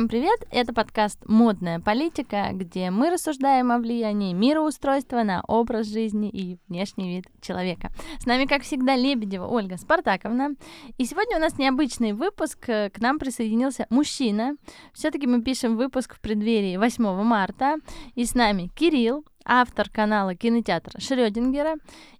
Всем 0.00 0.08
привет! 0.08 0.40
Это 0.50 0.72
подкаст 0.72 1.18
«Модная 1.26 1.78
политика», 1.78 2.48
где 2.54 2.90
мы 2.90 3.10
рассуждаем 3.10 3.70
о 3.70 3.76
влиянии 3.76 4.32
мироустройства 4.32 5.24
на 5.24 5.42
образ 5.46 5.88
жизни 5.88 6.30
и 6.30 6.56
внешний 6.68 7.16
вид 7.16 7.26
человека. 7.42 7.90
С 8.18 8.24
нами, 8.24 8.46
как 8.46 8.62
всегда, 8.62 8.96
Лебедева 8.96 9.46
Ольга 9.46 9.76
Спартаковна. 9.76 10.54
И 10.96 11.04
сегодня 11.04 11.36
у 11.36 11.40
нас 11.40 11.58
необычный 11.58 12.14
выпуск. 12.14 12.60
К 12.64 12.92
нам 12.96 13.18
присоединился 13.18 13.86
мужчина. 13.90 14.56
все 14.94 15.10
таки 15.10 15.26
мы 15.26 15.42
пишем 15.42 15.76
выпуск 15.76 16.14
в 16.14 16.20
преддверии 16.22 16.78
8 16.78 17.22
марта. 17.22 17.76
И 18.14 18.24
с 18.24 18.34
нами 18.34 18.70
Кирилл, 18.74 19.26
автор 19.44 19.90
канала 19.90 20.34
кинотеатра 20.34 20.98
Шрёдингера, 20.98 21.74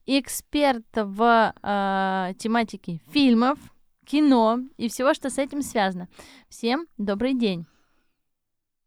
эксперт 0.05 0.85
в 0.95 1.55
э, 1.63 2.35
тематике 2.37 3.01
фильмов, 3.11 3.59
кино 4.05 4.59
и 4.77 4.91
всего, 4.91 5.15
что 5.15 5.31
с 5.31 5.39
этим 5.39 5.63
связано. 5.63 6.09
Всем 6.51 6.87
добрый 6.99 7.33
день. 7.33 7.70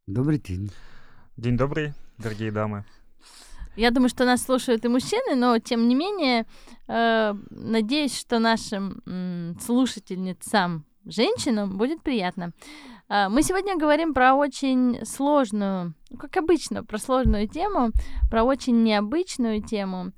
Добрый 0.08 0.38
день. 0.38 0.70
День 1.38 1.56
добрый, 1.56 1.94
дорогие 2.18 2.52
дамы. 2.52 2.84
Я 3.78 3.90
думаю, 3.90 4.10
что 4.10 4.26
нас 4.26 4.44
слушают 4.44 4.84
и 4.84 4.90
мужчины, 4.90 5.34
но 5.36 5.58
тем 5.60 5.88
не 5.88 5.96
менее, 5.96 6.46
э, 6.90 7.34
надеюсь, 7.50 8.20
что 8.20 8.40
нашим 8.40 9.56
слушательницам, 9.62 10.84
женщинам, 11.06 11.78
будет 11.78 12.04
приятно. 12.04 12.52
Э, 13.08 13.30
мы 13.30 13.44
сегодня 13.44 13.78
говорим 13.78 14.14
про 14.14 14.36
очень 14.36 15.06
сложную, 15.06 15.94
как 16.20 16.36
обычно, 16.36 16.84
про 16.84 16.98
сложную 16.98 17.48
тему, 17.48 17.92
про 18.30 18.44
очень 18.44 18.84
необычную 18.84 19.64
тему. 19.64 20.12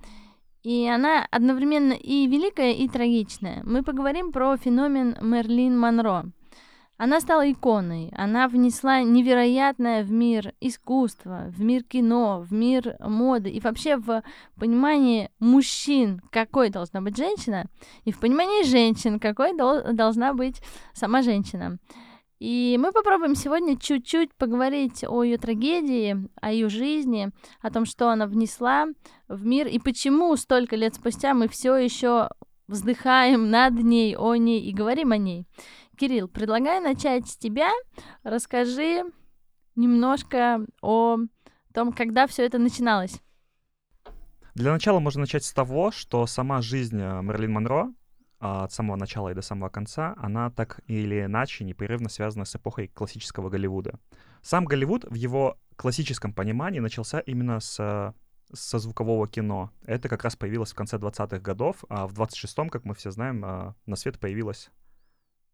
И 0.64 0.88
она 0.88 1.28
одновременно 1.30 1.94
и 1.94 2.26
великая, 2.26 2.74
и 2.74 2.88
трагичная. 2.88 3.62
Мы 3.64 3.84
поговорим 3.84 4.32
про 4.32 4.58
феномен 4.58 5.16
Мерлин 5.22 5.78
Монро. 5.78 6.26
Она 6.98 7.20
стала 7.20 7.52
иконой, 7.52 8.10
она 8.16 8.48
внесла 8.48 9.02
невероятное 9.02 10.04
в 10.04 10.12
мир 10.12 10.54
искусства, 10.62 11.48
в 11.50 11.62
мир 11.62 11.84
кино, 11.84 12.46
в 12.48 12.54
мир 12.54 12.96
моды 13.00 13.50
и 13.50 13.60
вообще 13.60 13.98
в 13.98 14.24
понимание 14.58 15.30
мужчин, 15.40 16.22
какой 16.32 16.70
должна 16.70 17.02
быть 17.02 17.18
женщина, 17.18 17.66
и 18.06 18.14
в 18.14 18.20
понимании 18.20 18.64
женщин, 18.64 19.20
какой 19.20 19.58
дол- 19.58 19.94
должна 19.94 20.34
быть 20.34 20.62
сама 20.94 21.22
женщина. 21.22 21.80
И 22.40 22.78
мы 22.80 22.94
попробуем 22.94 23.36
сегодня 23.36 23.78
чуть-чуть 23.78 24.34
поговорить 24.36 25.04
о 25.06 25.24
ее 25.24 25.38
трагедии, 25.38 26.30
о 26.42 26.52
ее 26.52 26.70
жизни, 26.70 27.30
о 27.62 27.72
том, 27.72 27.86
что 27.86 28.10
она 28.10 28.26
внесла 28.26 28.88
в 29.28 29.46
мир 29.46 29.68
и 29.68 29.80
почему 29.80 30.36
столько 30.38 30.78
лет 30.78 30.96
спустя 30.96 31.34
мы 31.34 31.50
все 31.50 31.76
еще 31.76 32.30
вздыхаем 32.68 33.50
над 33.50 33.74
ней, 33.76 34.16
о 34.16 34.36
ней 34.36 34.62
и 34.62 34.74
говорим 34.74 35.12
о 35.12 35.18
ней. 35.18 35.46
Кирилл, 35.96 36.28
предлагаю 36.28 36.84
начать 36.84 37.28
с 37.28 37.38
тебя. 37.38 37.72
Расскажи 38.24 39.04
немножко 39.76 40.66
о 40.82 41.18
том, 41.74 41.92
когда 41.92 42.28
все 42.28 42.46
это 42.46 42.58
начиналось. 42.60 43.22
Для 44.54 44.72
начала 44.72 45.00
можно 45.00 45.22
начать 45.22 45.44
с 45.44 45.54
того, 45.54 45.92
что 45.92 46.26
сама 46.28 46.62
жизнь 46.62 47.00
э, 47.02 47.22
Мерлин 47.22 47.52
Монро 47.52 47.94
а, 48.40 48.64
от 48.64 48.72
самого 48.72 48.96
начала 48.96 49.30
и 49.30 49.34
до 49.34 49.42
самого 49.42 49.70
конца, 49.70 50.16
она 50.18 50.50
так 50.50 50.80
или 50.88 51.26
иначе 51.26 51.66
непрерывно 51.66 52.08
связана 52.08 52.46
с 52.46 52.56
эпохой 52.56 52.88
классического 52.88 53.50
Голливуда. 53.50 54.00
Сам 54.42 54.64
Голливуд 54.66 55.04
в 55.04 55.16
его 55.16 55.58
классическом 55.76 56.34
понимании 56.34 56.80
начался 56.80 57.20
именно 57.20 57.60
с 57.60 58.14
со 58.54 58.80
звукового 58.80 59.28
кино. 59.28 59.72
Это 59.86 60.08
как 60.08 60.24
раз 60.24 60.36
появилось 60.36 60.72
в 60.72 60.76
конце 60.76 60.98
20-х 60.98 61.40
годов, 61.40 61.84
а 61.90 62.08
в 62.08 62.14
26-м, 62.14 62.70
как 62.70 62.86
мы 62.86 62.94
все 62.94 63.12
знаем, 63.12 63.44
а, 63.44 63.76
на 63.86 63.96
свет 63.96 64.20
появилась 64.20 64.70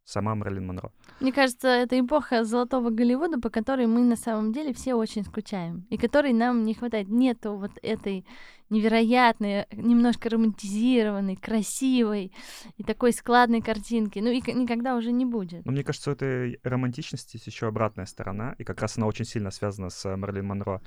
сама 0.04 0.36
Мерлин 0.36 0.68
Монро. 0.68 0.92
Мне 1.20 1.32
кажется, 1.32 1.68
это 1.68 2.00
эпоха 2.00 2.44
золотого 2.44 2.90
Голливуда, 2.90 3.40
по 3.40 3.50
которой 3.50 3.88
мы 3.88 4.02
на 4.02 4.16
самом 4.16 4.52
деле 4.52 4.74
все 4.74 4.96
очень 4.96 5.24
скучаем, 5.24 5.86
и 5.90 5.98
которой 5.98 6.34
нам 6.34 6.64
не 6.64 6.74
хватает. 6.74 7.10
Нету 7.10 7.56
вот 7.56 7.72
этой 7.82 8.26
невероятной, 8.70 9.66
немножко 9.72 10.30
романтизированной, 10.30 11.36
красивой 11.36 12.32
и 12.78 12.84
такой 12.84 13.12
складной 13.12 13.62
картинки. 13.62 14.20
Ну 14.20 14.30
и 14.30 14.42
никогда 14.54 14.96
уже 14.96 15.12
не 15.12 15.26
будет. 15.26 15.66
Но 15.66 15.72
мне 15.72 15.84
кажется, 15.84 16.10
у 16.10 16.14
этой 16.14 16.60
романтичности 16.64 17.36
есть 17.36 17.48
еще 17.48 17.68
обратная 17.68 18.06
сторона, 18.06 18.56
и 18.58 18.64
как 18.64 18.82
раз 18.82 18.98
она 18.98 19.08
очень 19.08 19.26
сильно 19.26 19.52
связана 19.52 19.90
с 19.90 20.16
Мерлин 20.16 20.48
Монро. 20.48 20.82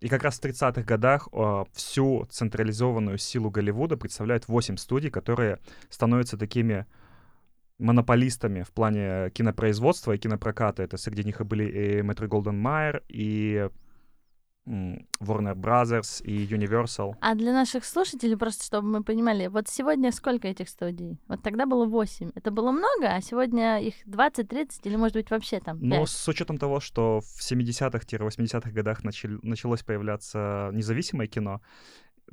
И 0.00 0.08
как 0.08 0.22
раз 0.22 0.38
в 0.38 0.44
30-х 0.44 0.82
годах 0.82 1.28
о, 1.32 1.66
всю 1.72 2.26
централизованную 2.30 3.18
силу 3.18 3.50
Голливуда 3.50 3.96
представляют 3.96 4.46
8 4.46 4.76
студий, 4.76 5.10
которые 5.10 5.58
становятся 5.90 6.36
такими 6.36 6.86
монополистами 7.78 8.62
в 8.62 8.72
плане 8.72 9.30
кинопроизводства 9.30 10.12
и 10.12 10.18
кинопроката. 10.18 10.82
Это 10.82 10.96
среди 10.96 11.24
них 11.24 11.40
и 11.40 11.44
были 11.44 11.64
и 11.64 12.02
Метро 12.02 12.26
Голден 12.26 12.58
Майер, 12.58 13.02
и 13.08 13.68
Warner 14.68 15.54
Brothers 15.54 16.22
и 16.22 16.46
Universal. 16.46 17.14
А 17.20 17.34
для 17.34 17.52
наших 17.52 17.84
слушателей, 17.84 18.36
просто 18.36 18.64
чтобы 18.64 18.88
мы 18.88 19.02
понимали, 19.02 19.46
вот 19.46 19.68
сегодня 19.68 20.12
сколько 20.12 20.46
этих 20.46 20.68
студий? 20.68 21.18
Вот 21.26 21.42
тогда 21.42 21.64
было 21.64 21.86
8. 21.86 22.32
Это 22.34 22.50
было 22.50 22.70
много, 22.70 23.14
а 23.14 23.20
сегодня 23.22 23.80
их 23.80 23.94
20, 24.04 24.48
30 24.48 24.86
или, 24.86 24.96
может 24.96 25.14
быть, 25.14 25.30
вообще 25.30 25.60
там 25.60 25.80
5? 25.80 25.88
Но 25.88 26.06
с 26.06 26.28
учетом 26.28 26.58
того, 26.58 26.80
что 26.80 27.20
в 27.20 27.40
70-х-80-х 27.40 28.70
годах 28.70 29.04
начали, 29.04 29.38
началось 29.42 29.82
появляться 29.82 30.70
независимое 30.72 31.28
кино, 31.28 31.62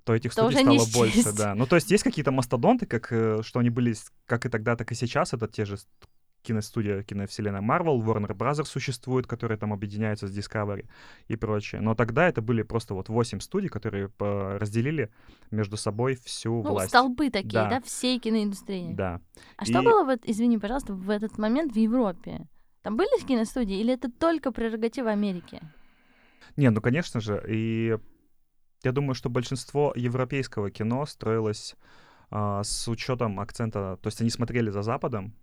то 0.04 0.14
этих 0.14 0.34
то 0.36 0.50
студий 0.50 0.80
стало 0.80 1.06
больше, 1.06 1.34
да. 1.34 1.56
Ну, 1.56 1.66
то 1.66 1.76
есть 1.76 1.92
есть 1.92 2.04
какие-то 2.04 2.32
мастодонты, 2.32 2.86
как 2.86 3.12
э, 3.12 3.42
что 3.44 3.60
они 3.60 3.70
были 3.70 3.96
как 4.26 4.46
и 4.46 4.50
тогда, 4.50 4.76
так 4.76 4.92
и 4.92 4.96
сейчас. 4.96 5.34
Это 5.34 5.48
те 5.48 5.66
же 5.66 5.78
киностудия, 6.46 7.04
киновселенная 7.04 7.62
Marvel, 7.62 8.02
Warner 8.04 8.36
Brothers 8.36 8.66
существует, 8.66 9.28
которые 9.28 9.58
там 9.58 9.74
объединяются 9.74 10.28
с 10.28 10.38
Discovery 10.38 10.88
и 11.28 11.36
прочее. 11.36 11.82
Но 11.82 11.96
тогда 11.96 12.28
это 12.28 12.42
были 12.42 12.62
просто 12.62 12.94
вот 12.94 13.10
восемь 13.10 13.40
студий, 13.40 13.70
которые 13.70 14.12
разделили 14.20 15.10
между 15.52 15.76
собой 15.76 16.16
всю 16.16 16.62
ну, 16.62 16.72
власть. 16.72 16.90
столбы 16.90 17.30
такие, 17.30 17.54
да, 17.54 17.70
да 17.70 17.82
всей 17.82 18.20
киноиндустрии. 18.20 18.94
Да. 18.94 19.22
А 19.58 19.64
и... 19.64 19.68
что 19.68 19.82
было, 19.82 20.04
вот, 20.04 20.20
извини, 20.24 20.58
пожалуйста, 20.58 20.94
в 20.94 21.10
этот 21.10 21.38
момент 21.38 21.74
в 21.74 21.78
Европе? 21.78 22.48
Там 22.84 22.98
были 22.98 23.26
киностудии 23.26 23.80
или 23.80 23.94
это 23.94 24.12
только 24.12 24.52
прерогатива 24.52 25.10
Америки? 25.10 25.60
Не, 26.56 26.70
ну, 26.70 26.82
конечно 26.82 27.20
же. 27.20 27.44
И 27.50 27.98
я 28.86 28.92
думаю, 28.92 29.16
что 29.16 29.30
большинство 29.30 29.94
европейского 29.96 30.72
кино 30.72 31.06
строилось 31.06 31.76
а, 32.32 32.64
с 32.64 32.88
учетом 32.88 33.40
акцента, 33.40 33.98
то 34.02 34.08
есть 34.08 34.22
они 34.22 34.30
смотрели 34.30 34.70
за 34.70 34.82
Западом, 34.82 35.34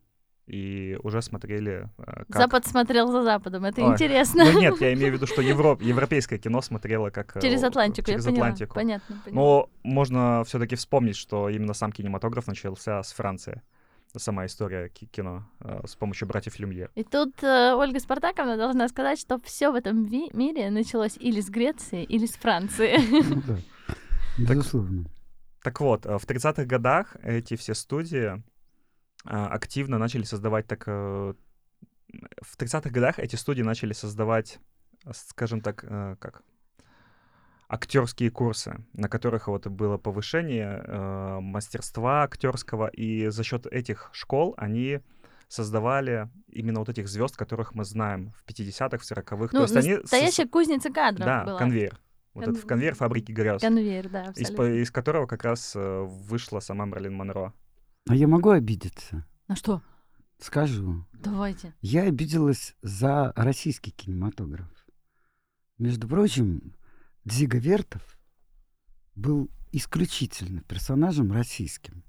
и 0.47 0.99
уже 1.03 1.23
смотрели... 1.23 1.89
Как... 1.97 2.27
Запад 2.29 2.67
смотрел 2.67 3.11
за 3.13 3.23
Западом, 3.23 3.65
это 3.65 3.83
Ой. 3.83 3.93
интересно. 3.93 4.45
Ну 4.45 4.61
нет, 4.61 4.81
я 4.81 4.93
имею 4.93 5.13
в 5.13 5.15
виду, 5.15 5.27
что 5.27 5.41
Европ... 5.43 5.81
европейское 5.81 6.39
кино 6.39 6.61
смотрело 6.63 7.11
как... 7.11 7.41
Через 7.41 7.63
Атлантику, 7.63 8.11
через 8.11 8.27
я 8.27 8.33
Атлантику. 8.33 8.75
Поняла. 8.75 9.01
Понятно, 9.09 9.23
поняла. 9.25 9.41
Но 9.41 9.71
можно 9.83 10.43
все 10.45 10.59
таки 10.59 10.75
вспомнить, 10.75 11.17
что 11.17 11.49
именно 11.49 11.75
сам 11.75 11.93
кинематограф 11.93 12.49
начался 12.49 13.03
с 13.03 13.13
Франции. 13.13 13.63
Сама 14.17 14.45
история 14.45 14.89
кино 14.89 15.49
э, 15.61 15.87
с 15.87 15.97
помощью 15.97 16.29
братьев 16.29 16.59
Люмьер. 16.59 16.91
И 16.95 17.03
тут 17.03 17.43
э, 17.43 17.75
Ольга 17.75 17.99
Спартаковна 17.99 18.59
должна 18.59 18.89
сказать, 18.89 19.19
что 19.19 19.41
все 19.41 19.71
в 19.71 19.75
этом 19.75 20.05
ви- 20.05 20.31
мире 20.35 20.71
началось 20.71 21.17
или 21.17 21.41
с 21.41 21.49
Греции, 21.49 22.05
или 22.05 22.27
с 22.27 22.33
Франции. 22.33 22.99
Ну 23.23 23.43
да, 23.47 23.59
безусловно. 24.39 25.07
Так 25.63 25.81
вот, 25.81 26.05
э, 26.05 26.19
в 26.19 26.27
30-х 26.27 26.65
годах 26.65 27.17
эти 27.23 27.57
все 27.57 27.75
студии 27.75 28.43
а, 29.25 29.47
активно 29.47 29.99
начали 29.99 30.25
создавать 30.25 30.67
так... 30.67 30.85
Э, 30.87 31.35
в 32.43 32.59
30-х 32.59 32.91
годах 32.91 33.19
эти 33.19 33.37
студии 33.37 33.63
начали 33.63 33.95
создавать, 33.95 34.59
скажем 35.13 35.63
так, 35.63 35.77
как 36.21 36.43
актерские 37.73 38.31
курсы, 38.31 38.85
на 38.93 39.09
которых 39.09 39.49
вот 39.49 39.67
было 39.67 39.97
повышение 39.97 40.85
э, 40.85 41.39
мастерства 41.41 42.23
актерского, 42.25 42.89
и 42.89 43.29
за 43.29 43.43
счет 43.43 43.67
этих 43.67 44.11
школ 44.13 44.55
они 44.59 45.01
создавали 45.49 46.29
именно 46.49 46.81
вот 46.81 46.91
этих 46.91 47.09
звезд, 47.09 47.35
которых 47.35 47.75
мы 47.75 47.85
знаем 47.85 48.33
в 48.37 48.45
50-х, 48.47 48.99
в 48.99 49.11
40-х. 49.11 49.37
Ну, 49.41 49.49
То 49.49 49.63
есть 49.63 49.77
они 49.77 49.97
настоящая 49.97 50.47
кузница 50.47 50.93
кадров 50.93 51.25
Да, 51.25 51.45
была. 51.45 51.59
конвейер. 51.59 51.99
Вот 52.35 52.45
Кон... 52.45 52.55
этот 52.55 52.67
конвейер 52.67 52.95
фабрики 52.95 53.33
грез. 53.33 53.63
Конвейер, 53.63 54.09
да, 54.11 54.29
абсолютно. 54.29 54.63
Из, 54.65 54.89
из 54.89 54.91
которого 54.91 55.27
как 55.27 55.43
раз 55.43 55.73
вышла 55.75 56.61
сама 56.61 56.85
Мерлин 56.85 57.15
Монро. 57.15 57.55
А 58.07 58.15
я 58.15 58.29
могу 58.29 58.51
обидеться? 58.51 59.27
На 59.49 59.57
что? 59.57 59.81
Скажу. 60.39 61.07
Давайте. 61.13 61.73
Я 61.81 62.03
обиделась 62.03 62.75
за 62.83 63.33
российский 63.37 63.93
кинематограф. 63.93 64.69
Между 65.79 66.09
прочим, 66.09 66.75
Дзига 67.25 67.59
Вертов 67.59 68.19
был 69.15 69.49
исключительно 69.71 70.63
персонажем 70.63 71.33
российским. 71.33 72.05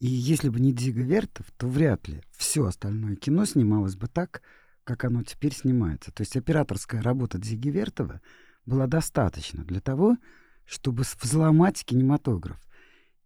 И 0.00 0.06
если 0.06 0.48
бы 0.48 0.58
не 0.58 0.72
Дзига 0.72 1.02
Вертов, 1.02 1.46
то 1.56 1.68
вряд 1.68 2.08
ли 2.08 2.22
все 2.32 2.64
остальное 2.66 3.16
кино 3.16 3.44
снималось 3.44 3.96
бы 3.96 4.08
так, 4.08 4.42
как 4.82 5.04
оно 5.04 5.22
теперь 5.22 5.54
снимается. 5.54 6.12
То 6.12 6.22
есть 6.22 6.36
операторская 6.36 7.00
работа 7.00 7.38
Дзиги 7.38 7.68
Вертова 7.68 8.20
была 8.66 8.86
достаточно 8.86 9.64
для 9.64 9.80
того, 9.80 10.16
чтобы 10.64 11.04
взломать 11.20 11.84
кинематограф. 11.84 12.60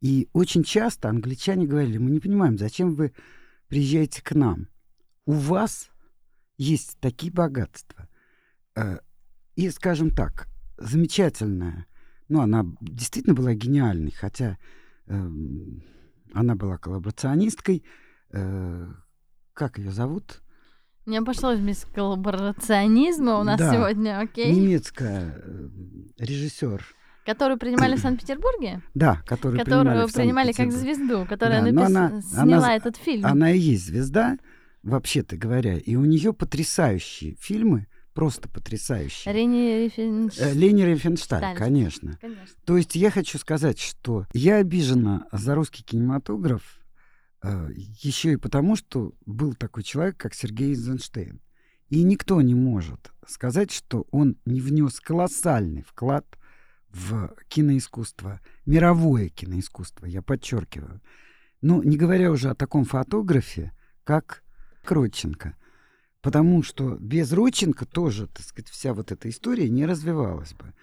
И 0.01 0.29
очень 0.33 0.63
часто 0.63 1.09
англичане 1.09 1.67
говорили, 1.67 1.99
мы 1.99 2.11
не 2.11 2.21
понимаем, 2.21 2.59
зачем 2.59 2.95
вы 2.95 3.13
приезжаете 3.69 4.23
к 4.23 4.35
нам. 4.35 4.69
У 5.25 5.33
вас 5.33 5.91
есть 6.57 6.99
такие 7.01 7.33
богатства. 7.33 8.09
Э, 8.77 8.99
и, 9.57 9.71
скажем 9.71 10.11
так, 10.11 10.47
замечательная, 10.79 11.87
ну, 12.29 12.41
она 12.41 12.65
действительно 12.81 13.35
была 13.35 13.55
гениальной, 13.55 14.11
хотя 14.13 14.59
э, 15.07 15.29
она 16.35 16.55
была 16.57 16.79
коллаборационисткой. 16.79 17.85
Э, 18.33 18.87
как 19.55 19.79
ее 19.79 19.91
зовут? 19.91 20.43
Не 21.07 21.17
обошлось 21.19 21.59
без 21.59 21.87
коллаборационизма 21.95 23.39
у 23.39 23.43
нас 23.45 23.59
Да. 23.59 23.73
сегодня, 23.73 24.21
окей? 24.21 24.53
Немецкая 24.55 25.35
э, 25.43 25.69
режиссер. 26.19 26.85
Которую 27.25 27.59
принимали 27.59 27.97
в 27.97 28.01
Санкт-Петербурге? 28.01 28.83
Да, 28.95 29.23
которую 29.27 29.59
Которую 29.59 29.85
принимали 30.09 30.13
принимали 30.13 30.53
как 30.53 30.73
звезду, 30.73 31.27
которая 31.27 31.63
Да, 31.63 31.71
напис- 31.71 31.87
она- 31.87 32.23
сняла 32.23 32.57
она- 32.67 32.77
этот 32.77 32.97
фильм. 32.97 33.25
Она 33.27 33.51
и 33.53 33.59
есть 33.59 33.87
звезда, 33.87 34.39
вообще-то 34.83 35.37
говоря, 35.37 35.77
и 35.79 35.97
у 35.97 36.05
нее 36.05 36.33
потрясающие 36.33 37.35
фильмы, 37.37 37.87
просто 38.19 38.49
потрясающие. 38.49 39.33
Рени 39.33 39.87
Рифенш- 39.87 40.41
Э, 40.41 40.53
Лени 40.53 40.83
Рифеншталь, 40.83 41.39
Шталь. 41.41 41.57
конечно. 41.57 42.19
Конечно. 42.21 42.57
То 42.65 42.77
есть 42.77 42.97
я 42.97 43.13
хочу 43.13 43.39
сказать, 43.39 43.79
что 43.79 44.27
я 44.33 44.57
обижена 44.57 45.29
за 45.31 45.55
русский 45.55 45.85
кинематограф 45.85 46.81
еще 48.03 48.33
и 48.33 48.37
потому, 48.37 48.75
что 48.75 49.13
был 49.25 49.55
такой 49.55 49.85
человек, 49.85 50.17
как 50.17 50.35
Сергей 50.35 50.71
Эйзенштейн. 50.71 51.41
И 51.91 52.03
никто 52.03 52.41
не 52.43 52.57
может 52.57 53.13
сказать, 53.25 53.71
что 53.71 54.07
он 54.11 54.37
не 54.45 54.61
внес 54.61 54.99
колоссальный 54.99 55.83
вклад 55.83 56.27
в 56.89 57.33
киноискусство, 57.47 58.41
мировое 58.67 59.29
киноискусство, 59.29 60.07
я 60.07 60.23
подчеркиваю. 60.23 61.01
Ну, 61.63 61.83
не 61.85 61.97
говоря 61.97 62.33
уже 62.33 62.51
о 62.51 62.55
таком 62.57 62.85
фотографе, 62.85 63.71
как 64.03 64.43
Родченко. 64.85 65.55
Потому 66.21 66.63
что 66.63 66.97
без 66.99 67.33
Родченко 67.33 67.87
тоже, 67.87 68.27
так 68.27 68.45
сказать, 68.45 68.69
вся 68.69 68.93
вот 68.93 69.13
эта 69.13 69.29
история 69.29 69.69
не 69.69 69.87
развивалась 69.87 70.53
бы. 70.53 70.75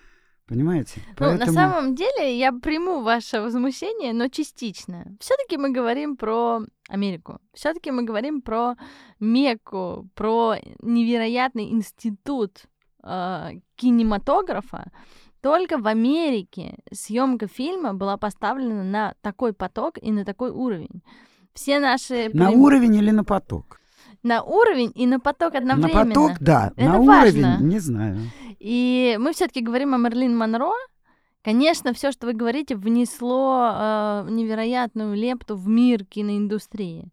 Понимаете? 0.47 1.01
Ну, 1.19 1.37
на 1.37 1.47
самом 1.47 1.95
деле, 1.95 2.37
я 2.37 2.51
приму 2.53 3.01
ваше 3.01 3.41
возмущение, 3.41 4.13
но 4.13 4.27
частично. 4.27 5.05
Все-таки 5.19 5.57
мы 5.57 5.71
говорим 5.71 6.17
про 6.17 6.59
Америку. 6.87 7.39
Все-таки 7.53 7.89
мы 7.89 8.03
говорим 8.03 8.41
про 8.41 8.75
Мекку, 9.19 10.07
про 10.13 10.55
невероятный 10.83 11.71
институт 11.71 12.65
э, 13.03 13.53
кинематографа. 13.75 14.91
Только 15.41 15.79
в 15.79 15.87
Америке 15.87 16.77
съемка 16.91 17.47
фильма 17.47 17.95
была 17.95 18.17
поставлена 18.17 18.83
на 18.83 19.15
такой 19.21 19.51
поток 19.51 19.97
и 19.99 20.11
на 20.11 20.25
такой 20.25 20.51
уровень. 20.51 21.01
Все 21.53 21.79
наши... 21.79 22.29
На 22.33 22.51
уровень 22.51 22.95
или 22.95 23.11
на 23.11 23.23
поток? 23.23 23.79
На 24.25 24.41
уровень 24.43 24.91
и 24.95 25.05
на 25.07 25.19
поток 25.19 25.55
одновременно. 25.55 26.03
На 26.03 26.05
поток, 26.13 26.31
да. 26.39 26.71
Это 26.75 26.89
на 26.89 27.01
важно. 27.01 27.55
уровень, 27.57 27.67
не 27.69 27.79
знаю. 27.79 28.17
И 28.59 29.15
мы 29.19 29.31
все-таки 29.33 29.61
говорим 29.61 29.93
о 29.93 29.97
Мерлин 29.97 30.35
Монро. 30.35 30.71
Конечно, 31.43 31.93
все, 31.93 32.11
что 32.11 32.25
вы 32.25 32.33
говорите, 32.33 32.75
внесло 32.75 33.69
э, 33.71 34.27
невероятную 34.31 35.15
лепту 35.15 35.55
в 35.55 35.67
мир 35.67 36.03
киноиндустрии. 36.03 37.11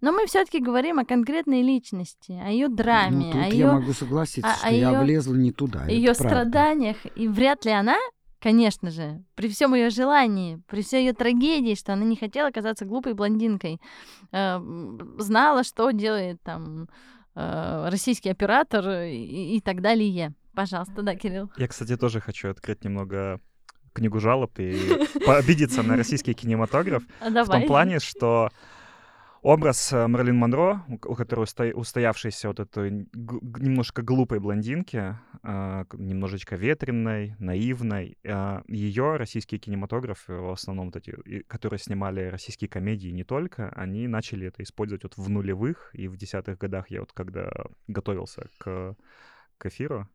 Но 0.00 0.12
мы 0.12 0.26
все-таки 0.26 0.60
говорим 0.60 0.98
о 1.00 1.04
конкретной 1.04 1.62
личности, 1.62 2.40
о 2.44 2.50
ее 2.50 2.68
драме, 2.68 3.26
ну, 3.26 3.32
тут 3.32 3.40
о 3.40 3.44
я 3.46 3.46
ее, 3.48 3.72
могу 3.72 3.92
согласиться, 3.92 4.50
о- 4.50 4.54
что 4.56 4.66
о 4.68 4.70
я 4.70 4.90
её- 4.90 5.00
влезла 5.02 5.34
не 5.34 5.50
туда. 5.52 5.84
ее 5.86 6.14
страданиях. 6.14 6.96
И 7.16 7.26
вряд 7.28 7.64
ли 7.64 7.72
она, 7.72 7.96
конечно 8.42 8.90
же, 8.90 9.22
при 9.34 9.48
всем 9.48 9.74
ее 9.74 9.90
желании, 9.90 10.60
при 10.68 10.82
всей 10.82 11.06
ее 11.06 11.12
трагедии, 11.12 11.74
что 11.74 11.92
она 11.92 12.04
не 12.04 12.16
хотела 12.16 12.50
казаться 12.50 12.84
глупой 12.84 13.14
блондинкой, 13.14 13.80
э, 14.32 14.60
знала, 15.18 15.62
что 15.62 15.90
делает 15.92 16.42
там 16.42 16.88
э, 17.36 17.88
российский 17.88 18.30
оператор 18.30 19.04
и, 19.04 19.56
и 19.56 19.60
так 19.60 19.80
далее. 19.80 20.34
Пожалуйста, 20.54 21.02
да, 21.02 21.14
Кирилл. 21.14 21.50
Я, 21.56 21.68
кстати, 21.68 21.96
тоже 21.96 22.20
хочу 22.20 22.50
открыть 22.50 22.84
немного 22.84 23.40
книгу 23.92 24.18
жалоб 24.18 24.58
и 24.58 24.76
пообидеться 25.26 25.82
на 25.82 25.96
российский 25.96 26.34
кинематограф. 26.34 27.04
А 27.20 27.30
В 27.30 27.48
том 27.48 27.66
плане, 27.66 28.00
что 28.00 28.50
образ 29.42 29.92
э, 29.92 30.06
Мерлин 30.08 30.36
Монро, 30.36 30.84
у 30.88 31.14
которой 31.14 31.44
усто- 31.44 31.72
устоявшейся 31.72 32.48
вот 32.48 32.60
этой 32.60 32.90
немножко 33.12 34.02
глупой 34.02 34.38
блондинки, 34.40 35.18
к- 35.42 35.88
немножечко 35.92 36.56
ветреной, 36.56 37.34
наивной, 37.38 38.16
ее 38.68 39.16
российский 39.16 39.58
кинематограф, 39.58 40.24
э, 40.28 40.34
в 40.34 40.52
основном 40.52 40.86
вот 40.86 40.96
эти, 40.96 41.42
которые 41.42 41.78
снимали 41.78 42.26
российские 42.26 42.68
комедии 42.70 43.08
не 43.08 43.24
только, 43.24 43.68
они 43.70 44.06
начали 44.08 44.46
это 44.46 44.62
использовать 44.62 45.02
вот 45.02 45.16
в 45.16 45.28
нулевых 45.28 45.90
и 45.92 46.08
в 46.08 46.16
десятых 46.16 46.58
годах. 46.58 46.90
Я 46.90 47.00
вот 47.00 47.12
когда 47.12 47.50
готовился 47.88 48.48
к, 48.58 48.96
к 49.58 49.66
эфиру, 49.66 50.08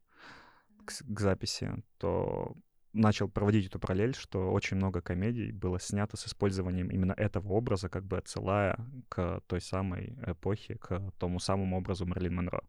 к, 0.85 0.91
к 1.06 1.19
записи, 1.19 1.83
то 1.97 2.56
начал 2.97 3.29
проводить 3.29 3.67
эту 3.67 3.79
параллель, 3.79 4.15
что 4.15 4.51
очень 4.51 4.77
много 4.77 5.01
комедий 5.01 5.51
было 5.51 5.79
снято 5.79 6.17
с 6.17 6.27
использованием 6.27 6.89
именно 6.89 7.13
этого 7.13 7.53
образа, 7.53 7.89
как 7.89 8.05
бы 8.05 8.17
отсылая 8.17 8.77
к 9.09 9.41
той 9.47 9.61
самой 9.61 10.17
эпохе, 10.25 10.75
к 10.75 11.11
тому 11.19 11.39
самому 11.39 11.77
образу 11.77 12.05
Мерлин 12.05 12.35
Монро. 12.35 12.61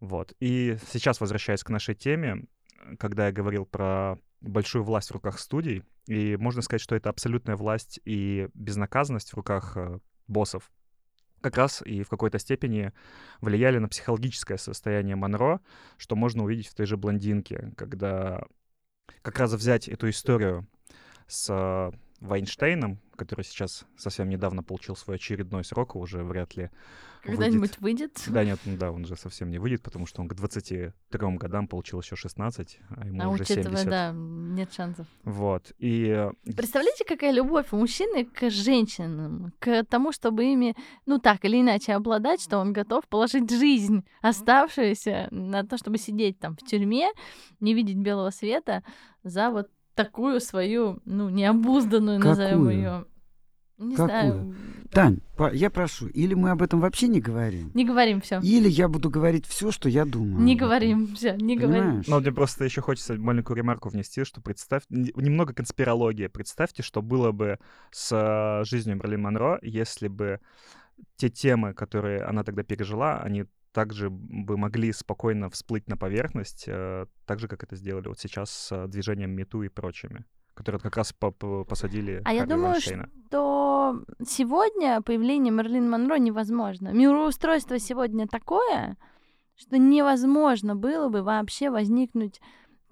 Вот. 0.00 0.34
И 0.40 0.76
сейчас, 0.90 1.20
возвращаясь 1.20 1.62
к 1.62 1.70
нашей 1.70 1.94
теме, 1.94 2.44
когда 2.98 3.26
я 3.26 3.32
говорил 3.32 3.64
про 3.64 4.18
большую 4.40 4.82
власть 4.82 5.10
в 5.10 5.14
руках 5.14 5.38
студий, 5.38 5.84
и 6.06 6.36
можно 6.36 6.62
сказать, 6.62 6.82
что 6.82 6.96
это 6.96 7.10
абсолютная 7.10 7.56
власть 7.56 8.00
и 8.04 8.48
безнаказанность 8.54 9.30
в 9.30 9.36
руках 9.36 9.76
э, 9.76 10.00
боссов, 10.26 10.72
как 11.40 11.56
раз 11.56 11.82
и 11.84 12.02
в 12.02 12.08
какой-то 12.08 12.38
степени 12.38 12.92
влияли 13.40 13.78
на 13.78 13.88
психологическое 13.88 14.58
состояние 14.58 15.16
Монро, 15.16 15.60
что 15.96 16.16
можно 16.16 16.44
увидеть 16.44 16.68
в 16.68 16.74
той 16.74 16.86
же 16.86 16.96
блондинке, 16.96 17.72
когда 17.76 18.44
как 19.22 19.38
раз 19.38 19.52
взять 19.52 19.88
эту 19.88 20.10
историю 20.10 20.66
с 21.26 21.48
э, 21.50 21.96
Вайнштейном, 22.22 23.00
который 23.16 23.44
сейчас 23.44 23.84
совсем 23.96 24.28
недавно 24.28 24.62
получил 24.62 24.96
свой 24.96 25.16
очередной 25.16 25.64
срок, 25.64 25.96
уже 25.96 26.22
вряд 26.22 26.56
ли 26.56 26.70
Когда-нибудь 27.22 27.78
выйдет. 27.80 28.22
Да, 28.28 28.44
нет, 28.44 28.60
ну 28.64 28.76
да, 28.76 28.92
он 28.92 29.04
же 29.04 29.16
совсем 29.16 29.50
не 29.50 29.58
выйдет, 29.58 29.82
потому 29.82 30.06
что 30.06 30.22
он 30.22 30.28
к 30.28 30.34
23 30.34 30.92
годам 31.36 31.66
получил 31.66 32.00
еще 32.00 32.14
16, 32.14 32.78
а 32.96 33.06
ему 33.06 33.22
А 33.22 33.28
уже 33.28 33.42
учитывая, 33.42 33.76
70. 33.76 33.88
да, 33.88 34.12
нет 34.14 34.72
шансов. 34.72 35.06
Вот. 35.24 35.72
И 35.78 36.06
э, 36.06 36.30
Представляете, 36.56 37.04
какая 37.04 37.32
любовь 37.32 37.66
у 37.72 37.76
мужчины 37.76 38.24
к 38.24 38.50
женщинам, 38.50 39.52
к 39.58 39.84
тому, 39.84 40.12
чтобы 40.12 40.44
ими, 40.44 40.76
ну 41.06 41.18
так 41.18 41.44
или 41.44 41.60
иначе, 41.60 41.92
обладать, 41.94 42.40
что 42.40 42.58
он 42.58 42.72
готов 42.72 43.06
положить 43.08 43.50
жизнь, 43.50 44.04
оставшуюся 44.20 45.26
на 45.32 45.64
то, 45.64 45.76
чтобы 45.76 45.98
сидеть 45.98 46.38
там 46.38 46.56
в 46.56 46.60
тюрьме, 46.64 47.10
не 47.58 47.74
видеть 47.74 47.96
белого 47.96 48.30
света 48.30 48.84
за 49.24 49.50
вот 49.50 49.68
такую 49.94 50.40
свою, 50.40 51.00
ну, 51.04 51.28
необузданную, 51.28 52.18
назовем 52.18 52.68
ее. 52.68 53.04
Не 53.78 53.96
Какую? 53.96 54.08
знаю. 54.08 54.54
Тань, 54.92 55.20
я 55.54 55.70
прошу, 55.70 56.06
или 56.06 56.34
мы 56.34 56.50
об 56.50 56.62
этом 56.62 56.80
вообще 56.80 57.08
не 57.08 57.20
говорим, 57.20 57.70
Не 57.74 57.84
говорим 57.84 58.20
все. 58.20 58.38
или 58.40 58.68
я 58.68 58.88
буду 58.88 59.08
говорить 59.10 59.46
все, 59.46 59.72
что 59.72 59.88
я 59.88 60.04
думаю. 60.04 60.44
Не 60.44 60.54
говорим 60.54 61.14
все, 61.16 61.34
не 61.34 61.56
говорим. 61.56 61.82
Понимаешь? 61.84 62.06
ну, 62.06 62.20
мне 62.20 62.30
просто 62.30 62.64
еще 62.64 62.82
хочется 62.82 63.14
маленькую 63.14 63.56
ремарку 63.56 63.88
внести, 63.88 64.24
что 64.24 64.40
представь, 64.42 64.82
немного 64.90 65.54
конспирология. 65.54 66.28
Представьте, 66.28 66.82
что 66.82 67.00
было 67.00 67.32
бы 67.32 67.58
с 67.90 68.12
э, 68.12 68.64
жизнью 68.64 68.96
Мерлин 68.96 69.22
Монро, 69.22 69.58
если 69.62 70.08
бы 70.08 70.40
те 71.16 71.30
темы, 71.30 71.72
которые 71.72 72.22
она 72.22 72.44
тогда 72.44 72.62
пережила, 72.62 73.20
они 73.20 73.46
также 73.72 74.10
бы 74.10 74.56
могли 74.56 74.92
спокойно 74.92 75.48
всплыть 75.50 75.88
на 75.88 75.96
поверхность, 75.96 76.64
э, 76.66 77.06
так 77.26 77.38
же, 77.40 77.48
как 77.48 77.62
это 77.62 77.76
сделали 77.76 78.08
вот 78.08 78.18
сейчас 78.18 78.50
с 78.50 78.72
э, 78.72 78.86
движением 78.88 79.30
Мету 79.30 79.62
и 79.62 79.68
прочими, 79.68 80.24
которые 80.54 80.80
как 80.80 80.96
раз 80.96 81.12
по- 81.12 81.30
по- 81.30 81.64
посадили 81.64 82.20
А 82.24 82.32
я 82.32 82.40
Харви 82.40 82.54
думаю, 82.54 82.70
Вайнштейна. 82.72 83.08
что 83.28 84.02
сегодня 84.26 85.00
появление 85.00 85.52
Мерлин 85.52 85.88
Монро 85.90 86.16
невозможно. 86.16 86.88
Мироустройство 86.92 87.78
сегодня 87.78 88.26
такое, 88.28 88.96
что 89.56 89.78
невозможно 89.78 90.76
было 90.76 91.08
бы 91.08 91.22
вообще 91.22 91.70
возникнуть 91.70 92.40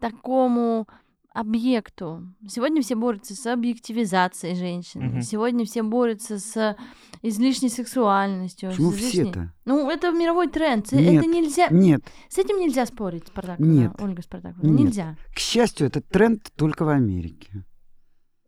такому 0.00 0.86
объекту. 1.32 2.22
Сегодня 2.48 2.82
все 2.82 2.94
борются 2.96 3.34
с 3.34 3.46
объективизацией 3.46 4.54
женщин. 4.56 5.00
Мгм. 5.02 5.22
Сегодня 5.22 5.64
все 5.64 5.82
борются 5.82 6.38
с 6.38 6.76
излишней 7.22 7.68
сексуальностью. 7.68 8.70
с 8.70 8.74
Почему 8.74 8.90
излишней- 8.92 9.24
все-то? 9.24 9.52
Ну, 9.64 9.90
это 9.90 10.10
мировой 10.10 10.48
тренд. 10.48 10.88
С- 10.88 10.92
Нет. 10.92 11.22
Это 11.22 11.26
нельзя. 11.26 11.68
Нет, 11.70 12.00
С 12.28 12.38
этим 12.38 12.58
нельзя 12.58 12.84
спорить, 12.86 13.26
Спартаковна. 13.28 13.70
Нет. 13.70 13.92
Ольга 14.00 14.22
Спартаковна. 14.22 14.66
Нет. 14.68 14.80
Нельзя. 14.86 15.16
к 15.34 15.38
счастью, 15.38 15.86
этот 15.86 16.08
тренд 16.08 16.50
только 16.56 16.84
в 16.84 16.88
Америке. 16.88 17.64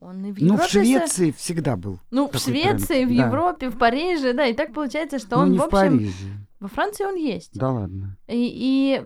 Он 0.01 0.25
и 0.25 0.33
в 0.33 0.39
Ну, 0.43 0.57
в 0.57 0.59
Европе 0.59 0.69
Швеции 0.69 1.31
всегда 1.31 1.77
был. 1.77 2.01
Ну, 2.11 2.29
в 2.29 2.37
Швеции, 2.37 2.87
тренд, 3.05 3.11
в 3.13 3.17
да. 3.17 3.27
Европе, 3.27 3.71
в 3.71 3.79
Париже, 3.79 4.33
да, 4.33 4.47
и 4.47 4.53
так 4.55 4.73
получается, 4.73 5.21
что 5.21 5.37
Ну, 5.37 5.43
он, 5.43 5.53
не 5.53 5.59
в 5.59 5.61
в 5.61 5.65
общем, 5.67 5.79
Париже. 5.99 6.13
во 6.59 6.67
Франции 6.69 7.05
он 7.05 7.15
есть. 7.15 7.53
Да 7.55 7.71
ладно. 7.71 8.17
И, 8.27 9.01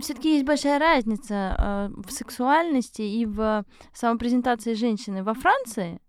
все-таки 0.00 0.34
есть 0.34 0.44
большая 0.44 0.78
разница 0.78 1.56
э, 1.58 1.88
в 1.96 2.10
сексуальности 2.12 3.02
и 3.02 3.26
в 3.26 3.64
самопрезентации 3.92 4.74
женщины 4.74 5.22
во 5.22 5.34
Франции, 5.34 6.00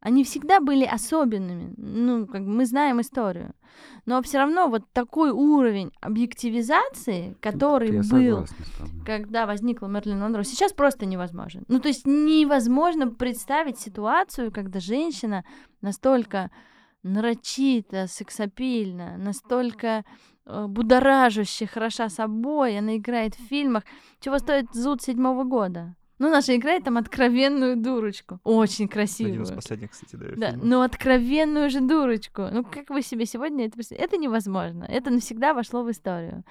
Они 0.00 0.22
всегда 0.22 0.60
были 0.60 0.84
особенными. 0.84 1.74
Ну, 1.76 2.26
как 2.26 2.42
мы 2.42 2.66
знаем 2.66 3.00
историю. 3.00 3.52
Но 4.06 4.22
все 4.22 4.38
равно 4.38 4.68
вот 4.68 4.82
такой 4.92 5.30
уровень 5.30 5.90
объективизации, 6.00 7.36
который 7.40 7.90
Я 7.92 8.02
был, 8.02 8.46
когда 9.04 9.46
возникла 9.46 9.88
Мерлин 9.88 10.20
Монро, 10.20 10.44
сейчас 10.44 10.72
просто 10.72 11.04
невозможен. 11.04 11.64
Ну, 11.68 11.80
то 11.80 11.88
есть 11.88 12.06
невозможно 12.06 13.08
представить 13.08 13.78
ситуацию, 13.78 14.52
когда 14.52 14.78
женщина 14.78 15.44
настолько 15.82 16.50
нарочито, 17.02 18.06
сексапильно, 18.06 19.16
настолько 19.18 20.04
будоражуще 20.48 21.66
хороша 21.66 22.08
собой, 22.08 22.78
она 22.78 22.96
играет 22.96 23.34
в 23.34 23.46
фильмах. 23.48 23.82
Чего 24.20 24.38
стоит 24.38 24.66
«Зуд» 24.72 25.02
седьмого 25.02 25.44
года? 25.44 25.94
Ну, 26.20 26.26
она 26.28 26.40
же 26.40 26.56
играет 26.56 26.82
там 26.82 26.96
откровенную 26.96 27.76
дурочку. 27.76 28.40
Очень 28.42 28.86
Один 28.86 28.88
красивую. 28.88 29.42
из 29.42 29.52
последних, 29.52 29.92
кстати, 29.92 30.16
да, 30.16 30.26
Да, 30.36 30.46
фильмов. 30.50 30.66
ну 30.66 30.80
откровенную 30.80 31.70
же 31.70 31.80
дурочку. 31.80 32.48
Ну 32.50 32.64
как 32.64 32.90
вы 32.90 33.02
себе 33.02 33.24
сегодня 33.24 33.66
это 33.66 33.74
представляете? 33.76 34.04
Это 34.14 34.16
невозможно. 34.20 34.82
Это 34.82 35.10
навсегда 35.10 35.54
вошло 35.54 35.84
в 35.84 35.90
историю. 35.92 36.42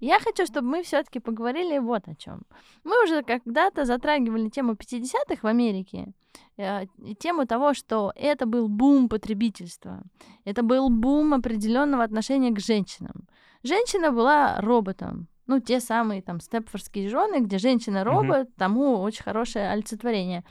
Я 0.00 0.20
хочу, 0.20 0.44
чтобы 0.44 0.68
мы 0.68 0.82
все-таки 0.82 1.20
поговорили 1.20 1.78
вот 1.78 2.06
о 2.06 2.14
чем. 2.14 2.42
Мы 2.84 3.02
уже 3.04 3.22
когда-то 3.22 3.86
затрагивали 3.86 4.50
тему 4.50 4.72
50-х 4.74 5.36
в 5.40 5.46
Америке. 5.46 6.12
э, 6.58 6.84
тему 7.18 7.46
того, 7.46 7.72
что 7.72 8.12
это 8.16 8.44
был 8.44 8.68
бум 8.68 9.08
потребительства. 9.08 10.02
Это 10.44 10.62
был 10.62 10.90
бум 10.90 11.32
определенного 11.32 12.04
отношения 12.04 12.50
к 12.50 12.60
женщинам. 12.60 13.26
Женщина 13.64 14.12
была 14.12 14.60
роботом. 14.60 15.26
Ну, 15.46 15.58
те 15.58 15.80
самые 15.80 16.22
там 16.22 16.38
степфордские 16.40 17.08
жены, 17.08 17.40
где 17.40 17.58
женщина-робот, 17.58 18.54
тому 18.56 19.00
очень 19.00 19.22
хорошее 19.22 19.70
олицетворение. 19.70 20.44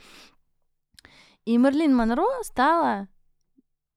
И 1.44 1.56
Мерлин 1.56 1.94
Монро 1.94 2.26
стала 2.42 3.08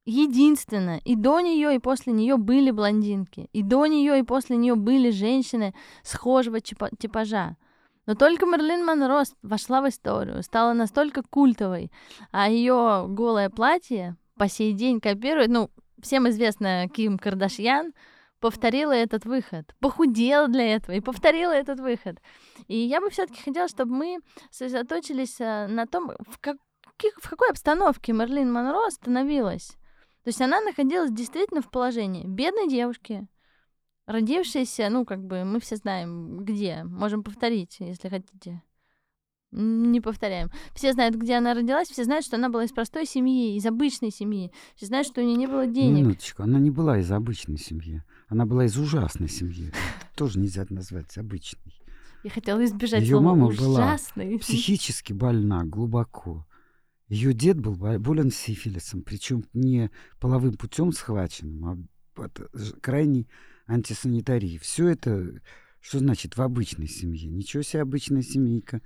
единственная. 0.05 0.99
И 0.99 1.15
до 1.15 1.39
нее, 1.39 1.75
и 1.75 1.79
после 1.79 2.13
нее 2.13 2.37
были 2.37 2.71
блондинки. 2.71 3.49
И 3.53 3.63
до 3.63 3.87
нее, 3.87 4.19
и 4.19 4.23
после 4.23 4.55
нее 4.55 4.75
были 4.75 5.09
женщины 5.09 5.73
схожего 6.03 6.59
типа- 6.61 6.91
типажа. 6.97 7.57
Но 8.05 8.13
только 8.13 8.45
Мерлин 8.45 8.85
Монро 8.85 9.23
вошла 9.41 9.81
в 9.81 9.89
историю, 9.89 10.43
стала 10.43 10.73
настолько 10.73 11.23
культовой, 11.23 11.91
а 12.31 12.49
ее 12.49 13.05
голое 13.09 13.49
платье 13.49 14.15
по 14.37 14.47
сей 14.47 14.73
день 14.73 15.01
копирует, 15.01 15.49
ну, 15.49 15.69
всем 16.01 16.29
известно 16.29 16.87
Ким 16.87 17.17
Кардашьян, 17.17 17.93
повторила 18.39 18.91
этот 18.91 19.25
выход, 19.25 19.75
похудела 19.79 20.47
для 20.47 20.75
этого 20.75 20.95
и 20.95 21.01
повторила 21.01 21.51
этот 21.51 21.79
выход. 21.79 22.21
И 22.67 22.77
я 22.77 23.01
бы 23.01 23.09
все-таки 23.09 23.41
хотела, 23.41 23.67
чтобы 23.67 23.95
мы 23.95 24.19
сосредоточились 24.51 25.39
э, 25.39 25.67
на 25.67 25.87
том, 25.87 26.11
в, 26.27 26.39
каких, 26.39 27.17
в 27.17 27.29
какой 27.29 27.49
обстановке 27.49 28.13
Мерлин 28.13 28.51
Монро 28.51 28.89
становилась. 28.89 29.69
То 30.23 30.29
есть 30.29 30.41
она 30.41 30.61
находилась 30.61 31.11
действительно 31.11 31.61
в 31.61 31.71
положении 31.71 32.25
бедной 32.27 32.67
девушки, 32.67 33.27
родившейся, 34.05 34.89
ну, 34.89 35.05
как 35.05 35.23
бы, 35.23 35.43
мы 35.43 35.59
все 35.59 35.75
знаем, 35.75 36.39
где. 36.43 36.83
Можем 36.83 37.23
повторить, 37.23 37.77
если 37.79 38.09
хотите. 38.09 38.61
Не 39.51 40.01
повторяем. 40.01 40.49
Все 40.73 40.91
знают, 40.91 41.15
где 41.15 41.35
она 41.35 41.53
родилась, 41.53 41.87
все 41.87 42.03
знают, 42.03 42.25
что 42.25 42.35
она 42.35 42.49
была 42.49 42.65
из 42.65 42.71
простой 42.71 43.05
семьи, 43.05 43.55
из 43.55 43.65
обычной 43.65 44.11
семьи. 44.11 44.51
Все 44.75 44.87
знают, 44.87 45.07
что 45.07 45.21
у 45.21 45.23
нее 45.23 45.37
не 45.37 45.47
было 45.47 45.65
денег. 45.65 46.05
Минуточку, 46.05 46.43
она 46.43 46.59
не 46.59 46.69
была 46.69 46.99
из 46.99 47.09
обычной 47.11 47.57
семьи. 47.57 48.03
Она 48.27 48.45
была 48.45 48.65
из 48.65 48.77
ужасной 48.77 49.29
семьи. 49.29 49.71
Тоже 50.15 50.39
нельзя 50.39 50.65
назвать 50.69 51.17
обычной. 51.17 51.81
Я 52.23 52.31
хотела 52.31 52.63
избежать 52.65 53.07
слова 53.07 53.23
мама 53.35 53.47
была 53.55 53.69
ужасный. 53.83 54.39
Психически 54.39 55.13
больна 55.13 55.63
глубоко. 55.63 56.45
Ее 57.07 57.33
дед 57.33 57.59
был 57.59 57.75
бо- 57.75 57.99
болен 57.99 58.31
сифилисом, 58.31 59.01
причем 59.01 59.45
не 59.53 59.89
половым 60.19 60.55
путем 60.55 60.91
схваченным, 60.91 61.65
а 62.17 62.21
от 62.23 62.41
крайней 62.81 63.29
антисанитарии. 63.67 64.57
Все 64.57 64.89
это, 64.89 65.39
что 65.79 65.99
значит 65.99 66.35
в 66.35 66.41
обычной 66.41 66.87
семье? 66.87 67.29
Ничего 67.29 67.63
себе 67.63 67.81
обычная 67.83 68.23
семейка. 68.23 68.81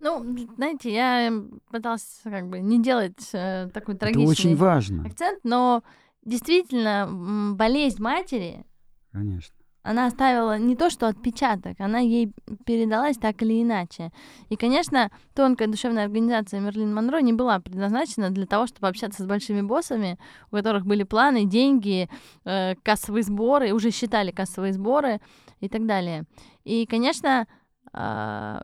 Ну, 0.00 0.36
знаете, 0.56 0.92
я 0.92 1.28
м, 1.28 1.60
пыталась 1.70 2.20
как 2.24 2.50
бы 2.50 2.60
не 2.60 2.82
делать 2.82 3.30
э, 3.32 3.70
такой 3.72 3.94
Это 3.94 4.06
трагичный 4.06 4.26
очень 4.26 4.56
важно, 4.56 5.06
акцент, 5.06 5.40
но 5.44 5.82
действительно 6.24 7.54
болезнь 7.54 8.02
матери, 8.02 8.66
конечно. 9.14 9.54
она 9.82 10.06
оставила 10.06 10.58
не 10.58 10.76
то 10.76 10.90
что 10.90 11.08
отпечаток, 11.08 11.80
она 11.80 12.00
ей 12.00 12.32
передалась 12.66 13.16
так 13.16 13.42
или 13.42 13.62
иначе. 13.62 14.10
И, 14.50 14.56
конечно, 14.56 15.10
тонкая 15.34 15.68
душевная 15.68 16.04
организация 16.04 16.60
Мерлин 16.60 16.94
Монро 16.94 17.20
не 17.20 17.32
была 17.32 17.58
предназначена 17.60 18.30
для 18.30 18.46
того, 18.46 18.66
чтобы 18.66 18.88
общаться 18.88 19.22
с 19.22 19.26
большими 19.26 19.62
боссами, 19.62 20.18
у 20.50 20.56
которых 20.56 20.84
были 20.84 21.04
планы, 21.04 21.44
деньги, 21.46 22.10
э, 22.44 22.74
кассовые 22.82 23.22
сборы, 23.22 23.72
уже 23.72 23.90
считали 23.90 24.30
кассовые 24.30 24.72
сборы 24.72 25.20
и 25.60 25.68
так 25.68 25.86
далее. 25.86 26.24
И, 26.64 26.84
конечно, 26.86 27.46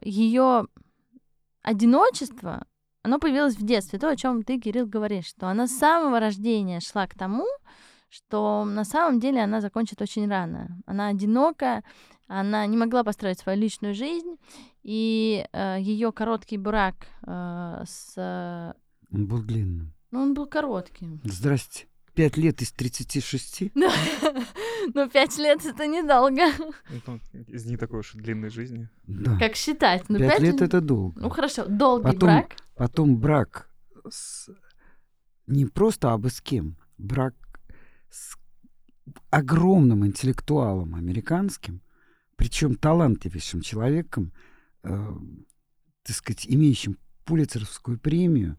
ее 0.02 0.66
одиночество, 1.62 2.66
оно 3.04 3.19
появилось 3.21 3.57
в 3.57 3.64
детстве. 3.64 3.99
То, 3.99 4.09
о 4.09 4.16
чем 4.16 4.42
ты, 4.42 4.59
Кирилл, 4.59 4.87
говоришь, 4.87 5.26
что 5.26 5.47
она 5.47 5.69
с 5.69 5.78
самого 5.78 6.19
рождения 6.19 6.80
шла 6.80 7.07
к 7.07 7.14
тому, 7.14 7.47
что 8.11 8.64
на 8.64 8.85
самом 8.85 9.21
деле 9.21 9.43
она 9.43 9.61
закончит 9.61 10.02
очень 10.02 10.29
рано. 10.29 10.83
Она 10.85 11.09
одинока, 11.09 11.83
она 12.26 12.67
не 12.67 12.76
могла 12.76 13.05
построить 13.05 13.38
свою 13.38 13.59
личную 13.59 13.95
жизнь, 13.95 14.37
и 14.83 15.47
э, 15.52 15.76
ее 15.81 16.12
короткий 16.12 16.59
брак 16.59 17.07
э, 17.26 17.85
с... 17.87 18.75
Он 19.12 19.26
был 19.26 19.43
длинным. 19.43 19.95
Ну, 20.11 20.23
он 20.23 20.35
был 20.35 20.47
коротким. 20.47 21.21
Здрасте. 21.25 21.87
Пять 22.14 22.37
лет 22.37 22.61
из 22.61 22.73
36? 22.73 23.73
Но 24.95 25.09
пять 25.09 25.38
лет 25.38 25.64
это 25.64 25.87
недолго. 25.87 26.43
Ну, 27.07 27.21
из 27.47 27.64
не 27.67 27.76
такой 27.76 28.00
уж 28.00 28.12
длинной 28.14 28.50
жизни. 28.50 28.88
Да. 29.07 29.38
Как 29.38 29.55
считать? 29.55 30.09
Ну, 30.09 30.19
Пять 30.19 30.40
лет 30.40 30.61
это 30.61 30.81
долго. 30.81 31.21
Ну, 31.21 31.29
хорошо, 31.31 31.67
долгий 31.67 32.05
Потом- 32.05 32.19
брак. 32.19 32.57
Потом 32.75 33.17
брак 33.17 33.71
с... 34.09 34.50
не 35.47 35.67
просто 35.67 36.12
абы 36.12 36.31
с 36.31 36.40
кем, 36.40 36.76
брак 36.99 37.35
с 38.11 38.37
огромным 39.31 40.07
интеллектуалом 40.07 40.95
американским, 40.95 41.83
причем 42.37 42.75
талантливейшим 42.75 43.61
человеком, 43.61 44.33
э, 44.83 45.17
так 46.02 46.17
сказать, 46.17 46.47
имеющим 46.49 46.99
Пулицеровскую 47.25 47.99
премию, 47.99 48.59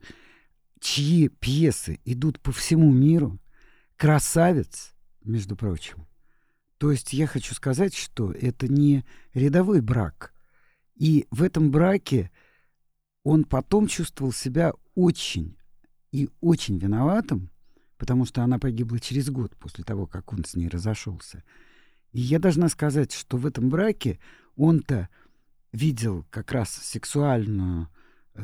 чьи 0.79 1.27
пьесы 1.27 1.99
идут 2.05 2.39
по 2.39 2.51
всему 2.51 2.91
миру, 2.91 3.39
красавец, 3.97 4.93
между 5.23 5.55
прочим. 5.55 6.07
То 6.77 6.91
есть 6.91 7.13
я 7.13 7.27
хочу 7.27 7.53
сказать, 7.53 7.93
что 7.93 8.31
это 8.31 8.67
не 8.67 9.05
рядовой 9.33 9.81
брак. 9.81 10.33
И 10.95 11.27
в 11.29 11.43
этом 11.43 11.69
браке 11.69 12.31
он 13.23 13.43
потом 13.43 13.87
чувствовал 13.87 14.31
себя 14.31 14.73
очень 14.95 15.57
и 16.11 16.29
очень 16.41 16.79
виноватым, 16.79 17.50
потому 18.01 18.25
что 18.25 18.41
она 18.41 18.57
погибла 18.57 18.99
через 18.99 19.29
год 19.29 19.55
после 19.57 19.83
того, 19.83 20.07
как 20.07 20.33
он 20.33 20.43
с 20.43 20.55
ней 20.55 20.67
разошелся. 20.69 21.43
И 22.13 22.19
я 22.19 22.39
должна 22.39 22.67
сказать, 22.67 23.11
что 23.11 23.37
в 23.37 23.45
этом 23.45 23.69
браке 23.69 24.19
он-то 24.55 25.07
видел 25.71 26.25
как 26.31 26.51
раз 26.51 26.71
сексуальную 26.71 27.89
э, 28.33 28.41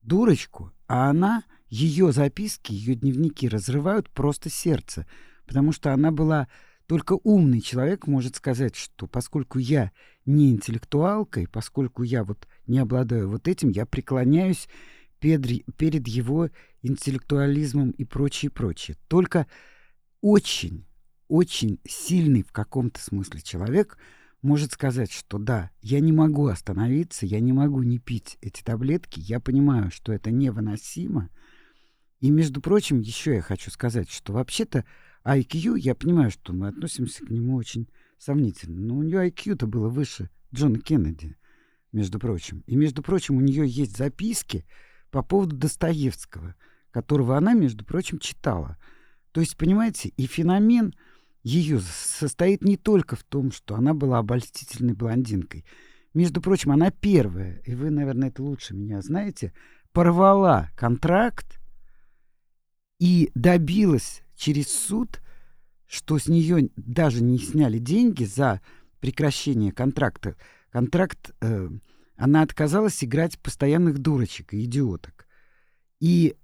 дурочку, 0.00 0.72
а 0.86 1.10
она, 1.10 1.44
ее 1.68 2.10
записки, 2.10 2.72
ее 2.72 2.94
дневники 2.94 3.46
разрывают 3.50 4.08
просто 4.08 4.48
сердце, 4.48 5.06
потому 5.46 5.72
что 5.72 5.92
она 5.92 6.10
была 6.10 6.48
только 6.86 7.18
умный 7.22 7.60
человек 7.60 8.06
может 8.06 8.36
сказать, 8.36 8.76
что 8.76 9.06
поскольку 9.06 9.58
я 9.58 9.92
не 10.24 10.52
интеллектуалка, 10.52 11.40
и 11.40 11.46
поскольку 11.46 12.02
я 12.02 12.24
вот 12.24 12.48
не 12.66 12.78
обладаю 12.78 13.28
вот 13.28 13.46
этим, 13.46 13.68
я 13.68 13.84
преклоняюсь 13.84 14.70
перед, 15.18 15.66
перед 15.76 16.08
его 16.08 16.48
интеллектуализмом 16.82 17.90
и 17.90 18.04
прочее, 18.04 18.50
прочее. 18.50 18.96
Только 19.08 19.46
очень, 20.20 20.86
очень 21.28 21.78
сильный 21.86 22.42
в 22.42 22.52
каком-то 22.52 23.00
смысле 23.00 23.40
человек 23.40 23.98
может 24.42 24.72
сказать, 24.72 25.12
что 25.12 25.38
да, 25.38 25.70
я 25.82 26.00
не 26.00 26.12
могу 26.12 26.46
остановиться, 26.46 27.26
я 27.26 27.40
не 27.40 27.52
могу 27.52 27.82
не 27.82 27.98
пить 27.98 28.38
эти 28.40 28.62
таблетки, 28.62 29.20
я 29.20 29.40
понимаю, 29.40 29.90
что 29.90 30.12
это 30.12 30.30
невыносимо. 30.30 31.28
И, 32.20 32.30
между 32.30 32.60
прочим, 32.60 33.00
еще 33.00 33.34
я 33.34 33.42
хочу 33.42 33.70
сказать, 33.70 34.10
что 34.10 34.32
вообще-то 34.32 34.84
IQ, 35.24 35.78
я 35.78 35.94
понимаю, 35.94 36.30
что 36.30 36.52
мы 36.52 36.68
относимся 36.68 37.24
к 37.24 37.30
нему 37.30 37.56
очень 37.56 37.88
сомнительно, 38.18 38.80
но 38.80 38.96
у 38.96 39.02
нее 39.02 39.28
IQ-то 39.28 39.66
было 39.66 39.88
выше 39.88 40.30
Джона 40.54 40.78
Кеннеди, 40.80 41.36
между 41.92 42.18
прочим. 42.18 42.62
И, 42.66 42.76
между 42.76 43.02
прочим, 43.02 43.36
у 43.36 43.40
нее 43.40 43.66
есть 43.66 43.96
записки 43.96 44.64
по 45.10 45.22
поводу 45.22 45.56
Достоевского, 45.56 46.54
которого 46.90 47.36
она, 47.36 47.54
между 47.54 47.84
прочим, 47.84 48.18
читала. 48.18 48.76
То 49.32 49.40
есть, 49.40 49.56
понимаете, 49.56 50.10
и 50.16 50.26
феномен 50.26 50.94
ее 51.42 51.80
состоит 51.80 52.62
не 52.62 52.76
только 52.76 53.16
в 53.16 53.24
том, 53.24 53.52
что 53.52 53.74
она 53.74 53.94
была 53.94 54.18
обольстительной 54.18 54.94
блондинкой. 54.94 55.64
Между 56.12 56.40
прочим, 56.40 56.72
она 56.72 56.90
первая, 56.90 57.62
и 57.64 57.74
вы, 57.74 57.90
наверное, 57.90 58.28
это 58.28 58.42
лучше 58.42 58.74
меня 58.74 59.00
знаете, 59.00 59.52
порвала 59.92 60.70
контракт 60.76 61.60
и 62.98 63.30
добилась 63.34 64.22
через 64.36 64.72
суд, 64.72 65.20
что 65.86 66.18
с 66.18 66.26
нее 66.26 66.70
даже 66.76 67.22
не 67.22 67.38
сняли 67.38 67.78
деньги 67.78 68.24
за 68.24 68.60
прекращение 69.00 69.72
контракта. 69.72 70.36
Контракт, 70.70 71.32
э, 71.40 71.68
она 72.16 72.42
отказалась 72.42 73.02
играть 73.02 73.38
постоянных 73.38 73.98
дурочек 73.98 74.52
и 74.52 74.64
идиоток. 74.64 75.26
И 76.00 76.36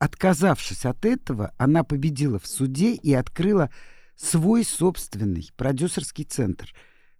отказавшись 0.00 0.86
от 0.86 1.04
этого, 1.04 1.52
она 1.58 1.84
победила 1.84 2.38
в 2.40 2.46
суде 2.46 2.94
и 2.94 3.12
открыла 3.12 3.70
свой 4.16 4.64
собственный 4.64 5.50
продюсерский 5.56 6.24
центр. 6.24 6.74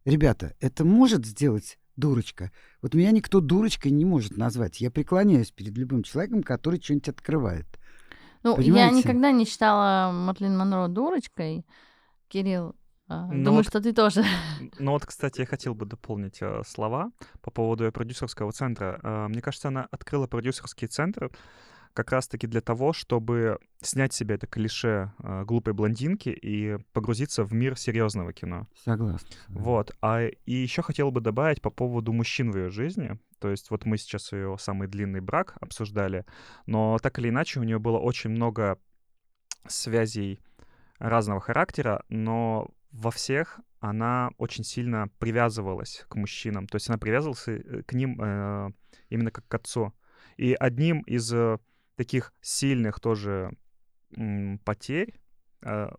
Ребята, 0.04 0.54
это 0.60 0.84
может 0.84 1.26
сделать 1.26 1.78
дурочка? 1.96 2.50
Вот 2.80 2.94
меня 2.94 3.10
никто 3.10 3.40
дурочкой 3.40 3.92
не 3.92 4.06
может 4.06 4.36
назвать. 4.36 4.80
Я 4.80 4.90
преклоняюсь 4.90 5.52
перед 5.52 5.76
любым 5.76 6.02
человеком, 6.02 6.42
который 6.42 6.80
что-нибудь 6.80 7.10
открывает. 7.10 7.66
Ну, 8.42 8.56
Понимаете? 8.56 8.94
я 8.94 8.98
никогда 8.98 9.30
не 9.30 9.44
считала 9.44 10.10
Матлин 10.10 10.56
Монро 10.56 10.88
дурочкой, 10.88 11.66
Кирилл. 12.28 12.74
А, 13.08 13.26
ну 13.26 13.44
думаю, 13.44 13.56
вот, 13.56 13.66
что 13.66 13.82
ты 13.82 13.92
тоже. 13.92 14.24
Ну 14.78 14.92
вот, 14.92 15.04
кстати, 15.04 15.40
я 15.40 15.46
хотел 15.46 15.74
бы 15.74 15.84
дополнить 15.84 16.38
э, 16.40 16.62
слова 16.66 17.10
по 17.42 17.50
поводу 17.50 17.90
продюсерского 17.92 18.52
центра. 18.52 19.00
Э, 19.02 19.26
мне 19.28 19.42
кажется, 19.42 19.68
она 19.68 19.86
открыла 19.90 20.28
продюсерский 20.28 20.86
центр 20.86 21.30
как 21.92 22.12
раз-таки 22.12 22.46
для 22.46 22.60
того, 22.60 22.92
чтобы 22.92 23.58
снять 23.80 24.12
себе 24.12 24.36
это 24.36 24.46
клише 24.46 25.12
э, 25.18 25.44
глупой 25.44 25.72
блондинки 25.72 26.28
и 26.28 26.78
погрузиться 26.92 27.44
в 27.44 27.52
мир 27.52 27.76
серьезного 27.76 28.32
кино. 28.32 28.68
Согласен. 28.84 29.26
Вот. 29.48 29.96
А 30.00 30.26
и 30.26 30.52
еще 30.52 30.82
хотел 30.82 31.10
бы 31.10 31.20
добавить 31.20 31.60
по 31.60 31.70
поводу 31.70 32.12
мужчин 32.12 32.50
в 32.52 32.56
ее 32.56 32.70
жизни. 32.70 33.18
То 33.38 33.50
есть 33.50 33.70
вот 33.70 33.86
мы 33.86 33.96
сейчас 33.96 34.32
ее 34.32 34.56
самый 34.58 34.86
длинный 34.86 35.20
брак 35.20 35.56
обсуждали, 35.60 36.26
но 36.66 36.98
так 36.98 37.18
или 37.18 37.30
иначе 37.30 37.58
у 37.58 37.62
нее 37.62 37.78
было 37.78 37.98
очень 37.98 38.30
много 38.30 38.78
связей 39.66 40.40
разного 40.98 41.40
характера, 41.40 42.04
но 42.08 42.68
во 42.92 43.10
всех 43.10 43.60
она 43.80 44.30
очень 44.36 44.62
сильно 44.64 45.08
привязывалась 45.18 46.04
к 46.08 46.14
мужчинам. 46.16 46.66
То 46.66 46.76
есть 46.76 46.88
она 46.88 46.98
привязывалась 46.98 47.48
э, 47.48 47.82
к 47.86 47.92
ним 47.94 48.20
э, 48.20 48.70
именно 49.08 49.30
как 49.30 49.48
к 49.48 49.54
отцу. 49.54 49.94
И 50.36 50.54
одним 50.58 51.00
из 51.00 51.32
э, 51.32 51.58
таких 52.00 52.32
сильных 52.40 52.98
тоже 52.98 53.50
потерь. 54.64 55.20
А, 55.62 55.94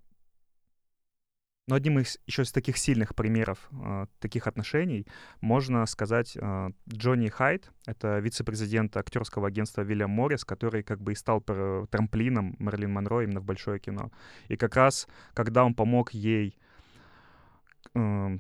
но 1.67 1.75
одним 1.75 1.99
из 1.99 2.17
еще 2.25 2.41
из 2.41 2.51
таких 2.51 2.77
сильных 2.77 3.13
примеров 3.13 3.69
э, 3.71 4.07
таких 4.19 4.47
отношений 4.47 5.05
можно 5.41 5.85
сказать 5.85 6.35
э, 6.35 6.69
Джонни 6.89 7.29
Хайт. 7.29 7.71
Это 7.85 8.17
вице-президент 8.17 8.97
актерского 8.97 9.47
агентства 9.47 9.83
Вильям 9.83 10.09
Моррис, 10.09 10.43
который 10.43 10.81
как 10.81 10.99
бы 10.99 11.11
и 11.11 11.15
стал 11.15 11.39
трамплином 11.41 12.55
Мерлин 12.57 12.91
Монро 12.91 13.23
именно 13.23 13.39
в 13.39 13.45
большое 13.45 13.79
кино. 13.79 14.11
И 14.47 14.57
как 14.57 14.75
раз, 14.75 15.07
когда 15.35 15.63
он 15.63 15.75
помог 15.75 16.13
ей 16.13 16.57
э, 17.93 18.39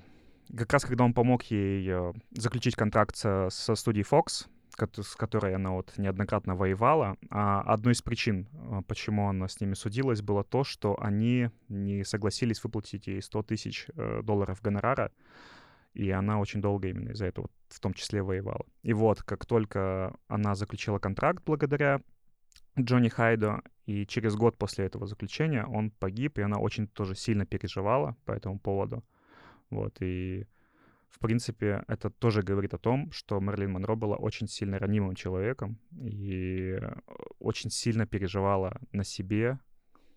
как 0.57 0.73
раз 0.73 0.83
когда 0.83 1.03
он 1.03 1.13
помог 1.13 1.43
ей 1.43 1.87
э, 1.87 2.13
заключить 2.31 2.75
контракт 2.75 3.15
со, 3.15 3.49
со 3.51 3.75
студией 3.75 4.05
Fox, 4.09 4.47
с 4.97 5.15
которой 5.15 5.55
она 5.55 5.71
вот 5.71 5.97
неоднократно 5.97 6.55
воевала. 6.55 7.17
А 7.29 7.61
одной 7.61 7.93
из 7.93 8.01
причин, 8.01 8.47
а, 8.53 8.81
почему 8.81 9.27
она 9.29 9.47
с 9.47 9.59
ними 9.59 9.73
судилась, 9.73 10.21
было 10.21 10.43
то, 10.43 10.63
что 10.63 11.01
они 11.01 11.49
не 11.69 12.03
согласились 12.03 12.63
выплатить 12.63 13.07
ей 13.07 13.21
100 13.21 13.43
тысяч 13.43 13.87
э, 13.95 14.21
долларов 14.23 14.61
гонорара, 14.61 15.11
и 15.93 16.09
она 16.11 16.39
очень 16.39 16.61
долго 16.61 16.87
именно 16.87 17.09
из-за 17.11 17.25
этого 17.25 17.49
в 17.69 17.79
том 17.79 17.93
числе 17.93 18.21
воевала. 18.21 18.65
И 18.83 18.93
вот, 18.93 19.23
как 19.23 19.45
только 19.45 20.15
она 20.27 20.55
заключила 20.55 20.99
контракт 20.99 21.43
благодаря 21.45 22.01
Джонни 22.79 23.09
Хайдо, 23.09 23.61
и 23.85 24.05
через 24.05 24.35
год 24.35 24.57
после 24.57 24.85
этого 24.85 25.05
заключения 25.05 25.65
он 25.65 25.91
погиб, 25.91 26.37
и 26.37 26.41
она 26.41 26.59
очень 26.59 26.87
тоже 26.87 27.15
сильно 27.15 27.45
переживала 27.45 28.15
по 28.25 28.31
этому 28.31 28.59
поводу. 28.59 29.03
Вот, 29.69 29.97
и 30.01 30.47
в 31.11 31.19
принципе, 31.19 31.83
это 31.87 32.09
тоже 32.09 32.41
говорит 32.41 32.73
о 32.73 32.77
том, 32.77 33.11
что 33.11 33.39
Мерлин 33.39 33.73
Монро 33.73 33.95
была 33.95 34.15
очень 34.15 34.47
сильно 34.47 34.79
ранимым 34.79 35.13
человеком 35.13 35.77
и 35.91 36.77
э, 36.81 36.93
очень 37.39 37.69
сильно 37.69 38.07
переживала 38.07 38.79
на 38.91 39.03
себе 39.03 39.59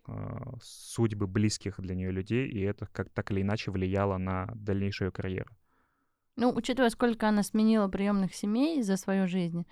э, 0.07 0.13
судьбы 0.61 1.27
близких 1.27 1.79
для 1.79 1.95
нее 1.95 2.11
людей, 2.11 2.47
и 2.47 2.61
это 2.61 2.87
как 2.91 3.09
так 3.09 3.31
или 3.31 3.41
иначе 3.41 3.71
влияло 3.71 4.17
на 4.17 4.47
дальнейшую 4.55 5.11
карьеру. 5.11 5.51
Ну, 6.37 6.51
учитывая, 6.53 6.89
сколько 6.89 7.27
она 7.27 7.43
сменила 7.43 7.87
приемных 7.87 8.33
семей 8.33 8.81
за 8.81 8.97
свою 8.97 9.27
жизнь, 9.27 9.65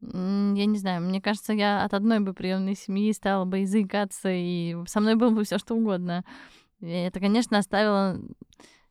я 0.00 0.66
не 0.66 0.78
знаю, 0.78 1.02
мне 1.02 1.20
кажется, 1.20 1.52
я 1.52 1.84
от 1.84 1.92
одной 1.92 2.20
бы 2.20 2.32
приемной 2.32 2.76
семьи 2.76 3.12
стала 3.12 3.44
бы 3.44 3.58
языкаться, 3.58 4.28
и 4.30 4.76
со 4.86 5.00
мной 5.00 5.16
было 5.16 5.30
бы 5.30 5.42
все 5.44 5.58
что 5.58 5.74
угодно. 5.74 6.24
И 6.80 6.86
это, 6.86 7.18
конечно, 7.18 7.58
оставило 7.58 8.20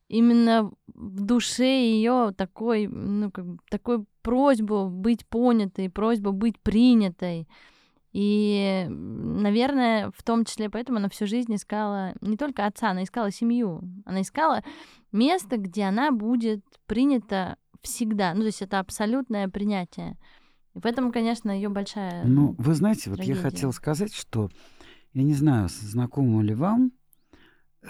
именно 0.08 0.70
в 0.86 1.20
душе 1.20 1.82
ее 1.90 2.32
такой, 2.36 2.86
ну, 2.88 3.30
как 3.30 3.46
бы, 3.46 3.58
такой 3.70 4.04
просьбу 4.22 4.88
быть 4.88 5.26
понятой, 5.26 5.90
просьбу 5.90 6.32
быть 6.32 6.58
принятой. 6.60 7.46
И, 8.12 8.86
наверное, 8.88 10.10
в 10.16 10.22
том 10.22 10.44
числе 10.44 10.70
поэтому 10.70 10.98
она 10.98 11.08
всю 11.08 11.26
жизнь 11.26 11.54
искала 11.54 12.14
не 12.20 12.36
только 12.36 12.66
отца, 12.66 12.90
она 12.90 13.04
искала 13.04 13.30
семью. 13.30 13.82
Она 14.06 14.22
искала 14.22 14.64
место, 15.12 15.58
где 15.58 15.84
она 15.84 16.10
будет 16.10 16.64
принята 16.86 17.56
всегда. 17.82 18.32
Ну, 18.34 18.40
то 18.40 18.46
есть 18.46 18.62
это 18.62 18.78
абсолютное 18.80 19.48
принятие. 19.48 20.16
И 20.74 20.80
поэтому, 20.80 21.12
конечно, 21.12 21.50
ее 21.50 21.68
большая. 21.68 22.24
Ну, 22.24 22.54
вы 22.58 22.74
знаете, 22.74 23.04
трагедия. 23.04 23.34
вот 23.34 23.36
я 23.36 23.50
хотел 23.50 23.72
сказать, 23.72 24.14
что 24.14 24.48
я 25.12 25.22
не 25.22 25.34
знаю, 25.34 25.68
знакомо 25.68 26.42
ли 26.42 26.54
вам 26.54 26.92
э, 27.82 27.88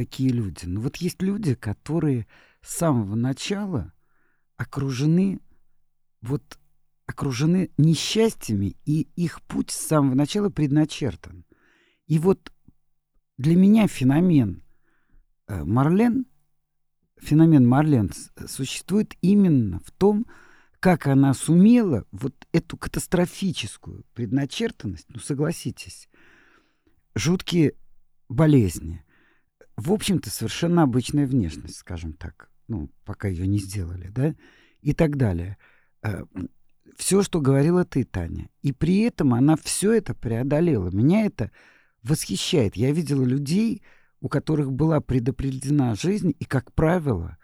такие 0.00 0.30
люди. 0.30 0.64
Но 0.64 0.80
вот 0.80 0.96
есть 0.96 1.20
люди, 1.20 1.54
которые 1.54 2.26
с 2.62 2.74
самого 2.74 3.16
начала 3.16 3.92
окружены 4.56 5.40
вот 6.22 6.58
окружены 7.04 7.70
несчастьями, 7.76 8.76
и 8.86 9.08
их 9.14 9.42
путь 9.42 9.70
с 9.70 9.76
самого 9.76 10.14
начала 10.14 10.48
предначертан. 10.48 11.44
И 12.06 12.18
вот 12.18 12.50
для 13.36 13.56
меня 13.56 13.88
феномен 13.88 14.62
э, 15.48 15.64
Марлен, 15.64 16.24
феномен 17.18 17.66
Марлен 17.68 18.10
существует 18.46 19.16
именно 19.20 19.80
в 19.80 19.90
том, 19.90 20.26
как 20.78 21.08
она 21.08 21.34
сумела 21.34 22.06
вот 22.10 22.46
эту 22.52 22.78
катастрофическую 22.78 24.06
предначертанность, 24.14 25.08
ну 25.10 25.18
согласитесь, 25.18 26.08
жуткие 27.14 27.74
болезни, 28.30 29.04
в 29.80 29.92
общем-то, 29.92 30.30
совершенно 30.30 30.82
обычная 30.82 31.26
внешность, 31.26 31.76
скажем 31.76 32.12
так, 32.12 32.50
ну, 32.68 32.90
пока 33.04 33.28
ее 33.28 33.46
не 33.46 33.58
сделали, 33.58 34.08
да, 34.08 34.34
и 34.82 34.92
так 34.92 35.16
далее. 35.16 35.56
Э, 36.02 36.24
все, 36.96 37.22
что 37.22 37.40
говорила 37.40 37.84
ты, 37.84 38.04
Таня. 38.04 38.50
И 38.62 38.72
при 38.72 39.00
этом 39.00 39.32
она 39.32 39.56
все 39.56 39.92
это 39.92 40.14
преодолела. 40.14 40.90
Меня 40.90 41.24
это 41.24 41.50
восхищает. 42.02 42.76
Я 42.76 42.92
видела 42.92 43.24
людей, 43.24 43.82
у 44.20 44.28
которых 44.28 44.70
была 44.70 45.00
предопределена 45.00 45.94
жизнь, 45.94 46.34
и, 46.38 46.44
как 46.44 46.74
правило, 46.74 47.38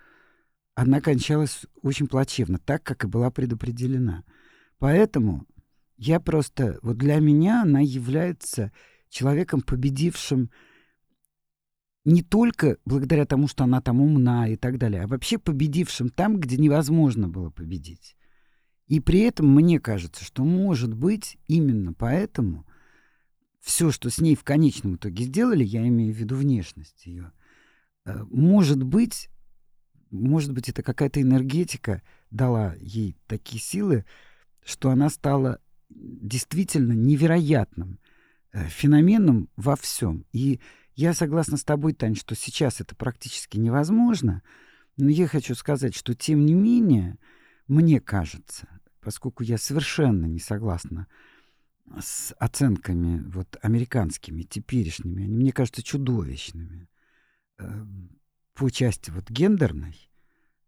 она 0.74 1.00
кончалась 1.00 1.64
очень 1.82 2.06
плачевно, 2.06 2.58
так, 2.58 2.82
как 2.82 3.04
и 3.04 3.08
была 3.08 3.30
предопределена. 3.30 4.24
Поэтому 4.78 5.46
я 5.96 6.20
просто... 6.20 6.78
Вот 6.82 6.98
для 6.98 7.16
меня 7.16 7.62
она 7.62 7.80
является 7.80 8.72
человеком, 9.08 9.62
победившим 9.62 10.50
не 12.06 12.22
только 12.22 12.78
благодаря 12.84 13.26
тому, 13.26 13.48
что 13.48 13.64
она 13.64 13.80
там 13.82 14.00
умна 14.00 14.48
и 14.48 14.56
так 14.56 14.78
далее, 14.78 15.02
а 15.02 15.06
вообще 15.08 15.38
победившим 15.38 16.08
там, 16.08 16.38
где 16.38 16.56
невозможно 16.56 17.28
было 17.28 17.50
победить. 17.50 18.16
И 18.86 19.00
при 19.00 19.20
этом 19.20 19.52
мне 19.52 19.80
кажется, 19.80 20.24
что, 20.24 20.44
может 20.44 20.94
быть, 20.94 21.36
именно 21.48 21.92
поэтому 21.92 22.64
все, 23.60 23.90
что 23.90 24.08
с 24.08 24.18
ней 24.18 24.36
в 24.36 24.44
конечном 24.44 24.94
итоге 24.94 25.24
сделали, 25.24 25.64
я 25.64 25.86
имею 25.88 26.14
в 26.14 26.16
виду 26.16 26.36
внешность 26.36 27.06
ее, 27.06 27.32
э, 28.04 28.22
может 28.30 28.84
быть, 28.84 29.28
может 30.12 30.52
быть, 30.52 30.68
это 30.68 30.84
какая-то 30.84 31.20
энергетика 31.20 32.02
дала 32.30 32.76
ей 32.78 33.16
такие 33.26 33.60
силы, 33.60 34.04
что 34.64 34.90
она 34.90 35.10
стала 35.10 35.58
действительно 35.88 36.92
невероятным 36.92 37.98
э, 38.52 38.68
феноменом 38.68 39.48
во 39.56 39.74
всем. 39.74 40.24
И 40.32 40.60
я 40.96 41.12
согласна 41.12 41.58
с 41.58 41.64
тобой, 41.64 41.92
Тань, 41.92 42.16
что 42.16 42.34
сейчас 42.34 42.80
это 42.80 42.96
практически 42.96 43.58
невозможно, 43.58 44.42
но 44.96 45.10
я 45.10 45.26
хочу 45.26 45.54
сказать, 45.54 45.94
что 45.94 46.14
тем 46.14 46.46
не 46.46 46.54
менее, 46.54 47.18
мне 47.68 48.00
кажется, 48.00 48.66
поскольку 49.00 49.42
я 49.42 49.58
совершенно 49.58 50.24
не 50.24 50.40
согласна 50.40 51.06
с 52.00 52.34
оценками 52.38 53.22
вот 53.28 53.58
американскими, 53.62 54.42
теперешними, 54.42 55.24
они 55.24 55.36
мне 55.36 55.52
кажутся 55.52 55.82
чудовищными 55.82 56.88
э, 57.58 57.84
по 58.54 58.70
части 58.70 59.10
вот 59.10 59.30
гендерной, 59.30 59.96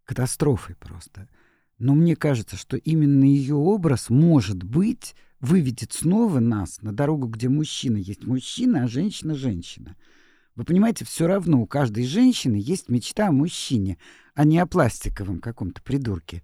катастрофой 0.04 0.76
просто. 0.76 1.28
Но 1.78 1.94
мне 1.94 2.16
кажется, 2.16 2.56
что 2.56 2.76
именно 2.76 3.24
ее 3.24 3.54
образ, 3.54 4.10
может 4.10 4.62
быть, 4.62 5.14
выведет 5.40 5.92
снова 5.92 6.38
нас 6.38 6.82
на 6.82 6.92
дорогу, 6.92 7.28
где 7.28 7.48
мужчина 7.48 7.96
есть 7.96 8.24
мужчина, 8.24 8.84
а 8.84 8.88
женщина— 8.88 9.34
женщина. 9.36 9.96
Вы 10.58 10.64
понимаете, 10.64 11.04
все 11.04 11.28
равно 11.28 11.62
у 11.62 11.66
каждой 11.66 12.02
женщины 12.02 12.56
есть 12.56 12.88
мечта 12.88 13.28
о 13.28 13.30
мужчине, 13.30 13.96
а 14.34 14.44
не 14.44 14.58
о 14.58 14.66
пластиковом 14.66 15.38
каком-то 15.38 15.80
придурке. 15.80 16.42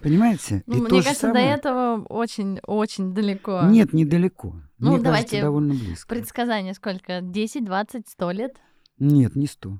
Понимаете? 0.00 0.62
Ну, 0.66 0.76
мне 0.78 0.88
кажется, 0.88 1.14
самое... 1.26 1.44
до 1.44 1.52
этого 1.52 2.04
очень-очень 2.04 3.12
далеко. 3.12 3.60
Нет, 3.64 3.92
недалеко. 3.92 4.56
Ну, 4.78 4.92
мне 4.92 5.02
давайте 5.02 5.32
кажется, 5.32 5.42
довольно 5.42 5.74
близко. 5.74 6.08
Предсказание 6.08 6.72
сколько? 6.72 7.20
10, 7.20 7.66
20, 7.66 8.08
100 8.08 8.30
лет? 8.30 8.56
Нет, 8.98 9.36
не 9.36 9.46
100. 9.46 9.78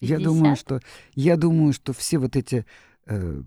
50? 0.00 0.18
Я 0.18 0.24
думаю, 0.24 0.56
что, 0.56 0.80
я 1.14 1.36
думаю, 1.36 1.74
что 1.74 1.92
все 1.92 2.16
вот 2.16 2.34
эти 2.34 2.64
э, 3.04 3.42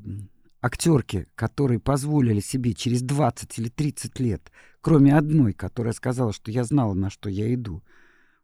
актерки, 0.61 1.25
которые 1.33 1.79
позволили 1.79 2.39
себе 2.39 2.75
через 2.75 3.01
20 3.01 3.57
или 3.57 3.69
30 3.69 4.19
лет, 4.19 4.51
кроме 4.81 5.17
одной, 5.17 5.53
которая 5.53 5.93
сказала, 5.93 6.33
что 6.33 6.51
я 6.51 6.63
знала, 6.65 6.93
на 6.93 7.09
что 7.09 7.29
я 7.29 7.51
иду, 7.51 7.81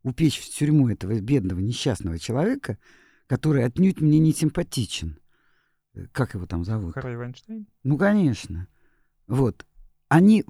упечь 0.03 0.39
в 0.39 0.49
тюрьму 0.49 0.89
этого 0.89 1.19
бедного 1.19 1.59
несчастного 1.59 2.19
человека, 2.19 2.77
который 3.27 3.63
отнюдь 3.63 4.01
мне 4.01 4.19
не 4.19 4.33
симпатичен. 4.33 5.19
Э, 5.93 6.05
как 6.11 6.33
его 6.33 6.45
там 6.45 6.65
зовут? 6.65 6.93
Харви 6.93 7.15
Вайнштейн? 7.15 7.67
Ну, 7.83 7.97
конечно. 7.97 8.67
Вот. 9.27 9.65
Они... 10.07 10.43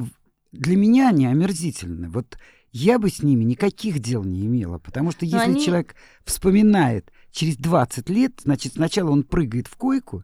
Для 0.52 0.76
меня 0.76 1.10
они 1.10 1.28
омерзительны. 1.28 2.10
Вот 2.10 2.38
я 2.72 3.00
бы 3.00 3.10
с 3.10 3.24
ними 3.24 3.44
никаких 3.44 4.00
дел 4.00 4.24
не 4.24 4.46
имела, 4.46 4.80
потому 4.80 5.12
что 5.12 5.26
если 5.26 5.38
они... 5.38 5.64
человек 5.64 5.96
вспоминает 6.24 7.12
через 7.32 7.58
20 7.58 8.10
лет, 8.10 8.42
значит, 8.44 8.74
сначала 8.74 9.12
он 9.12 9.24
прыгает 9.24 9.68
в 9.68 9.76
койку, 9.76 10.24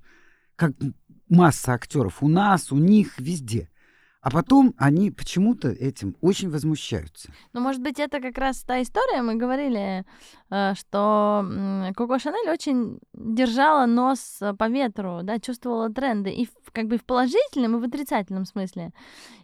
как 0.55 0.73
масса 1.29 1.73
актеров 1.73 2.23
у 2.23 2.27
нас, 2.27 2.71
у 2.71 2.77
них, 2.77 3.19
везде. 3.19 3.69
А 4.27 4.29
потом 4.29 4.73
они 4.77 5.09
почему-то 5.09 5.69
этим 5.69 6.17
очень 6.19 6.49
возмущаются. 6.49 7.31
Ну, 7.53 7.61
может 7.61 7.81
быть, 7.81 7.97
это 7.97 8.19
как 8.19 8.37
раз 8.37 8.61
та 8.61 8.81
история, 8.81 9.21
мы 9.21 9.35
говорили, 9.35 10.03
э, 10.49 10.73
что 10.75 11.45
Коко 11.95 12.19
Шанель 12.19 12.49
очень 12.49 12.99
держала 13.13 13.85
нос 13.85 14.41
по 14.59 14.67
ветру, 14.67 15.21
да, 15.23 15.39
чувствовала 15.39 15.89
тренды 15.89 16.29
и 16.31 16.49
как 16.73 16.87
бы 16.87 16.97
в 16.97 17.05
положительном 17.05 17.77
и 17.77 17.79
в 17.79 17.85
отрицательном 17.85 18.43
смысле. 18.43 18.91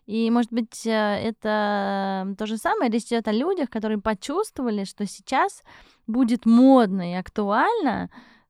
И, 0.05 0.29
может 0.29 0.51
быть, 0.51 0.85
э, 0.85 0.89
это 0.91 2.35
то 2.37 2.45
же 2.45 2.57
самое, 2.57 2.91
речь 2.91 3.05
идет 3.05 3.29
о 3.29 3.31
людях, 3.31 3.69
которые 3.69 4.01
почувствовали, 4.01 4.83
что 4.83 5.05
сейчас 5.05 5.63
будет 6.07 6.45
модно 6.45 7.09
и 7.09 7.15
актуально, 7.15 8.09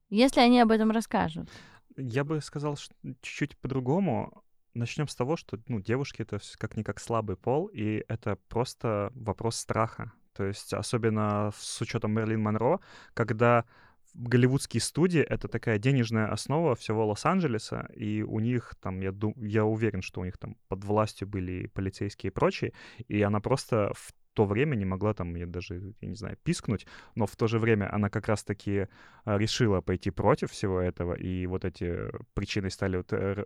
если 0.09 0.39
они 0.39 0.59
об 0.61 0.71
этом 0.71 0.89
расскажут. 0.89 1.47
Я 1.95 2.23
бы 2.23 2.41
сказал 2.41 2.75
чуть-чуть 2.75 3.55
по-другому 3.57 4.42
начнем 4.73 5.07
с 5.07 5.15
того, 5.15 5.35
что 5.37 5.59
ну, 5.67 5.79
девушки 5.79 6.21
это 6.21 6.39
как-никак 6.57 6.99
слабый 6.99 7.35
пол, 7.35 7.67
и 7.67 8.03
это 8.07 8.37
просто 8.49 9.11
вопрос 9.15 9.55
страха. 9.55 10.11
То 10.33 10.45
есть 10.45 10.73
особенно 10.73 11.51
с 11.55 11.81
учетом 11.81 12.13
Мерлин 12.13 12.41
Монро, 12.41 12.79
когда 13.13 13.65
голливудские 14.13 14.81
студии— 14.81 15.21
это 15.21 15.47
такая 15.47 15.79
денежная 15.79 16.31
основа 16.31 16.75
всего 16.75 17.07
Лос-Анджелеса, 17.07 17.89
и 17.95 18.21
у 18.21 18.39
них 18.39 18.75
там, 18.79 18.99
я, 19.01 19.11
дум, 19.11 19.33
я 19.37 19.65
уверен, 19.65 20.01
что 20.01 20.21
у 20.21 20.25
них 20.25 20.37
там 20.37 20.55
под 20.67 20.83
властью 20.83 21.27
были 21.27 21.67
полицейские 21.67 22.29
и 22.29 22.33
прочие, 22.33 22.73
и 23.07 23.21
она 23.21 23.39
просто 23.39 23.91
в 23.95 24.13
то 24.33 24.45
время 24.45 24.75
не 24.75 24.85
могла 24.85 25.13
там, 25.13 25.35
я 25.35 25.45
даже, 25.45 25.93
я 26.01 26.07
не 26.07 26.15
знаю, 26.15 26.37
пискнуть, 26.43 26.85
но 27.15 27.25
в 27.25 27.35
то 27.35 27.47
же 27.47 27.59
время 27.59 27.93
она 27.93 28.09
как 28.09 28.27
раз-таки 28.27 28.87
а, 29.25 29.37
решила 29.37 29.81
пойти 29.81 30.11
против 30.11 30.51
всего 30.51 30.79
этого, 30.79 31.13
и 31.13 31.45
вот 31.45 31.65
эти 31.65 32.11
причины 32.33 32.69
стали 32.69 32.97
вот 32.97 33.13
э, 33.13 33.45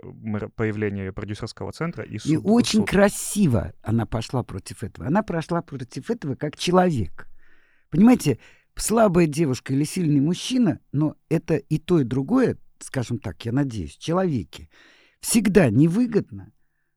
появление 0.55 1.11
продюсерского 1.11 1.71
центра 1.71 2.03
и 2.03 2.17
суд. 2.17 2.31
И 2.31 2.37
очень 2.37 2.79
суд. 2.79 2.89
красиво 2.89 3.73
она 3.81 4.05
пошла 4.05 4.43
против 4.43 4.83
этого. 4.83 5.07
Она 5.07 5.23
прошла 5.23 5.61
против 5.61 6.09
этого 6.09 6.35
как 6.35 6.57
человек. 6.57 7.27
Понимаете, 7.89 8.39
слабая 8.75 9.27
девушка 9.27 9.73
или 9.73 9.83
сильный 9.83 10.21
мужчина, 10.21 10.79
но 10.91 11.15
это 11.29 11.55
и 11.55 11.77
то, 11.77 11.99
и 11.99 12.03
другое, 12.03 12.57
скажем 12.79 13.19
так, 13.19 13.43
я 13.45 13.51
надеюсь, 13.51 13.97
человеки, 13.97 14.69
всегда 15.19 15.69
невыгодно 15.69 16.53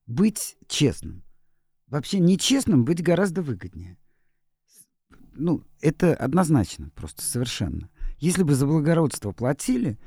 быть 0.07 0.57
честным. 0.69 1.23
Вообще 1.91 2.21
нечестным 2.21 2.85
быть 2.85 3.03
гораздо 3.03 3.43
выгоднее. 3.43 3.97
Ну, 5.33 5.63
это 5.81 6.15
однозначно, 6.15 6.91
просто 6.95 7.23
совершенно. 7.23 7.89
Если 8.19 8.43
бы 8.43 8.55
за 8.55 8.67
благородство 8.67 9.33
платили, 9.33 9.99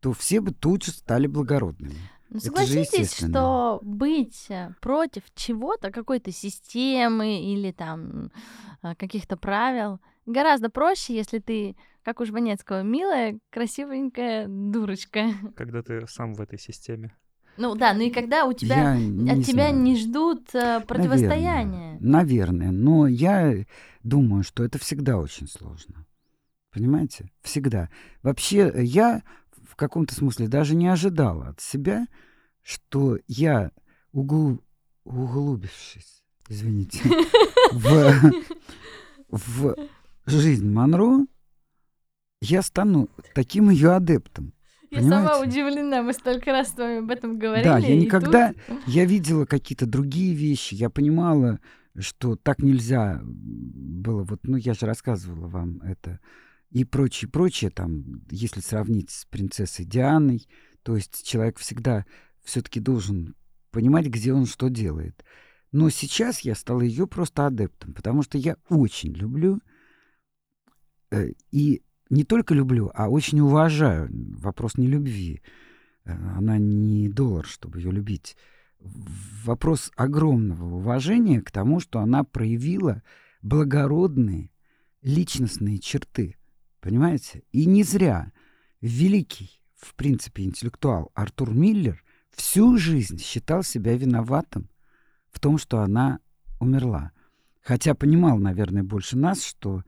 то 0.00 0.12
все 0.12 0.40
бы 0.40 0.52
тут 0.52 0.84
же 0.84 0.90
стали 0.90 1.26
благородными. 1.26 1.96
Ну, 2.28 2.40
согласитесь, 2.40 3.16
что 3.16 3.78
быть 3.82 4.48
против 4.80 5.22
чего-то, 5.34 5.90
какой-то 5.90 6.32
системы 6.32 7.40
или 7.40 7.72
там 7.72 8.30
а, 8.80 8.94
каких-то 8.94 9.36
правил, 9.36 10.00
гораздо 10.26 10.70
проще, 10.70 11.14
если 11.14 11.38
ты, 11.38 11.76
как 12.02 12.20
у 12.20 12.24
Жванецкого, 12.24 12.82
милая, 12.82 13.38
красивенькая 13.50 14.48
дурочка. 14.48 15.28
Когда 15.56 15.82
ты 15.82 16.06
сам 16.06 16.34
в 16.34 16.40
этой 16.40 16.58
системе. 16.58 17.14
Ну 17.56 17.74
да, 17.74 17.92
ну 17.92 18.00
и 18.00 18.10
когда 18.10 18.46
у 18.46 18.52
тебя 18.52 18.92
от 18.94 19.44
тебя 19.44 19.70
не 19.70 19.96
ждут 19.96 20.54
э, 20.54 20.80
противостояния. 20.86 21.98
Наверное, 22.00 22.70
наверное, 22.70 22.70
но 22.70 23.06
я 23.06 23.64
думаю, 24.02 24.42
что 24.42 24.64
это 24.64 24.78
всегда 24.78 25.18
очень 25.18 25.48
сложно. 25.48 26.06
Понимаете? 26.70 27.30
Всегда. 27.42 27.90
Вообще, 28.22 28.72
я 28.76 29.22
в 29.62 29.76
каком-то 29.76 30.14
смысле 30.14 30.48
даже 30.48 30.74
не 30.74 30.88
ожидала 30.88 31.48
от 31.48 31.60
себя, 31.60 32.06
что 32.62 33.18
я 33.26 33.70
угл... 34.12 34.60
углубившись, 35.04 36.22
извините, 36.48 37.00
в, 37.72 38.32
в 39.30 39.76
жизнь 40.26 40.68
Монро, 40.70 41.26
я 42.40 42.62
стану 42.62 43.08
таким 43.34 43.70
ее 43.70 43.92
адептом. 43.92 44.52
Я 44.92 45.02
сама 45.08 45.40
удивлена, 45.40 46.02
мы 46.02 46.12
столько 46.12 46.52
раз 46.52 46.72
с 46.72 46.76
вами 46.76 46.98
об 46.98 47.10
этом 47.10 47.38
говорили. 47.38 47.64
Да, 47.64 47.78
я 47.78 47.96
никогда, 47.96 48.54
тут... 48.66 48.78
я 48.86 49.04
видела 49.06 49.46
какие-то 49.46 49.86
другие 49.86 50.34
вещи, 50.34 50.74
я 50.74 50.90
понимала, 50.90 51.60
что 51.98 52.36
так 52.36 52.58
нельзя 52.58 53.20
было, 53.24 54.22
вот, 54.22 54.40
ну, 54.44 54.56
я 54.56 54.74
же 54.74 54.84
рассказывала 54.84 55.48
вам 55.48 55.80
это, 55.80 56.20
и 56.70 56.84
прочее, 56.84 57.30
прочее, 57.30 57.70
там, 57.70 58.22
если 58.30 58.60
сравнить 58.60 59.10
с 59.10 59.24
принцессой 59.24 59.86
Дианой, 59.86 60.46
то 60.82 60.96
есть 60.96 61.26
человек 61.26 61.58
всегда 61.58 62.04
все-таки 62.42 62.80
должен 62.80 63.34
понимать, 63.70 64.06
где 64.06 64.32
он 64.32 64.46
что 64.46 64.68
делает. 64.68 65.24
Но 65.70 65.88
сейчас 65.88 66.40
я 66.40 66.54
стала 66.54 66.82
ее 66.82 67.06
просто 67.06 67.46
адептом, 67.46 67.94
потому 67.94 68.22
что 68.22 68.36
я 68.36 68.56
очень 68.68 69.12
люблю 69.12 69.60
э, 71.10 71.30
и 71.50 71.82
не 72.12 72.24
только 72.24 72.54
люблю, 72.54 72.90
а 72.94 73.08
очень 73.08 73.40
уважаю. 73.40 74.10
Вопрос 74.38 74.76
не 74.76 74.86
любви. 74.86 75.40
Э, 76.04 76.12
она 76.36 76.58
не 76.58 77.08
доллар, 77.08 77.46
чтобы 77.46 77.78
ее 77.78 77.90
любить. 77.90 78.36
Вопрос 78.78 79.90
огромного 79.96 80.76
уважения 80.76 81.40
к 81.40 81.50
тому, 81.50 81.80
что 81.80 82.00
она 82.00 82.22
проявила 82.22 83.02
благородные 83.40 84.50
личностные 85.00 85.78
черты. 85.78 86.36
Понимаете? 86.80 87.44
И 87.50 87.64
не 87.64 87.82
зря 87.82 88.30
великий, 88.82 89.62
в 89.74 89.94
принципе, 89.94 90.44
интеллектуал 90.44 91.10
Артур 91.14 91.54
Миллер 91.54 92.04
всю 92.30 92.76
жизнь 92.76 93.18
считал 93.20 93.62
себя 93.62 93.96
виноватым 93.96 94.68
в 95.30 95.40
том, 95.40 95.56
что 95.56 95.80
она 95.80 96.18
умерла. 96.60 97.12
Хотя 97.62 97.94
понимал, 97.94 98.36
наверное, 98.36 98.82
больше 98.82 99.16
нас, 99.16 99.42
что 99.42 99.82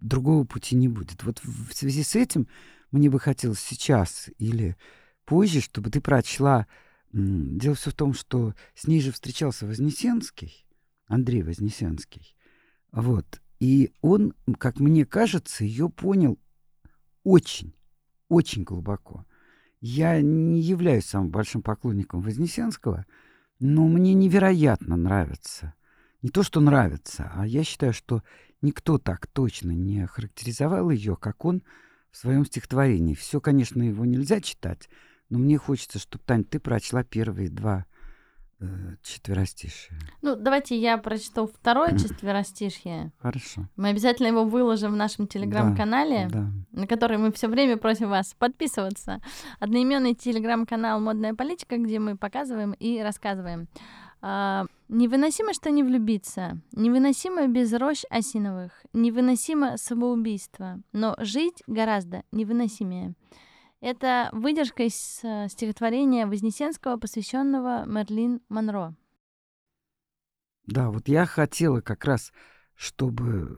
другого 0.00 0.44
пути 0.44 0.76
не 0.76 0.88
будет. 0.88 1.22
Вот 1.22 1.40
в 1.42 1.72
связи 1.72 2.02
с 2.02 2.14
этим 2.14 2.48
мне 2.90 3.10
бы 3.10 3.20
хотелось 3.20 3.60
сейчас 3.60 4.28
или 4.38 4.76
позже, 5.24 5.60
чтобы 5.60 5.90
ты 5.90 6.00
прочла. 6.00 6.66
Дело 7.12 7.74
все 7.74 7.90
в 7.90 7.94
том, 7.94 8.14
что 8.14 8.54
с 8.74 8.86
ней 8.86 9.00
же 9.00 9.12
встречался 9.12 9.66
Вознесенский, 9.66 10.66
Андрей 11.06 11.42
Вознесенский. 11.42 12.34
Вот. 12.92 13.40
И 13.58 13.92
он, 14.00 14.34
как 14.58 14.80
мне 14.80 15.04
кажется, 15.04 15.64
ее 15.64 15.88
понял 15.88 16.38
очень, 17.24 17.74
очень 18.28 18.64
глубоко. 18.64 19.26
Я 19.80 20.20
не 20.20 20.60
являюсь 20.60 21.06
самым 21.06 21.30
большим 21.30 21.62
поклонником 21.62 22.20
Вознесенского, 22.20 23.06
но 23.58 23.86
мне 23.88 24.14
невероятно 24.14 24.96
нравится. 24.96 25.74
Не 26.22 26.30
то, 26.30 26.42
что 26.42 26.60
нравится, 26.60 27.30
а 27.34 27.46
я 27.46 27.64
считаю, 27.64 27.92
что 27.92 28.22
Никто 28.62 28.98
так 28.98 29.26
точно 29.26 29.70
не 29.72 30.06
характеризовал 30.06 30.90
ее, 30.90 31.16
как 31.16 31.44
он 31.44 31.62
в 32.10 32.16
своем 32.16 32.44
стихотворении. 32.44 33.14
Все, 33.14 33.40
конечно, 33.40 33.82
его 33.82 34.04
нельзя 34.04 34.40
читать, 34.40 34.88
но 35.28 35.38
мне 35.38 35.56
хочется, 35.58 35.98
чтобы, 35.98 36.24
Тань, 36.24 36.44
ты 36.44 36.58
прочла 36.58 37.02
первые 37.04 37.48
два 37.48 37.86
э, 38.58 38.66
четверостишие. 39.02 39.98
Ну, 40.20 40.36
давайте 40.36 40.76
я 40.78 40.98
прочту 40.98 41.46
второе 41.46 41.96
четверостишье. 41.98 43.12
Хорошо. 43.18 43.68
Мы 43.76 43.88
обязательно 43.88 44.26
его 44.26 44.44
выложим 44.44 44.92
в 44.92 44.96
нашем 44.96 45.26
телеграм-канале, 45.26 46.28
Да. 46.30 46.50
на 46.72 46.86
который 46.86 47.16
мы 47.16 47.32
все 47.32 47.48
время 47.48 47.76
просим 47.78 48.10
вас 48.10 48.34
подписываться. 48.38 49.22
Одноименный 49.60 50.14
телеграм-канал 50.14 51.00
«Модная 51.00 51.34
политика», 51.34 51.78
где 51.78 51.98
мы 51.98 52.16
показываем 52.16 52.72
и 52.72 53.00
рассказываем. 53.00 53.68
А, 54.22 54.66
невыносимо, 54.88 55.54
что 55.54 55.70
не 55.70 55.82
влюбиться, 55.82 56.60
невыносимо 56.72 57.46
без 57.48 57.72
рощ 57.72 58.02
осиновых, 58.10 58.72
невыносимо 58.92 59.78
самоубийство, 59.78 60.80
но 60.92 61.16
жить 61.18 61.62
гораздо 61.66 62.24
невыносимее. 62.30 63.14
Это 63.80 64.28
выдержка 64.32 64.82
из 64.82 65.20
э, 65.22 65.48
стихотворения 65.48 66.26
Вознесенского, 66.26 66.98
посвященного 66.98 67.86
Мерлин 67.86 68.42
Монро. 68.50 68.94
Да, 70.66 70.90
вот 70.90 71.08
я 71.08 71.24
хотела 71.24 71.80
как 71.80 72.04
раз, 72.04 72.30
чтобы 72.74 73.56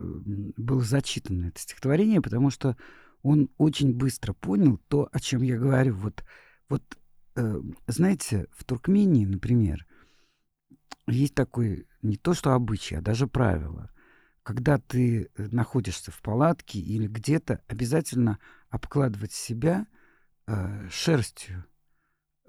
было 0.57 0.83
зачитано 0.83 1.46
это 1.46 1.61
стихотворение, 1.61 2.20
потому 2.22 2.51
что 2.51 2.77
он 3.22 3.51
очень 3.59 3.94
быстро 3.94 4.33
понял 4.33 4.79
то, 4.88 5.09
о 5.11 5.18
чем 5.18 5.42
я 5.42 5.59
говорю. 5.59 5.94
Вот, 5.96 6.25
вот 6.68 6.83
э, 7.35 7.61
знаете, 7.88 8.46
в 8.53 8.62
Туркмении, 8.62 9.27
например, 9.27 9.87
есть 11.07 11.35
такой 11.35 11.87
не 12.03 12.17
то 12.17 12.35
что 12.35 12.53
обычай, 12.53 12.97
а 12.97 13.03
даже 13.03 13.27
правило. 13.27 13.91
Когда 14.43 14.79
ты 14.79 15.25
э, 15.25 15.49
находишься 15.51 16.11
в 16.11 16.21
палатке 16.21 16.79
или 16.79 17.07
где-то, 17.07 17.62
обязательно 17.69 18.38
обкладывать 18.71 19.33
себя 19.33 19.87
э, 20.47 20.88
шерстью 20.91 21.65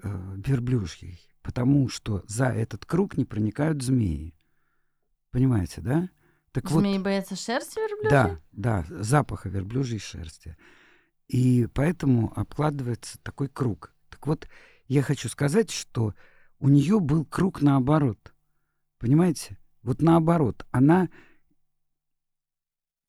э, 0.01 0.35
верблюжьей, 0.45 1.21
потому 1.41 1.89
что 1.89 2.23
за 2.27 2.47
этот 2.47 2.85
круг 2.85 3.17
не 3.17 3.25
проникают 3.25 3.81
змеи. 3.81 4.35
Понимаете, 5.31 5.81
да? 5.81 6.09
Так 6.51 6.69
Змеи 6.69 6.99
боятся 6.99 7.35
шерсти 7.35 7.79
верблюжьей? 7.79 8.37
да, 8.51 8.83
да, 8.85 9.03
запаха 9.03 9.49
верблюжьей 9.49 9.99
шерсти. 9.99 10.55
И 11.27 11.67
поэтому 11.73 12.31
обкладывается 12.35 13.17
такой 13.23 13.49
круг. 13.49 13.91
Так 14.09 14.27
вот, 14.27 14.47
я 14.87 15.01
хочу 15.01 15.29
сказать, 15.29 15.71
что 15.71 16.13
у 16.59 16.69
нее 16.69 16.99
был 16.99 17.25
круг 17.25 17.61
наоборот. 17.61 18.32
Понимаете? 19.03 19.57
Вот 19.81 20.01
наоборот. 20.01 20.65
Она 20.71 21.09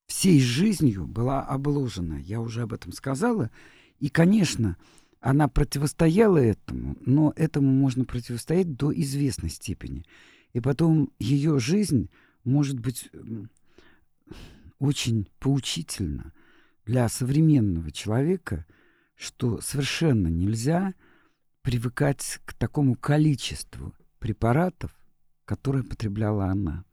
всей 0.09 0.41
жизнью 0.41 1.07
была 1.07 1.45
обложена. 1.45 2.15
Я 2.15 2.41
уже 2.41 2.63
об 2.63 2.73
этом 2.73 2.91
сказала. 2.91 3.53
И, 4.01 4.09
конечно, 4.09 4.77
она 5.21 5.47
противостояла 5.47 6.39
этому, 6.39 6.97
но 7.07 7.33
этому 7.37 7.71
можно 7.71 8.05
противостоять 8.05 8.75
до 8.75 8.93
известной 8.93 9.51
степени. 9.51 10.05
И 10.53 10.59
потом 10.59 11.13
ее 11.21 11.61
жизнь 11.61 12.11
может 12.43 12.81
быть 12.81 13.09
очень 14.81 15.29
поучительна 15.39 16.33
для 16.87 17.09
современного 17.09 17.93
человека, 17.93 18.67
что 19.15 19.61
совершенно 19.61 20.27
нельзя 20.27 20.93
привыкать 21.63 22.41
к 22.47 22.55
такому 22.55 22.97
количеству 22.97 23.95
препаратов, 24.19 24.91
которые 25.45 25.85
потребляла 25.85 26.47
она. 26.47 26.85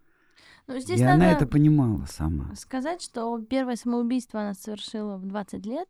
Ну, 0.67 0.79
здесь 0.79 0.99
И 0.99 1.03
она 1.03 1.31
это 1.31 1.47
понимала 1.47 2.05
сама. 2.05 2.55
сказать, 2.55 3.01
что 3.01 3.41
первое 3.41 3.75
самоубийство 3.75 4.41
она 4.41 4.53
совершила 4.53 5.17
в 5.17 5.25
20 5.25 5.65
лет, 5.65 5.89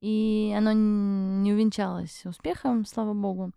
и 0.00 0.54
оно 0.56 0.72
не 0.72 1.52
увенчалось 1.52 2.24
успехом, 2.24 2.86
слава 2.86 3.14
богу. 3.14 3.52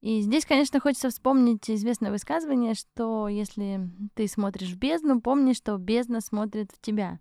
И 0.00 0.22
здесь, 0.22 0.46
конечно, 0.46 0.80
хочется 0.80 1.10
вспомнить 1.10 1.68
известное 1.70 2.10
высказывание, 2.10 2.72
что 2.72 3.28
если 3.28 3.90
ты 4.14 4.26
смотришь 4.28 4.70
в 4.70 4.78
бездну, 4.78 5.20
помни, 5.20 5.52
что 5.52 5.76
бездна 5.76 6.22
смотрит 6.22 6.70
в 6.72 6.80
тебя. 6.80 7.20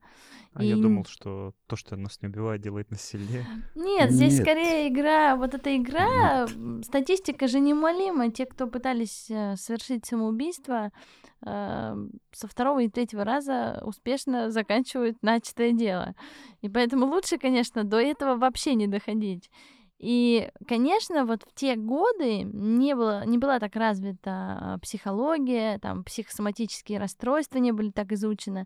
А 0.54 0.64
я 0.64 0.76
И- 0.78 0.82
думал, 0.82 1.04
что 1.06 1.54
то, 1.68 1.76
что 1.76 1.98
нас 1.98 2.22
не 2.22 2.30
убивает, 2.30 2.62
делает 2.62 2.90
нас 2.90 3.02
сильнее. 3.02 3.46
Нет, 3.76 4.12
здесь 4.12 4.34
Нет. 4.34 4.42
скорее 4.44 4.88
игра, 4.88 5.36
вот 5.36 5.54
эта 5.54 5.76
игра, 5.76 6.46
м, 6.56 6.82
статистика 6.84 7.48
же 7.50 7.60
неумолима. 7.60 8.32
Те, 8.32 8.46
кто 8.46 8.66
пытались 8.66 9.30
э, 9.30 9.56
совершить 9.58 10.06
самоубийство, 10.06 10.92
э, 11.46 11.96
со 12.32 12.48
второго 12.48 12.80
и 12.80 12.88
третьего 12.90 13.26
раза 13.26 13.82
успешно 13.86 14.52
заканчивают 14.52 15.18
начатое 15.22 15.74
дело. 15.74 16.16
И 16.62 16.70
поэтому 16.70 17.08
лучше, 17.08 17.38
конечно, 17.38 17.84
до 17.84 17.98
этого 17.98 18.38
вообще 18.38 18.74
не 18.76 18.88
доходить. 18.88 19.50
И, 20.00 20.50
конечно, 20.66 21.26
вот 21.26 21.44
в 21.44 21.54
те 21.54 21.76
годы 21.76 22.44
не, 22.44 22.96
было, 22.96 23.26
не 23.26 23.38
была 23.38 23.60
так 23.60 23.76
развита 23.76 24.78
э, 24.78 24.80
психология, 24.82 25.78
там 25.80 26.06
психосоматические 26.06 27.00
расстройства 27.00 27.58
не 27.58 27.74
были 27.74 27.92
так 27.92 28.14
изучены. 28.14 28.66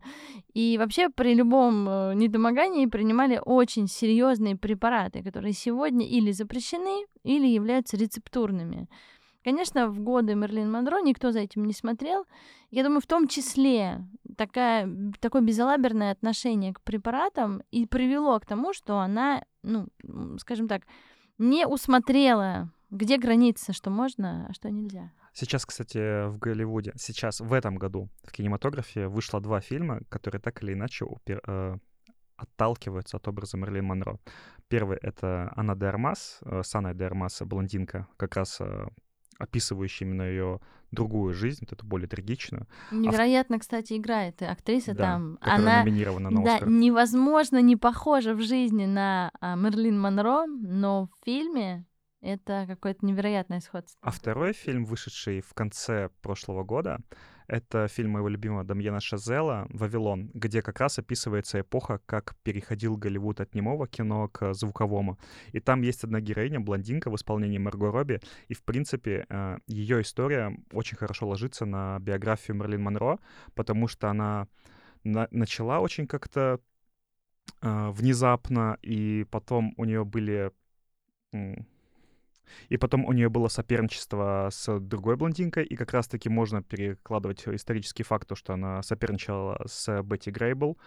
И 0.54 0.78
вообще 0.78 1.10
при 1.10 1.34
любом 1.34 1.90
э, 1.90 2.14
недомогании 2.14 2.86
принимали 2.86 3.42
очень 3.44 3.88
серьезные 3.88 4.56
препараты, 4.56 5.24
которые 5.24 5.54
сегодня 5.54 6.08
или 6.08 6.32
запрещены, 6.32 7.08
или 7.24 7.48
являются 7.48 7.98
рецептурными. 7.98 8.88
Конечно, 9.44 9.88
в 9.88 10.00
годы 10.00 10.36
Мерлин 10.36 10.72
Монро 10.72 11.02
никто 11.02 11.32
за 11.32 11.40
этим 11.40 11.66
не 11.66 11.74
смотрел. 11.74 12.26
Я 12.70 12.84
думаю, 12.84 13.02
в 13.02 13.08
том 13.08 13.28
числе 13.28 14.06
такая, 14.38 14.88
такое 15.20 15.42
безалаберное 15.42 16.12
отношение 16.12 16.74
к 16.74 16.82
препаратам 16.82 17.64
и 17.72 17.88
привело 17.88 18.40
к 18.40 18.46
тому, 18.46 18.72
что 18.72 19.00
она, 19.00 19.44
ну, 19.64 19.88
скажем 20.38 20.68
так, 20.68 20.84
не 21.38 21.68
усмотрела, 21.68 22.72
где 22.92 23.18
граница, 23.18 23.74
что 23.74 23.90
можно, 23.90 24.48
а 24.50 24.54
что 24.54 24.70
нельзя. 24.70 25.12
Сейчас, 25.34 25.66
кстати, 25.66 26.28
в 26.28 26.38
Голливуде, 26.38 26.94
сейчас, 26.96 27.40
в 27.42 27.54
этом 27.54 27.76
году 27.78 28.10
в 28.24 28.32
кинематографе 28.32 29.08
вышло 29.08 29.42
два 29.42 29.62
фильма, 29.62 30.02
которые 30.10 30.40
так 30.40 30.62
или 30.64 30.74
иначе 30.74 31.06
упер- 31.06 31.42
э, 31.48 31.78
отталкиваются 32.36 33.18
от 33.18 33.28
образа 33.28 33.58
Мерлин 33.58 33.86
Монро. 33.86 34.20
Первый— 34.68 34.98
это 35.02 35.52
Анна 35.56 35.76
де 35.76 35.88
Армас, 35.88 36.40
э, 36.46 36.62
с 36.64 36.76
Анной 36.76 36.94
де 36.94 37.06
Армас, 37.06 37.42
блондинка, 37.42 38.08
как 38.18 38.36
раз 38.36 38.62
э, 38.62 38.88
описывающая 39.44 40.08
именно 40.08 40.24
ее 40.24 40.60
другую 40.92 41.34
жизнь, 41.34 41.60
вот 41.62 41.74
эту 41.74 41.86
более 41.86 42.08
трагичную, 42.08 42.68
Невероятно, 42.92 43.60
кстати, 43.60 43.94
играет 43.98 44.42
и 44.42 44.46
актриса 44.46 44.92
А 44.92 44.96
да, 44.96 45.04
там. 45.04 45.38
Она 45.42 45.84
номинирована 45.84 46.30
на 46.30 46.44
Да, 46.44 46.54
Оскар. 46.56 46.70
невозможно 46.70 47.62
не 47.62 47.76
похожа 47.76 48.36
в 48.36 48.42
жизни 48.42 48.86
на 48.86 49.32
а, 49.40 49.56
Мерлин 49.56 50.00
Монро, 50.00 50.46
но 50.46 51.08
в 51.08 51.26
фильме 51.26 51.86
это 52.22 52.66
какое-то 52.68 53.06
невероятное 53.06 53.60
сходство. 53.60 54.00
А 54.02 54.12
второй 54.12 54.54
фильм, 54.54 54.86
вышедший 54.86 55.42
в 55.42 55.54
конце 55.54 56.10
прошлого 56.22 56.64
года, 56.64 57.00
это 57.48 57.88
фильм 57.88 58.12
моего 58.12 58.30
любимого 58.30 58.64
Дамьена 58.64 59.00
Шазела 59.00 59.68
«Вавилон», 59.70 60.32
где 60.34 60.62
как 60.62 60.80
раз 60.80 61.00
описывается 61.00 61.62
эпоха, 61.62 62.00
как 62.06 62.36
переходил 62.44 62.98
Голливуд 62.98 63.42
от 63.42 63.56
немого 63.56 63.88
кино 63.88 64.28
к 64.30 64.54
звуковому. 64.54 65.18
И 65.52 65.60
там 65.60 65.82
есть 65.82 66.04
одна 66.04 66.22
героиня, 66.22 66.60
блондинка 66.60 67.10
в 67.10 67.16
исполнении 67.16 67.58
Марго 67.58 67.92
Робби, 67.92 68.22
и, 68.48 68.54
в 68.54 68.64
принципе, 68.64 69.26
ее 69.68 70.02
история 70.02 70.58
очень 70.72 70.98
хорошо 70.98 71.28
ложится 71.28 71.66
на 71.66 72.00
биографию 72.00 72.58
Мерлин 72.58 72.82
Монро, 72.82 73.20
потому 73.56 73.88
что 73.88 74.10
она 74.10 74.48
на- 75.04 75.28
начала 75.32 75.80
очень 75.80 76.08
как-то 76.08 76.60
э, 77.62 77.90
внезапно, 77.92 78.78
и 78.82 79.26
потом 79.30 79.74
у 79.78 79.86
нее 79.86 80.06
были 80.06 80.52
и 82.70 82.78
потом 82.78 83.06
у 83.06 83.14
нее 83.14 83.30
было 83.30 83.48
соперничество 83.48 84.50
с 84.52 84.80
другой 84.80 85.16
блондинкой, 85.16 85.66
и 85.66 85.76
как 85.76 85.94
раз-таки 85.94 86.30
можно 86.30 86.62
перекладывать 86.64 87.48
исторический 87.48 88.04
факт, 88.04 88.28
то, 88.28 88.36
что 88.36 88.54
она 88.54 88.82
соперничала 88.84 89.62
с 89.66 90.02
Бетти 90.04 90.32
Грейбл. 90.32 90.78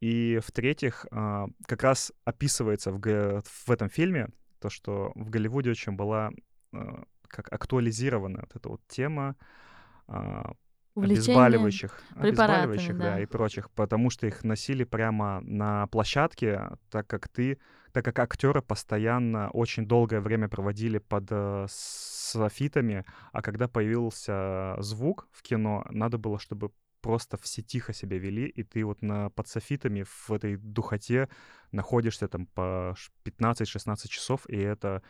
И 0.00 0.40
в-третьих, 0.44 1.06
а, 1.12 1.46
как 1.66 1.84
раз 1.84 2.12
описывается 2.24 2.90
в, 2.90 2.98
в 3.44 3.70
этом 3.70 3.88
фильме 3.88 4.28
то, 4.60 4.68
что 4.68 5.12
в 5.14 5.30
Голливуде 5.30 5.70
очень 5.70 5.92
была 5.92 6.32
а, 6.72 7.04
как 7.28 7.52
актуализирована 7.52 8.40
вот 8.40 8.56
эта 8.56 8.68
вот 8.68 8.80
тема 8.88 9.36
а, 10.08 10.52
Увлечение 10.94 11.36
обезболивающих, 11.36 12.02
обезболивающих, 12.16 12.98
да. 12.98 13.14
да. 13.14 13.20
и 13.20 13.26
прочих, 13.26 13.70
потому 13.70 14.10
что 14.10 14.26
их 14.26 14.44
носили 14.44 14.84
прямо 14.84 15.40
на 15.40 15.86
площадке, 15.86 16.68
так 16.90 17.06
как 17.06 17.28
ты, 17.28 17.58
так 17.92 18.04
как 18.04 18.18
актеры 18.18 18.62
постоянно 18.62 19.50
очень 19.50 19.86
долгое 19.86 20.20
время 20.20 20.48
проводили 20.48 20.98
под 20.98 21.24
э, 21.30 21.66
софитами, 21.68 23.04
а 23.32 23.42
когда 23.42 23.68
появился 23.68 24.76
звук 24.78 25.28
в 25.30 25.42
кино, 25.42 25.84
надо 25.90 26.18
было, 26.18 26.38
чтобы 26.38 26.70
просто 27.02 27.36
все 27.36 27.62
тихо 27.62 27.92
себя 27.92 28.18
вели, 28.18 28.46
и 28.46 28.62
ты 28.62 28.84
вот 28.84 29.02
на, 29.02 29.28
под 29.30 29.48
софитами 29.48 30.04
в 30.04 30.30
этой 30.30 30.56
духоте 30.56 31.28
находишься 31.72 32.28
там 32.28 32.46
по 32.46 32.94
ш- 32.96 33.10
15-16 33.24 34.08
часов, 34.08 34.48
и 34.48 34.56
это, 34.56 35.02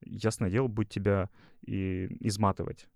ясное 0.00 0.50
дело, 0.50 0.68
будет 0.68 0.88
тебя 0.88 1.28
и 1.66 2.08
изматывать. 2.20 2.88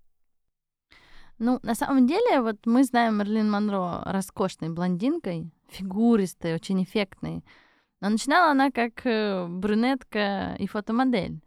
Ну, 1.38 1.61
на 1.62 1.74
самом 1.74 2.06
деле, 2.06 2.40
вот 2.40 2.66
мы 2.66 2.85
знаем 2.85 3.18
Мерлин 3.18 3.50
Монро 3.50 4.02
роскошной 4.04 4.70
блондинкой, 4.70 5.50
фигуристой, 5.68 6.54
очень 6.54 6.82
эффектной. 6.82 7.44
Но 8.02 8.08
начинала 8.08 8.50
она 8.50 8.72
как 8.72 9.06
э, 9.06 9.46
брюнетка 9.46 10.56
и 10.58 10.66
фотомодель. 10.66 11.40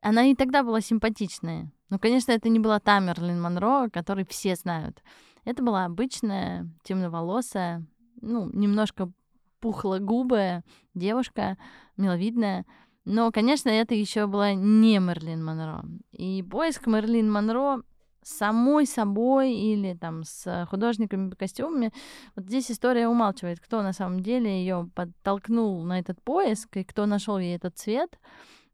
Она 0.00 0.24
и 0.24 0.34
тогда 0.34 0.62
была 0.62 0.80
симпатичная. 0.80 1.70
Ну, 1.90 1.98
конечно, 1.98 2.32
это 2.32 2.48
не 2.48 2.58
была 2.58 2.80
та 2.80 2.98
Мерлин 2.98 3.38
Монро, 3.38 3.90
которую 3.90 4.24
все 4.24 4.54
знают. 4.54 5.02
Это 5.44 5.62
была 5.62 5.84
обычная, 5.84 6.66
темноволосая, 6.82 7.84
ну, 8.22 8.48
немножко 8.54 9.12
пухлогубая 9.60 10.64
девушка, 10.94 11.58
миловидная. 11.98 12.64
Но, 13.04 13.30
конечно, 13.30 13.68
это 13.68 13.94
еще 13.94 14.26
была 14.26 14.54
не 14.54 14.98
Мерлин 14.98 15.44
Монро. 15.44 15.84
И 16.12 16.42
поиск 16.42 16.86
Мерлин 16.86 17.30
Монро 17.30 17.82
самой 18.22 18.86
собой 18.86 19.54
или 19.54 19.94
там 19.94 20.24
с 20.24 20.66
художниками 20.70 21.30
по 21.30 21.36
костюмами. 21.36 21.92
Вот 22.36 22.46
здесь 22.46 22.70
история 22.70 23.08
умалчивает, 23.08 23.60
кто 23.60 23.82
на 23.82 23.92
самом 23.92 24.20
деле 24.20 24.60
ее 24.60 24.88
подтолкнул 24.94 25.82
на 25.84 25.98
этот 25.98 26.22
поиск 26.22 26.76
и 26.76 26.84
кто 26.84 27.06
нашел 27.06 27.38
ей 27.38 27.56
этот 27.56 27.76
цвет. 27.76 28.18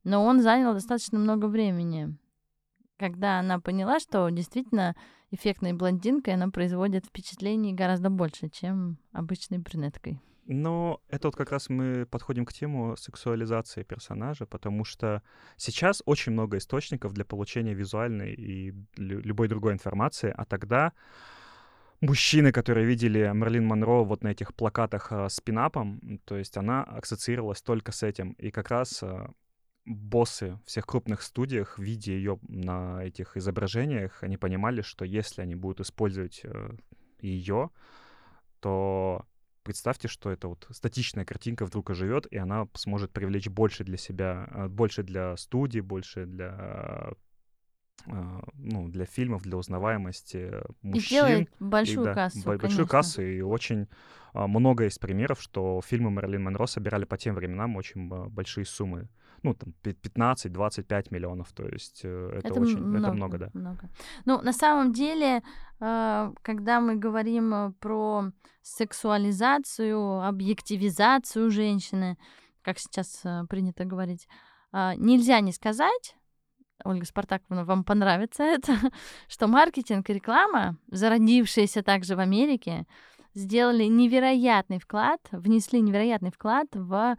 Но 0.05 0.25
он 0.25 0.41
занял 0.41 0.75
достаточно 0.75 1.19
много 1.19 1.47
времени, 1.47 2.17
когда 2.99 3.41
она 3.41 3.59
поняла, 3.61 4.01
что 4.01 4.29
действительно 4.31 4.95
эффектной 5.31 5.73
блондинкой 5.73 6.35
она 6.35 6.49
производит 6.49 7.07
впечатление 7.07 7.75
гораздо 7.75 8.11
больше, 8.11 8.49
чем 8.49 8.99
обычной 9.13 9.59
брюнеткой. 9.59 10.21
Но 10.51 11.03
это 11.11 11.29
вот 11.29 11.37
как 11.37 11.53
раз 11.53 11.69
мы 11.69 12.07
подходим 12.07 12.47
к 12.47 12.55
тему 12.55 12.97
сексуализации 12.97 13.83
персонажа, 13.83 14.47
потому 14.47 14.83
что 14.83 15.23
сейчас 15.59 16.03
очень 16.07 16.33
много 16.33 16.57
источников 16.57 17.13
для 17.13 17.27
получения 17.27 17.75
визуальной 17.75 18.33
и 18.33 18.75
любой 18.97 19.49
другой 19.49 19.75
информации, 19.75 20.33
а 20.35 20.47
тогда 20.47 20.95
мужчины, 22.01 22.51
которые 22.51 22.87
видели 22.87 23.31
Мерлин 23.35 23.67
Монро 23.67 24.05
вот 24.05 24.23
на 24.23 24.29
этих 24.29 24.55
плакатах 24.55 25.13
э, 25.13 25.29
с 25.29 25.39
пинапом, 25.41 26.19
то 26.25 26.39
есть 26.39 26.57
она 26.57 26.83
ассоциировалась 26.83 27.61
только 27.61 27.93
с 27.93 28.03
этим. 28.03 28.33
И 28.33 28.51
как 28.51 28.71
раз 28.71 29.03
э, 29.03 29.29
боссы 29.85 30.59
всех 30.65 30.87
крупных 30.87 31.21
студиях, 31.21 31.79
видя 31.79 32.13
ее 32.13 32.39
на 32.49 33.05
этих 33.05 33.37
изображениях, 33.37 34.23
они 34.23 34.39
понимали, 34.39 34.81
что 34.81 35.05
если 35.05 35.43
они 35.43 35.57
будут 35.57 35.81
использовать 35.81 36.41
э, 36.45 36.71
ее, 37.21 37.69
то 38.61 39.27
представьте, 39.69 40.09
что 40.09 40.31
это 40.31 40.49
вот 40.49 40.67
статичная 40.71 41.27
картинка 41.27 41.67
вдруг 41.67 41.91
оживет, 41.91 42.27
и 42.31 42.39
она 42.39 42.69
сможет 42.73 43.13
привлечь 43.13 43.49
больше 43.49 43.85
для 43.85 43.99
себя, 43.99 44.49
э, 44.51 44.69
больше 44.69 45.03
для 45.03 45.37
студии, 45.37 45.81
больше 45.81 46.25
для 46.25 47.11
э, 48.07 48.41
ну, 48.55 48.89
для 48.89 49.05
фильмов, 49.05 49.43
для 49.43 49.59
узнаваемости 49.59 50.55
мужчин. 50.81 51.03
И 51.03 51.09
делает 51.11 51.51
большую 51.61 52.01
и, 52.01 52.05
да, 52.07 52.15
кассу, 52.15 52.43
Большую 52.45 52.61
конечно. 52.61 52.87
кассу, 52.87 53.23
и 53.23 53.43
очень 53.43 53.89
а, 54.33 54.47
много 54.47 54.85
есть 54.85 55.01
примеров, 55.01 55.43
что 55.43 55.83
фильмы 55.85 56.09
Мэрилин 56.13 56.45
Монро 56.45 56.65
собирали 56.65 57.05
по 57.05 57.19
тем 57.19 57.35
временам 57.35 57.77
очень 57.77 58.09
большие 58.09 58.65
суммы 58.65 59.11
ну, 59.43 59.55
там, 59.55 59.75
15-25 59.83 61.07
миллионов, 61.11 61.53
то 61.53 61.67
есть 61.67 62.01
э, 62.05 62.31
это, 62.39 62.49
это 62.49 62.61
очень, 62.61 62.79
много, 62.79 62.99
это 62.99 63.13
много, 63.13 63.39
да. 63.39 63.51
Много. 63.55 63.91
Ну, 64.25 64.41
на 64.43 64.53
самом 64.53 64.93
деле, 64.93 65.43
э, 65.81 66.33
когда 66.43 66.81
мы 66.81 66.97
говорим 66.97 67.55
э, 67.55 67.73
про 67.81 68.31
сексуализацию, 68.63 70.23
объективизацию 70.23 71.51
женщины, 71.51 72.19
как 72.63 72.79
сейчас 72.79 73.23
принято 73.49 73.85
говорить, 73.87 74.29
нельзя 74.73 75.41
не 75.41 75.53
сказать, 75.53 76.17
Ольга 76.85 77.07
Спартаковна, 77.07 77.65
вам 77.65 77.83
понравится 77.83 78.43
это, 78.43 78.77
что 79.29 79.47
маркетинг 79.47 80.11
и 80.11 80.13
реклама, 80.13 80.77
зародившиеся 80.91 81.83
также 81.83 82.15
в 82.15 82.21
Америке, 82.21 82.87
сделали 83.35 83.85
невероятный 83.85 84.79
вклад, 84.79 85.21
внесли 85.33 85.81
невероятный 85.81 86.31
вклад 86.31 86.67
в 86.75 87.17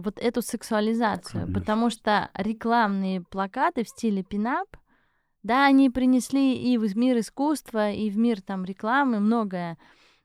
вот 0.00 0.18
эту 0.18 0.42
сексуализацию, 0.42 1.42
Конечно. 1.42 1.60
потому 1.60 1.90
что 1.90 2.30
рекламные 2.34 3.20
плакаты 3.22 3.84
в 3.84 3.88
стиле 3.88 4.22
пинап, 4.22 4.68
да, 5.42 5.66
они 5.66 5.90
принесли 5.90 6.54
и 6.54 6.78
в 6.78 6.96
мир 6.96 7.18
искусства, 7.18 7.90
и 7.90 8.10
в 8.10 8.18
мир 8.18 8.40
там 8.42 8.64
рекламы 8.64 9.20
многое, 9.20 9.78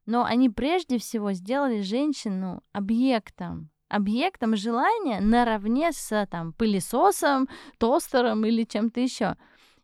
но 0.05 0.23
они 0.23 0.49
прежде 0.49 0.97
всего 0.97 1.33
сделали 1.33 1.81
женщину 1.81 2.61
объектом, 2.71 3.69
объектом 3.89 4.55
желания 4.55 5.21
наравне 5.21 5.91
с 5.91 6.27
там 6.29 6.53
пылесосом, 6.53 7.47
тостером 7.77 8.45
или 8.45 8.63
чем-то 8.63 8.99
еще. 8.99 9.35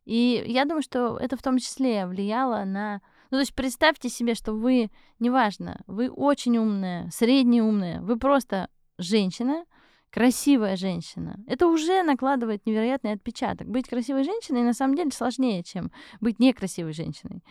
И 0.06 0.44
я 0.48 0.66
думаю, 0.66 0.82
что 0.82 1.18
это 1.18 1.38
в 1.38 1.44
том 1.44 1.60
числе 1.60 2.08
влияло 2.08 2.64
на 2.66 3.02
ну, 3.32 3.38
то 3.38 3.42
есть 3.42 3.54
представьте 3.54 4.10
себе, 4.10 4.34
что 4.34 4.54
вы, 4.54 4.90
неважно, 5.20 5.82
вы 5.86 6.10
очень 6.10 6.58
умная, 6.58 7.10
средне 7.12 7.62
умная, 7.62 8.02
вы 8.02 8.18
просто 8.18 8.70
женщина, 8.98 9.66
красивая 10.12 10.76
женщина. 10.76 11.40
Это 11.48 11.68
уже 11.68 12.04
накладывает 12.04 12.66
невероятный 12.66 13.14
отпечаток. 13.14 13.68
Быть 13.68 13.88
красивой 13.88 14.24
женщиной 14.24 14.64
на 14.64 14.74
самом 14.74 14.96
деле 14.96 15.12
сложнее, 15.12 15.64
чем 15.64 15.92
быть 16.20 16.40
некрасивой 16.40 16.94
женщиной. 16.94 17.44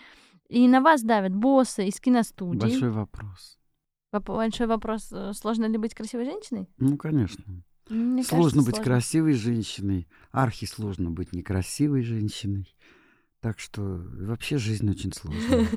И 0.48 0.66
на 0.66 0.80
вас 0.80 1.02
давят 1.02 1.34
боссы 1.34 1.86
из 1.86 2.00
киностудий. 2.00 2.60
Большой 2.60 2.90
вопрос. 2.90 3.58
Большой 4.10 4.66
вопрос, 4.66 5.12
э, 5.12 5.32
сложно 5.34 5.66
ли 5.66 5.76
быть 5.76 5.94
красивой 5.94 6.24
женщиной? 6.24 6.68
Ну, 6.78 6.96
конечно. 6.96 7.44
Мне 7.90 8.22
сложно 8.22 8.44
кажется, 8.44 8.58
быть 8.58 8.76
сложно. 8.76 8.84
красивой 8.84 9.32
женщиной, 9.34 10.08
архи 10.30 10.66
сложно 10.66 11.10
быть 11.10 11.32
некрасивой 11.32 12.02
женщиной. 12.02 12.74
Так 13.40 13.60
что 13.60 13.82
вообще 13.82 14.58
жизнь 14.58 14.90
очень 14.90 15.12
сложная. 15.12 15.68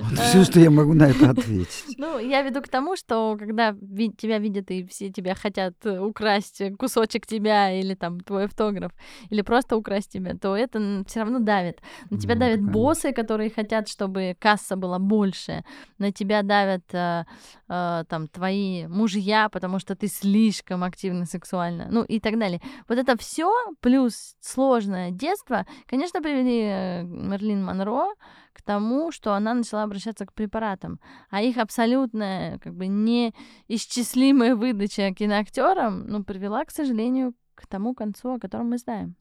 Вот 0.00 0.18
все, 0.18 0.44
что 0.44 0.60
я 0.60 0.70
могу 0.70 0.94
на 0.94 1.08
это 1.08 1.30
ответить. 1.30 1.96
Ну, 1.98 2.18
я 2.18 2.42
веду 2.42 2.62
к 2.62 2.68
тому, 2.68 2.96
что 2.96 3.36
когда 3.36 3.72
тебя 4.16 4.38
видят 4.38 4.70
и 4.70 4.84
все 4.86 5.10
тебя 5.10 5.34
хотят 5.34 5.74
украсть 5.84 6.62
кусочек 6.78 7.26
тебя 7.26 7.72
или 7.72 7.94
там 7.94 8.20
твой 8.20 8.44
автограф, 8.44 8.92
или 9.30 9.42
просто 9.42 9.76
украсть 9.76 10.12
тебя, 10.12 10.34
то 10.36 10.56
это 10.56 11.04
все 11.06 11.20
равно 11.20 11.40
давит. 11.40 11.80
На 12.08 12.18
тебя 12.18 12.34
ну, 12.34 12.40
давят 12.40 12.62
боссы, 12.62 13.12
которые 13.12 13.50
хотят, 13.50 13.88
чтобы 13.88 14.36
касса 14.38 14.76
была 14.76 14.98
больше. 14.98 15.64
На 15.98 16.12
тебя 16.12 16.42
давят 16.42 16.84
э, 16.94 17.24
э, 17.68 18.04
там 18.08 18.28
твои 18.28 18.86
мужья, 18.86 19.48
потому 19.48 19.80
что 19.80 19.96
ты 19.96 20.06
слишком 20.06 20.84
активно 20.84 21.26
сексуально, 21.26 21.88
ну 21.90 22.04
и 22.04 22.20
так 22.20 22.38
далее. 22.38 22.60
Вот 22.88 22.96
это 22.96 23.18
все 23.18 23.52
плюс 23.80 24.36
сложное 24.40 25.10
детство, 25.10 25.66
конечно, 25.86 26.22
привели 26.22 26.62
э, 26.62 26.99
Мерлин 27.02 27.64
Монро 27.64 28.14
к 28.52 28.62
тому, 28.62 29.12
что 29.12 29.34
она 29.34 29.54
начала 29.54 29.82
обращаться 29.82 30.26
к 30.26 30.32
препаратам. 30.32 31.00
А 31.30 31.42
их 31.42 31.58
абсолютная, 31.58 32.58
как 32.58 32.74
бы, 32.74 32.86
неисчислимая 32.86 34.54
выдача 34.56 35.12
киноактерам, 35.12 36.06
ну, 36.06 36.24
привела, 36.24 36.64
к 36.64 36.70
сожалению, 36.70 37.34
к 37.54 37.66
тому 37.66 37.94
концу, 37.94 38.34
о 38.34 38.38
котором 38.38 38.70
мы 38.70 38.78
знаем. 38.78 39.16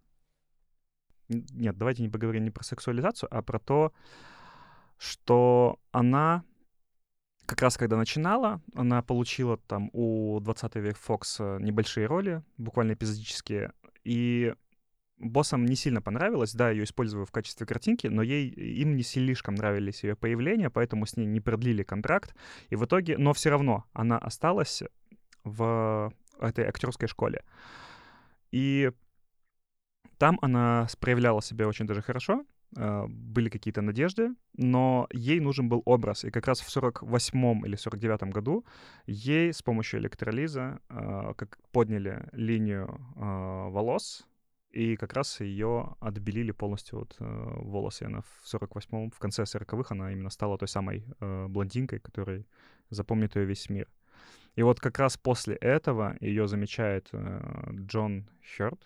Нет, 1.29 1.77
давайте 1.77 2.01
не 2.01 2.09
поговорим 2.09 2.43
не 2.43 2.51
про 2.51 2.63
сексуализацию, 2.63 3.29
а 3.31 3.41
про 3.41 3.59
то, 3.59 3.93
что 4.97 5.79
она 5.91 6.43
как 7.49 7.63
раз 7.63 7.77
когда 7.77 7.97
начинала, 7.97 8.61
она 8.75 9.01
получила 9.01 9.57
там 9.57 9.89
у 9.91 10.39
20 10.39 10.75
век 10.75 10.97
э, 11.39 11.57
небольшие 11.59 12.05
роли, 12.05 12.43
буквально 12.57 12.91
эпизодические, 12.93 13.73
и 14.03 14.53
боссам 15.19 15.65
не 15.65 15.75
сильно 15.75 16.01
понравилось, 16.01 16.53
да, 16.53 16.69
ее 16.69 16.83
использую 16.83 17.25
в 17.25 17.31
качестве 17.31 17.65
картинки, 17.65 18.07
но 18.07 18.21
ей 18.21 18.49
им 18.49 18.95
не 18.95 19.03
слишком 19.03 19.55
нравились 19.55 20.03
ее 20.03 20.15
появления, 20.15 20.69
поэтому 20.69 21.05
с 21.05 21.17
ней 21.17 21.25
не 21.25 21.41
продлили 21.41 21.83
контракт. 21.83 22.35
И 22.69 22.75
в 22.75 22.85
итоге, 22.85 23.17
но 23.17 23.33
все 23.33 23.49
равно 23.49 23.85
она 23.93 24.17
осталась 24.17 24.83
в 25.43 26.13
этой 26.39 26.65
актерской 26.65 27.07
школе. 27.07 27.43
И 28.51 28.91
там 30.17 30.39
она 30.41 30.87
проявляла 30.99 31.41
себя 31.41 31.67
очень 31.67 31.85
даже 31.85 32.01
хорошо, 32.01 32.45
а, 32.77 33.07
были 33.07 33.49
какие-то 33.49 33.81
надежды, 33.81 34.33
но 34.55 35.07
ей 35.11 35.39
нужен 35.39 35.69
был 35.69 35.81
образ. 35.85 36.23
И 36.23 36.31
как 36.31 36.47
раз 36.47 36.61
в 36.61 36.69
48 36.69 37.65
или 37.65 37.75
49 37.75 38.23
году 38.31 38.65
ей 39.07 39.53
с 39.53 39.61
помощью 39.61 39.99
электролиза 39.99 40.79
а, 40.89 41.33
как 41.33 41.57
подняли 41.71 42.27
линию 42.31 42.99
а, 43.15 43.69
волос, 43.69 44.27
и 44.71 44.95
как 44.95 45.13
раз 45.13 45.39
ее 45.39 45.95
отбелили 45.99 46.51
полностью 46.51 46.99
вот, 46.99 47.15
э, 47.19 47.53
волосы. 47.61 48.03
Она 48.03 48.21
в 48.21 48.53
48-м, 48.53 49.11
в 49.11 49.19
конце 49.19 49.43
40-х, 49.43 49.95
она 49.95 50.11
именно 50.11 50.29
стала 50.29 50.57
той 50.57 50.67
самой 50.67 51.05
э, 51.19 51.47
блондинкой, 51.47 51.99
которой 51.99 52.45
запомнит 52.89 53.35
ее 53.35 53.45
весь 53.45 53.69
мир. 53.69 53.87
И 54.55 54.63
вот 54.63 54.79
как 54.79 54.99
раз 54.99 55.17
после 55.17 55.55
этого 55.55 56.15
ее 56.19 56.47
замечает 56.47 57.09
э, 57.13 57.71
Джон 57.71 58.29
Хёрд, 58.57 58.79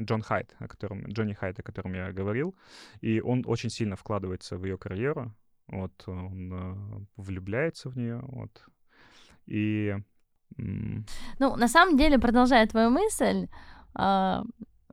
Джон 0.00 0.22
Хайт, 0.22 0.54
о 0.58 0.68
котором, 0.68 1.06
Джонни 1.06 1.34
Хайт, 1.34 1.58
о 1.58 1.62
котором 1.62 1.94
я 1.94 2.12
говорил, 2.12 2.54
и 3.00 3.20
он 3.20 3.44
очень 3.46 3.70
сильно 3.70 3.96
вкладывается 3.96 4.56
в 4.56 4.64
ее 4.64 4.76
карьеру, 4.76 5.34
вот, 5.68 5.92
он 6.06 6.52
э, 6.52 7.06
влюбляется 7.16 7.88
в 7.88 7.96
нее, 7.96 8.20
вот, 8.22 8.64
и... 9.46 9.96
Ну, 10.58 11.56
на 11.56 11.68
самом 11.68 11.96
деле, 11.96 12.18
продолжая 12.18 12.66
твою 12.66 12.90
мысль, 12.90 13.48
а, 13.94 14.44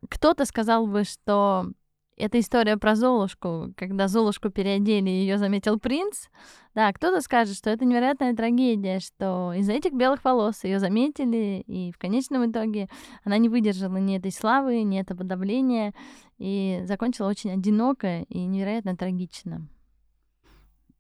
кто-то 0.07 0.45
сказал 0.45 0.87
бы, 0.87 1.03
что 1.03 1.71
это 2.19 2.39
история 2.39 2.77
про 2.77 2.95
Золушку, 2.95 3.73
когда 3.77 4.07
Золушку 4.09 4.49
переодели, 4.49 5.09
ее 5.09 5.37
заметил 5.37 5.79
принц. 5.79 6.27
Да, 6.75 6.91
кто-то 6.91 7.21
скажет, 7.21 7.55
что 7.55 7.69
это 7.69 7.85
невероятная 7.85 8.35
трагедия, 8.35 8.99
что 8.99 9.53
из-за 9.53 9.71
этих 9.73 9.93
белых 9.93 10.23
волос 10.23 10.63
ее 10.65 10.79
заметили, 10.79 11.63
и 11.65 11.91
в 11.91 11.97
конечном 11.97 12.51
итоге 12.51 12.89
она 13.23 13.37
не 13.37 13.47
выдержала 13.49 13.97
ни 13.97 14.17
этой 14.17 14.31
славы, 14.31 14.83
ни 14.83 14.99
этого 14.99 15.23
давления, 15.23 15.93
и 16.37 16.81
закончила 16.83 17.29
очень 17.29 17.51
одиноко 17.51 18.21
и 18.23 18.45
невероятно 18.45 18.95
трагично. 18.97 19.67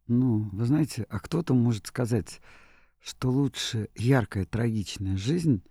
Ну, 0.07 0.49
вы 0.53 0.65
знаете, 0.65 1.05
а 1.09 1.19
кто-то 1.19 1.53
может 1.53 1.87
сказать, 1.87 2.39
что 2.99 3.29
лучше 3.29 3.89
яркая 3.95 4.45
трагичная 4.45 5.17
жизнь, 5.17 5.63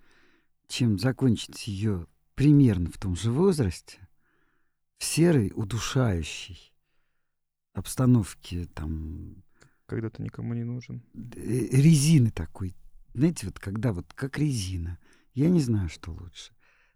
чем 0.69 0.99
закончить 0.99 1.67
ее 1.67 2.07
примерно 2.39 2.89
в 2.89 2.99
том 2.99 3.17
же 3.17 3.33
возрасте, 3.33 3.99
в 4.99 5.05
серой, 5.05 5.53
удушающей 5.57 6.73
обстановке, 7.75 8.67
там... 8.67 9.43
Когда 9.87 10.09
ты 10.09 10.23
никому 10.23 10.55
не 10.55 10.63
нужен. 10.63 11.03
Э, 11.15 11.41
резины 11.41 12.31
такой. 12.31 12.77
Знаете, 13.13 13.47
вот 13.47 13.59
когда 13.59 13.93
вот 13.93 14.13
как 14.15 14.39
резина. 14.39 14.99
Я 15.35 15.49
не 15.49 15.61
знаю, 15.61 15.89
что 15.89 16.13
лучше. 16.13 16.53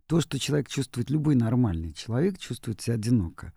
То, 0.07 0.21
что 0.21 0.39
человек 0.39 0.69
чувствует, 0.69 1.11
любой 1.11 1.35
нормальный 1.35 1.93
человек 1.93 2.39
чувствует 2.39 2.81
себя 2.81 2.95
одиноко. 2.95 3.53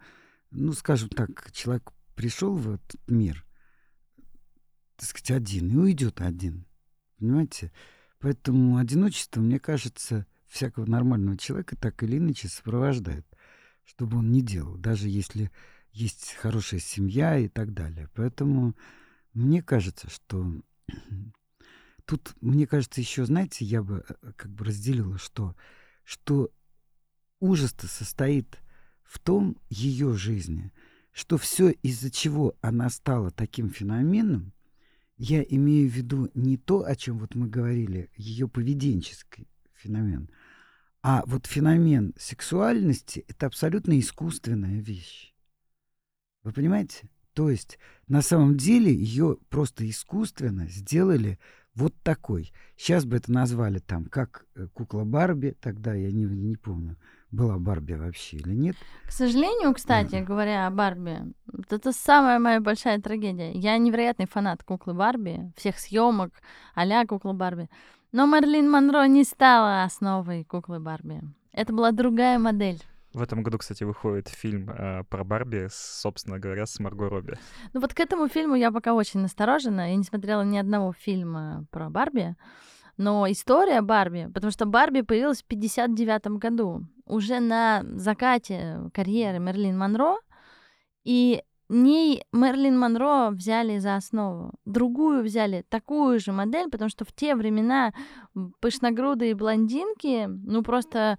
Ну, 0.50 0.74
скажем 0.74 1.10
так, 1.10 1.52
человек 1.52 1.92
пришел 2.16 2.56
в 2.56 2.76
этот 2.76 2.96
мир, 3.08 3.46
так 4.96 5.08
сказать, 5.08 5.32
один, 5.32 5.70
и 5.70 5.76
уйдет 5.76 6.20
один. 6.20 6.66
Понимаете? 7.20 7.72
Поэтому 8.18 8.78
одиночество, 8.78 9.40
мне 9.40 9.60
кажется, 9.60 10.26
всякого 10.48 10.86
нормального 10.86 11.38
человека 11.38 11.76
так 11.76 12.02
или 12.04 12.18
иначе 12.18 12.48
сопровождает, 12.48 13.26
чтобы 13.84 14.18
он 14.18 14.32
не 14.32 14.42
делал, 14.42 14.78
даже 14.78 15.10
если 15.10 15.52
есть 15.92 16.34
хорошая 16.34 16.80
семья 16.80 17.38
и 17.38 17.48
так 17.48 17.74
далее. 17.74 18.10
Поэтому 18.16 18.76
мне 19.34 19.62
кажется, 19.62 20.10
что 20.10 20.62
тут, 22.06 22.36
мне 22.42 22.68
кажется, 22.68 23.02
еще, 23.02 23.26
знаете, 23.26 23.66
я 23.66 23.82
бы 23.82 24.04
э, 24.08 24.32
как 24.36 24.52
бы 24.52 24.66
разделила, 24.66 25.18
что, 25.18 25.56
что 26.04 26.52
ужас-то 27.40 27.88
состоит 27.88 28.58
в 29.04 29.20
том 29.20 29.58
ее 29.70 30.14
жизни, 30.14 30.74
что 31.12 31.38
все, 31.38 31.70
из-за 31.70 32.12
чего 32.12 32.56
она 32.62 32.90
стала 32.90 33.32
таким 33.32 33.70
феноменом, 33.70 34.54
я 35.18 35.42
имею 35.44 35.90
в 35.90 35.94
виду 35.94 36.30
не 36.34 36.58
то, 36.58 36.84
о 36.84 36.96
чем 36.96 37.20
вот 37.20 37.36
мы 37.36 37.48
говорили, 37.48 38.10
ее 38.18 38.50
поведенческий 38.50 39.48
феномен, 39.86 40.30
а 41.02 41.24
вот 41.28 41.46
феномен 41.46 42.14
сексуальности— 42.18 43.26
это 43.28 43.46
абсолютно 43.46 44.00
искусственная 44.00 44.82
вещь. 44.82 45.34
Вы 46.44 46.52
понимаете? 46.52 47.10
То 47.34 47.50
есть 47.50 47.78
на 48.08 48.22
самом 48.22 48.58
деле 48.58 48.94
ее 48.94 49.38
просто 49.50 49.88
искусственно 49.90 50.68
сделали 50.68 51.38
вот 51.76 51.94
такой. 52.02 52.52
Сейчас 52.78 53.06
бы 53.06 53.18
это 53.18 53.32
назвали 53.32 53.80
там 53.80 54.06
как 54.06 54.46
э, 54.56 54.68
кукла 54.74 55.04
Барби, 55.04 55.56
тогда 55.60 55.94
я 55.94 56.12
не, 56.12 56.24
не 56.24 56.56
помню, 56.56 56.98
была 57.32 57.58
Барби 57.58 57.94
вообще 57.94 58.38
или 58.38 58.54
нет. 58.54 58.76
К 59.06 59.12
сожалению, 59.12 59.74
кстати, 59.74 60.16
mm. 60.16 60.24
говоря 60.24 60.66
о 60.66 60.72
Барби, 60.72 61.34
это 61.70 61.92
самая 61.92 62.40
моя 62.40 62.62
большая 62.62 63.00
трагедия. 63.02 63.52
Я 63.52 63.78
невероятный 63.78 64.28
фанат 64.28 64.64
куклы 64.64 64.94
Барби, 64.94 65.52
всех 65.58 65.78
съемок 65.78 66.32
а 66.74 67.06
кукла 67.06 67.34
Барби. 67.34 67.70
Но 68.16 68.28
Мерлин 68.28 68.72
Монро 68.72 69.06
не 69.08 69.26
стала 69.26 69.84
основой 69.84 70.46
куклы 70.46 70.80
Барби. 70.80 71.20
Это 71.52 71.74
была 71.74 71.92
другая 71.92 72.40
модель. 72.40 72.82
В 73.14 73.22
этом 73.22 73.44
году, 73.44 73.58
кстати, 73.58 73.84
выходит 73.84 74.30
фильм 74.30 74.70
э, 74.70 75.04
про 75.10 75.26
Барби, 75.26 75.68
собственно 75.70 76.40
говоря, 76.40 76.66
с 76.66 76.80
Марго 76.80 77.10
Робби. 77.10 77.38
Ну 77.74 77.82
вот 77.82 77.94
к 77.94 78.00
этому 78.00 78.30
фильму 78.30 78.56
я 78.56 78.72
пока 78.72 78.94
очень 78.94 79.20
насторожена. 79.20 79.90
Я 79.90 79.98
не 79.98 80.06
смотрела 80.06 80.44
ни 80.44 80.58
одного 80.58 80.94
фильма 80.94 81.66
про 81.72 81.90
Барби. 81.90 82.38
Но 82.96 83.30
история 83.30 83.82
Барби, 83.82 84.32
потому 84.34 84.52
что 84.52 84.66
Барби 84.66 85.02
появилась 85.02 85.42
в 85.42 85.48
59 85.48 86.40
году, 86.40 86.88
уже 87.06 87.42
на 87.42 87.84
закате 87.98 88.80
карьеры 88.94 89.40
Мерлин 89.40 89.78
Монро, 89.78 90.16
и 91.04 91.44
не 91.70 92.24
Мерлин 92.32 92.78
Монро 92.78 93.30
взяли 93.32 93.80
за 93.80 93.96
основу, 93.96 94.54
другую 94.66 95.24
взяли, 95.24 95.66
такую 95.70 96.20
же 96.20 96.32
модель, 96.32 96.70
потому 96.70 96.90
что 96.90 97.06
в 97.06 97.12
те 97.12 97.36
времена 97.36 97.94
пышногрудые 98.60 99.36
блондинки, 99.36 100.28
ну 100.28 100.62
просто 100.62 101.18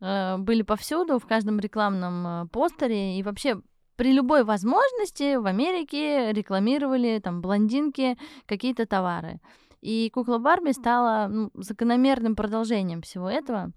э, 0.00 0.36
были 0.38 0.62
повсюду, 0.62 1.18
в 1.18 1.26
каждом 1.26 1.60
рекламном 1.60 2.26
э, 2.26 2.46
постере, 2.48 3.18
и 3.18 3.22
вообще 3.22 3.60
при 3.96 4.12
любой 4.12 4.42
возможности 4.42 5.36
в 5.36 5.46
Америке 5.46 6.32
рекламировали 6.32 7.20
там 7.22 7.40
блондинки 7.40 8.18
какие-то 8.46 8.86
товары. 8.86 9.40
И 9.80 10.10
кукла 10.12 10.38
Барби 10.38 10.72
стала 10.72 11.28
ну, 11.28 11.50
закономерным 11.54 12.34
продолжением 12.34 13.02
всего 13.02 13.28
этого. 13.28 13.70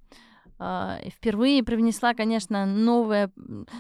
Uh, 0.59 1.11
впервые 1.11 1.63
привнесла, 1.63 2.15
конечно, 2.15 2.65
новое, 2.65 3.31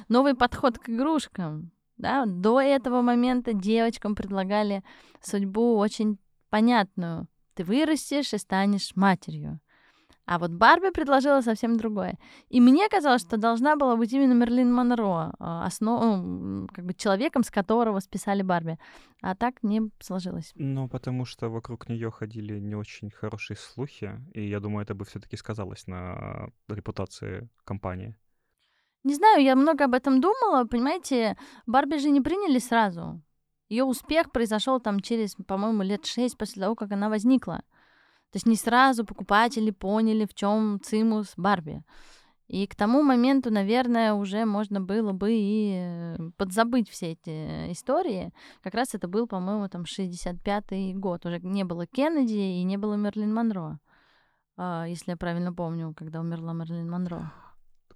новый 0.09 0.35
подход 0.35 0.77
к 0.77 0.89
игрушкам. 0.89 1.71
Да? 1.97 2.25
До 2.25 2.59
этого 2.59 3.01
момента 3.01 3.53
девочкам 3.53 4.15
предлагали 4.15 4.83
судьбу 5.21 5.77
очень 5.77 6.17
понятную. 6.49 7.27
Ты 7.55 7.63
вырастешь 7.63 8.33
и 8.33 8.37
станешь 8.37 8.95
матерью. 8.95 9.59
А 10.27 10.39
вот 10.39 10.51
Барби 10.51 10.89
предложила 10.89 11.39
совсем 11.41 11.77
другое. 11.77 12.17
И 12.49 12.59
мне 12.59 12.89
казалось, 12.89 13.21
что 13.21 13.37
должна 13.37 13.77
была 13.77 13.95
быть 13.95 14.11
именно 14.11 14.33
Мерлин 14.33 14.73
Монро, 14.73 15.33
а, 15.39 15.65
основ... 15.65 16.01
Ну, 16.01 16.67
как 16.67 16.85
бы 16.85 16.93
человеком, 16.93 17.43
с 17.43 17.49
которого 17.49 18.01
списали 18.01 18.41
Барби. 18.41 18.77
А 19.21 19.35
так 19.35 19.63
не 19.63 19.89
сложилось. 19.99 20.51
Ну, 20.55 20.89
потому 20.89 21.23
что 21.23 21.49
вокруг 21.49 21.87
нее 21.87 22.11
ходили 22.11 22.59
не 22.59 22.75
очень 22.75 23.09
хорошие 23.09 23.55
слухи, 23.55 24.19
и 24.33 24.49
я 24.49 24.59
думаю, 24.59 24.83
это 24.83 24.95
бы 24.95 25.05
все-таки 25.05 25.37
сказалось 25.37 25.87
на 25.87 26.49
репутации 26.67 27.49
компании. 27.63 28.13
Не 29.07 29.15
знаю, 29.15 29.41
я 29.41 29.55
много 29.55 29.85
об 29.85 29.93
этом 29.93 30.19
думала. 30.19 30.65
Понимаете, 30.65 31.37
Барби 31.65 31.97
же 31.97 32.09
не 32.09 32.19
приняли 32.19 32.59
сразу. 32.59 33.21
Ее 33.69 33.85
успех 33.85 34.33
произошел 34.33 34.81
там 34.81 34.99
через, 34.99 35.35
по-моему, 35.47 35.81
лет 35.81 36.05
шесть 36.05 36.37
после 36.37 36.61
того, 36.61 36.75
как 36.75 36.91
она 36.91 37.07
возникла. 37.07 37.63
То 38.31 38.35
есть 38.35 38.45
не 38.45 38.57
сразу 38.57 39.05
покупатели 39.05 39.71
поняли, 39.71 40.25
в 40.25 40.33
чем 40.33 40.81
цимус 40.83 41.35
Барби. 41.37 41.85
И 42.49 42.67
к 42.67 42.75
тому 42.75 43.01
моменту, 43.01 43.49
наверное, 43.49 44.11
уже 44.13 44.43
можно 44.43 44.81
было 44.81 45.13
бы 45.13 45.31
и 45.31 45.71
э, 45.77 46.17
подзабыть 46.35 46.89
все 46.89 47.13
эти 47.13 47.71
истории. 47.71 48.33
Как 48.61 48.73
раз 48.73 48.93
это 48.93 49.07
был, 49.07 49.25
по-моему, 49.25 49.69
там 49.69 49.83
65-й 49.83 50.95
год. 50.95 51.25
Уже 51.25 51.39
не 51.39 51.63
было 51.63 51.85
Кеннеди 51.85 52.59
и 52.59 52.63
не 52.63 52.75
было 52.75 52.95
Мерлин 52.95 53.33
Монро. 53.33 53.79
А, 54.57 54.83
если 54.85 55.11
я 55.11 55.17
правильно 55.17 55.53
помню, 55.53 55.93
когда 55.95 56.19
умерла 56.19 56.51
Мерлин 56.51 56.89
Монро. 56.89 57.31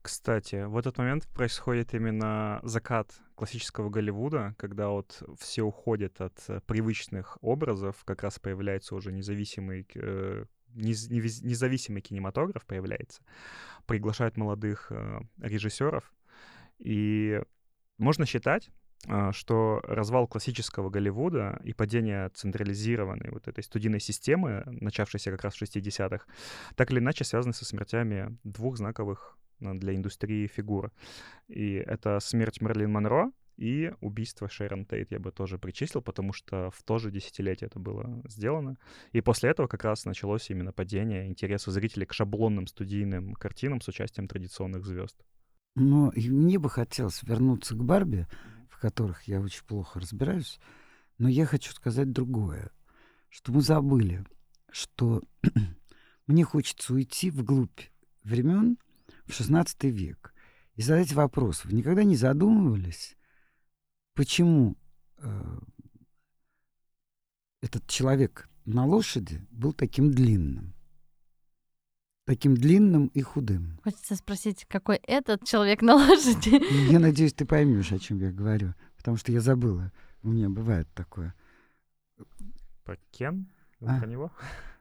Кстати, 0.02 0.64
в 0.66 0.78
этот 0.78 0.98
момент 0.98 1.28
происходит 1.28 1.94
именно 1.94 2.60
закат 2.64 3.12
классического 3.36 3.90
Голливуда, 3.90 4.56
когда 4.58 4.90
вот 4.90 5.22
все 5.40 5.62
уходят 5.62 6.20
от 6.22 6.44
э, 6.48 6.60
привычных 6.66 7.38
образов, 7.42 8.04
как 8.04 8.24
раз 8.24 8.40
появляется 8.40 8.96
уже 8.96 9.12
независимый 9.12 9.88
э, 9.94 10.46
независимый 10.74 12.02
кинематограф 12.02 12.66
появляется, 12.66 13.22
приглашают 13.86 14.38
молодых 14.38 14.88
э, 14.90 15.20
режиссеров, 15.40 16.12
и 16.80 17.42
можно 18.00 18.26
считать, 18.26 18.70
что 19.32 19.82
развал 19.84 20.28
классического 20.28 20.90
Голливуда 20.90 21.60
и 21.64 21.74
падение 21.74 22.30
централизированной 22.30 23.32
вот 23.32 23.48
этой 23.48 23.64
студийной 23.64 24.00
системы, 24.00 24.64
начавшейся 24.66 25.32
как 25.32 25.44
раз 25.44 25.56
в 25.56 25.62
60-х, 25.62 26.26
так 26.76 26.92
или 26.92 27.00
иначе 27.00 27.24
связаны 27.24 27.54
со 27.54 27.66
смертями 27.66 28.38
двух 28.44 28.78
знаковых 28.78 29.38
для 29.62 29.96
индустрии 29.96 30.48
фигур. 30.48 30.92
И 31.48 31.76
это 31.76 32.20
смерть 32.20 32.62
Мерлин 32.62 32.92
Монро 32.92 33.32
и 33.58 33.94
убийство 34.02 34.50
Шерон 34.50 34.86
Тейт 34.86 35.12
я 35.12 35.20
бы 35.20 35.32
тоже 35.32 35.60
причислил, 35.60 36.02
потому 36.02 36.34
что 36.34 36.72
в 36.72 36.82
то 36.84 36.98
же 36.98 37.12
десятилетие 37.12 37.68
это 37.68 37.80
было 37.80 38.24
сделано. 38.28 38.78
И 39.12 39.22
после 39.22 39.52
этого 39.52 39.68
как 39.68 39.84
раз 39.84 40.06
началось 40.06 40.50
именно 40.50 40.74
падение 40.74 41.28
интереса 41.28 41.70
зрителей 41.72 42.08
к 42.08 42.14
шаблонным 42.14 42.66
студийным 42.66 43.34
картинам 43.36 43.80
с 43.80 43.88
участием 43.88 44.28
традиционных 44.28 44.86
звезд. 44.86 45.16
Но 45.76 46.12
мне 46.16 46.60
бы 46.60 46.70
хотелось 46.70 47.24
вернуться 47.24 47.76
к 47.76 47.84
Барби, 47.84 48.26
в 48.70 48.80
которых 48.80 49.24
я 49.24 49.40
очень 49.40 49.64
плохо 49.66 50.00
разбираюсь, 50.00 50.60
но 51.18 51.30
я 51.30 51.46
хочу 51.46 51.72
сказать 51.72 52.12
другое, 52.12 52.72
что 53.30 53.52
мы 53.52 53.62
забыли, 53.62 54.26
что 54.72 55.22
мне 56.28 56.44
хочется 56.44 56.94
уйти 56.94 57.30
вглубь 57.30 57.80
времен, 58.24 58.80
XVI 59.32 59.68
век 59.90 60.34
и 60.76 60.82
задать 60.82 61.14
вопрос. 61.14 61.66
Вы 61.66 61.74
никогда 61.74 62.04
не 62.04 62.16
задумывались, 62.16 63.16
почему 64.14 64.78
э, 65.18 65.60
этот 67.62 67.88
человек 67.88 68.50
на 68.66 68.86
лошади 68.86 69.46
был 69.52 69.74
таким 69.74 70.12
длинным? 70.12 70.74
таким 72.26 72.56
длинным 72.56 73.08
и 73.08 73.22
худым. 73.22 73.78
Хочется 73.84 74.16
спросить, 74.16 74.66
какой 74.70 74.98
этот 75.04 75.44
человек 75.46 75.82
на 75.82 75.96
лошади? 75.96 76.62
Я 76.90 77.00
надеюсь, 77.00 77.34
ты 77.34 77.46
поймешь, 77.46 77.92
о 77.92 78.00
чем 78.00 78.20
я 78.20 78.32
говорю, 78.32 78.74
потому 78.96 79.18
что 79.18 79.34
я 79.34 79.42
забыла. 79.42 79.92
У 80.24 80.30
меня 80.30 80.50
бывает 80.50 80.88
такое. 80.94 81.34
Про 82.86 82.98
Кен? 83.12 83.48
А. 83.82 84.00
Про 84.00 84.08
него? 84.08 84.32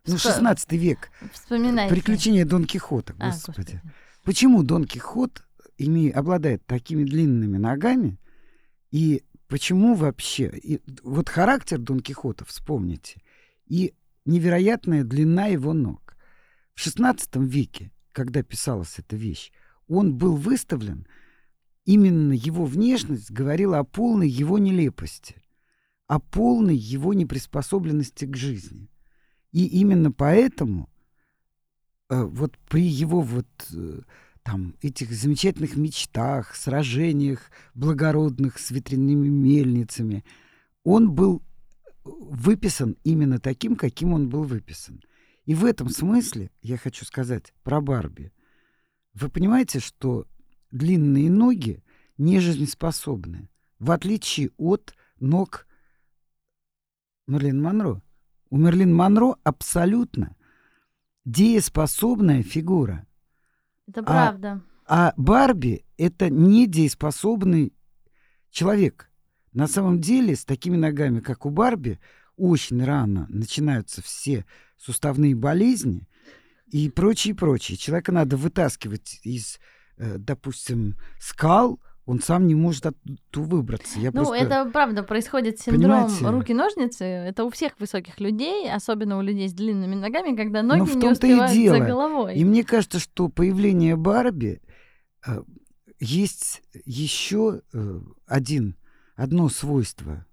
Ну, 0.07 0.16
Что? 0.16 0.30
16 0.30 0.72
век. 0.72 1.11
Вспоминайте. 1.32 1.92
Приключения 1.92 2.44
Дон 2.44 2.66
Кихота, 2.66 3.14
А, 3.18 3.32
господи. 3.32 3.82
Почему 4.22 4.62
Дон 4.62 4.84
Кихот 4.84 5.44
име- 5.78 6.10
обладает 6.10 6.64
такими 6.66 7.04
длинными 7.04 7.56
ногами? 7.56 8.18
И 8.90 9.22
почему 9.48 9.94
вообще... 9.94 10.50
И 10.62 10.80
вот 11.02 11.28
характер 11.28 11.78
Дон 11.78 12.00
Кихота, 12.00 12.44
вспомните, 12.44 13.22
и 13.66 13.94
невероятная 14.24 15.04
длина 15.04 15.46
его 15.46 15.72
ног. 15.72 16.16
В 16.74 16.86
XVI 16.86 17.18
веке, 17.46 17.90
когда 18.12 18.42
писалась 18.42 18.98
эта 18.98 19.16
вещь, 19.16 19.52
он 19.88 20.16
был 20.16 20.36
выставлен, 20.36 21.06
именно 21.84 22.32
его 22.32 22.64
внешность 22.64 23.30
говорила 23.30 23.78
о 23.78 23.84
полной 23.84 24.28
его 24.28 24.58
нелепости, 24.58 25.36
о 26.06 26.20
полной 26.20 26.76
его 26.76 27.14
неприспособленности 27.14 28.24
к 28.24 28.36
жизни. 28.36 28.90
И 29.52 29.66
именно 29.66 30.12
поэтому 30.12 30.88
вот 32.11 32.58
при 32.68 32.82
его 32.82 33.20
вот 33.20 33.46
э, 33.72 34.00
там 34.42 34.74
этих 34.82 35.12
замечательных 35.12 35.76
мечтах, 35.76 36.54
сражениях 36.54 37.50
благородных 37.74 38.58
с 38.58 38.70
ветряными 38.70 39.28
мельницами, 39.28 40.24
он 40.82 41.12
был 41.12 41.42
выписан 42.04 42.96
именно 43.04 43.38
таким, 43.38 43.76
каким 43.76 44.12
он 44.12 44.28
был 44.28 44.42
выписан. 44.42 45.02
И 45.44 45.54
в 45.54 45.64
этом 45.64 45.88
смысле 45.88 46.50
я 46.62 46.76
хочу 46.76 47.04
сказать 47.04 47.52
про 47.62 47.80
Барби. 47.80 48.32
Вы 49.14 49.28
понимаете, 49.28 49.80
что 49.80 50.26
длинные 50.70 51.30
ноги 51.30 51.82
не 52.18 52.40
жизнеспособны, 52.40 53.48
в 53.78 53.90
отличие 53.90 54.50
от 54.56 54.94
ног 55.18 55.66
Мерлин 57.26 57.62
Монро. 57.62 58.02
У 58.48 58.56
Мерлин 58.56 58.94
Монро 58.94 59.36
абсолютно 59.44 60.36
дееспособная 61.24 62.42
фигура. 62.42 63.06
Это 63.86 64.00
А- 64.00 64.04
правда. 64.04 64.62
А 64.86 65.12
Барби— 65.16 65.84
это 65.96 66.30
недееспособный 66.30 67.72
человек. 68.50 69.10
На 69.52 69.66
самом 69.68 70.00
деле, 70.00 70.34
с 70.34 70.44
такими 70.44 70.76
ногами, 70.76 71.20
как 71.20 71.46
у 71.46 71.50
Барби, 71.50 72.00
очень 72.36 72.82
рано 72.84 73.26
начинаются 73.28 74.02
все 74.02 74.46
суставные 74.76 75.34
болезни 75.34 76.08
и 76.66 76.88
прочее, 76.88 77.34
прочее. 77.34 77.76
Человека 77.76 78.12
надо 78.12 78.36
вытаскивать 78.36 79.20
из, 79.22 79.60
э, 79.96 80.16
допустим, 80.18 80.96
скал, 81.20 81.80
он 82.07 82.20
сам 82.20 82.46
не 82.46 82.55
может 82.55 82.86
оттуда 82.86 83.48
выбраться. 83.48 83.98
Я 84.01 84.11
Ну, 84.12 84.24
просто... 84.24 84.36
это 84.36 84.64
правда 84.70 85.03
происходит 85.03 85.61
синдром 85.61 86.07
Понимаете? 86.07 86.26
руки-ножницы. 86.28 87.05
Это 87.05 87.44
у 87.44 87.51
всех 87.51 87.78
высоких 87.78 88.18
людей, 88.20 88.70
особенно 88.72 89.18
у 89.18 89.22
людей 89.22 89.48
с 89.48 89.53
длинными 89.53 89.94
ногами, 89.94 90.34
когда 90.36 90.62
ноги 90.62 90.80
Ну, 90.80 90.84
в 90.86 90.94
не 90.96 91.01
том-то 91.01 91.26
и 91.26 91.32
успевают 91.32 91.53
дело. 91.53 91.78
за 91.78 91.84
головой. 91.84 92.34
И 92.34 92.44
мне 92.44 92.64
кажется, 92.64 92.98
что 92.98 93.28
появление 93.28 93.96
Барби 93.96 94.61
э, 95.26 95.42
есть 96.01 96.62
еще 96.84 97.62
э, 97.72 98.01
один, 98.26 98.76
одно 99.14 99.48
свойство 99.48 100.26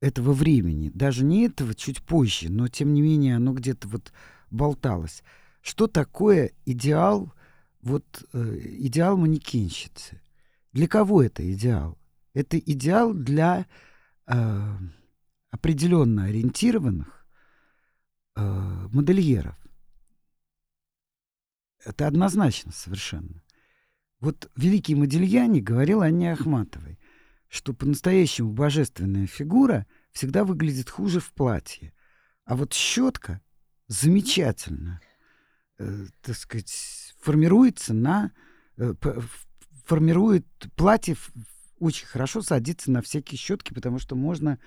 этого 0.00 0.32
времени. 0.32 0.90
Даже 0.92 1.24
не 1.24 1.46
этого, 1.46 1.74
чуть 1.74 2.02
позже, 2.02 2.50
но 2.50 2.68
тем 2.68 2.92
не 2.92 3.00
менее 3.00 3.36
оно 3.36 3.52
где-то 3.52 3.88
вот 3.88 4.12
болталось. 4.50 5.22
Что 5.62 5.86
такое 5.86 6.50
идеал, 6.66 7.32
вот 7.82 8.24
э, 8.32 8.58
идеал 8.78 9.16
манекенщицы? 9.16 10.20
Для 10.72 10.88
кого 10.88 11.22
это 11.22 11.50
идеал? 11.52 11.98
Это 12.32 12.58
идеал 12.58 13.12
для 13.12 13.66
э, 14.26 14.76
определенно 15.50 16.24
ориентированных 16.24 17.26
э, 18.36 18.40
модельеров. 18.42 19.56
Это 21.84 22.06
однозначно 22.06 22.72
совершенно. 22.72 23.42
Вот 24.20 24.50
великий 24.54 24.94
Модельяне 24.94 25.60
говорил 25.60 26.00
Анне 26.00 26.32
Ахматовой, 26.32 27.00
что 27.48 27.74
по-настоящему 27.74 28.52
божественная 28.52 29.26
фигура 29.26 29.86
всегда 30.12 30.44
выглядит 30.44 30.88
хуже 30.88 31.18
в 31.18 31.32
платье. 31.32 31.92
А 32.44 32.54
вот 32.54 32.72
щетка 32.72 33.42
замечательно, 33.88 35.00
так 36.22 36.36
сказать, 36.36 37.14
формируется 37.20 37.94
на... 37.94 38.32
э, 38.76 38.94
формирует 39.84 40.46
платье, 40.76 41.16
очень 41.78 42.06
хорошо 42.06 42.42
садится 42.42 42.90
на 42.90 43.02
всякие 43.02 43.38
щетки, 43.38 43.72
потому 43.74 43.98
что 43.98 44.14
можно 44.14 44.58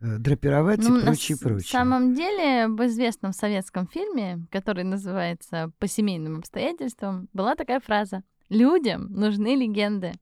э, 0.00 0.16
драпировать 0.18 0.78
Ну, 0.80 0.96
и 0.96 1.00
на 1.00 1.06
прочее, 1.06 1.36
с- 1.36 1.40
прочее. 1.40 1.68
самом 1.70 2.14
деле, 2.14 2.68
в 2.68 2.84
известном 2.86 3.32
советском 3.32 3.86
фильме, 3.86 4.46
который 4.50 4.84
называется 4.84 5.70
«По 5.78 5.86
семейным 5.86 6.38
обстоятельствам», 6.38 7.28
была 7.32 7.54
такая 7.54 7.80
фраза 7.80 8.22
«Людям 8.48 9.12
нужны 9.12 9.54
легенды». 9.54 10.12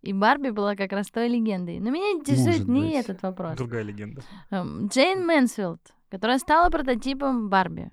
И 0.00 0.12
Барби 0.12 0.50
была 0.50 0.76
как 0.76 0.92
раз 0.92 1.08
той 1.08 1.28
легендой. 1.28 1.80
Но 1.80 1.90
меня 1.90 2.12
интересует 2.12 2.66
Может 2.66 2.68
не 2.68 2.82
быть. 2.82 2.94
этот 2.94 3.20
вопрос. 3.22 3.56
Другая 3.56 3.82
легенда. 3.82 4.22
Эм, 4.50 4.86
Джейн 4.86 5.26
Мэнсфилд, 5.26 5.80
которая 6.08 6.38
стала 6.38 6.70
прототипом 6.70 7.48
Барби, 7.48 7.90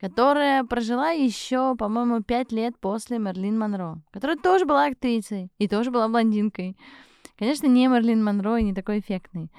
которая 0.00 0.64
прожила 0.64 1.10
еще, 1.10 1.74
по-моему, 1.76 2.22
пять 2.22 2.52
лет 2.52 2.78
после 2.78 3.18
Мэрилин 3.18 3.58
Монро, 3.58 4.02
которая 4.10 4.36
тоже 4.36 4.66
была 4.66 4.86
актрисой 4.86 5.50
и 5.58 5.68
тоже 5.68 5.90
была 5.90 6.08
блондинкой. 6.08 6.76
Конечно, 7.38 7.66
не 7.66 7.86
Мэрилин 7.86 8.22
Монро 8.22 8.58
и 8.58 8.62
не 8.62 8.74
такой 8.74 9.00
эффектный. 9.00 9.50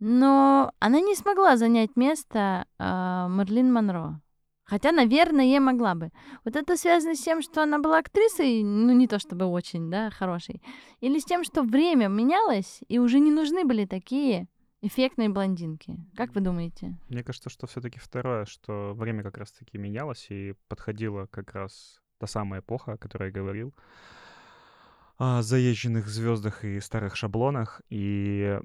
Но 0.00 0.72
она 0.80 1.00
не 1.00 1.14
смогла 1.14 1.56
занять 1.56 1.96
место 1.96 2.66
а, 2.78 3.28
Мэрилин 3.28 3.72
Монро. 3.72 4.20
Хотя, 4.64 4.90
наверное, 4.90 5.60
могла 5.60 5.94
бы. 5.94 6.10
Вот 6.44 6.56
это 6.56 6.76
связано 6.76 7.14
с 7.14 7.20
тем, 7.20 7.42
что 7.42 7.62
она 7.62 7.78
была 7.78 7.98
актрисой, 7.98 8.62
ну, 8.62 8.92
не 8.92 9.06
то 9.06 9.18
чтобы 9.18 9.46
очень, 9.46 9.90
да, 9.90 10.10
хорошей, 10.10 10.62
или 11.00 11.18
с 11.18 11.24
тем, 11.24 11.44
что 11.44 11.62
время 11.62 12.08
менялось, 12.08 12.80
и 12.88 12.98
уже 12.98 13.18
не 13.18 13.30
нужны 13.30 13.64
были 13.64 13.84
такие 13.84 14.48
эффектные 14.82 15.28
блондинки. 15.28 15.96
Как 16.16 16.34
вы 16.34 16.40
думаете? 16.40 16.98
Мне 17.08 17.22
кажется, 17.22 17.48
что 17.48 17.66
все-таки 17.66 17.98
второе, 17.98 18.44
что 18.44 18.92
время 18.94 19.22
как 19.22 19.38
раз-таки 19.38 19.78
менялось 19.78 20.26
и 20.28 20.54
подходила 20.68 21.26
как 21.26 21.52
раз 21.52 22.00
та 22.18 22.26
самая 22.26 22.60
эпоха, 22.60 22.92
о 22.92 22.98
которой 22.98 23.26
я 23.26 23.32
говорил, 23.32 23.74
о 25.18 25.42
заезженных 25.42 26.08
звездах 26.08 26.64
и 26.64 26.80
старых 26.80 27.16
шаблонах. 27.16 27.80
И 27.90 28.58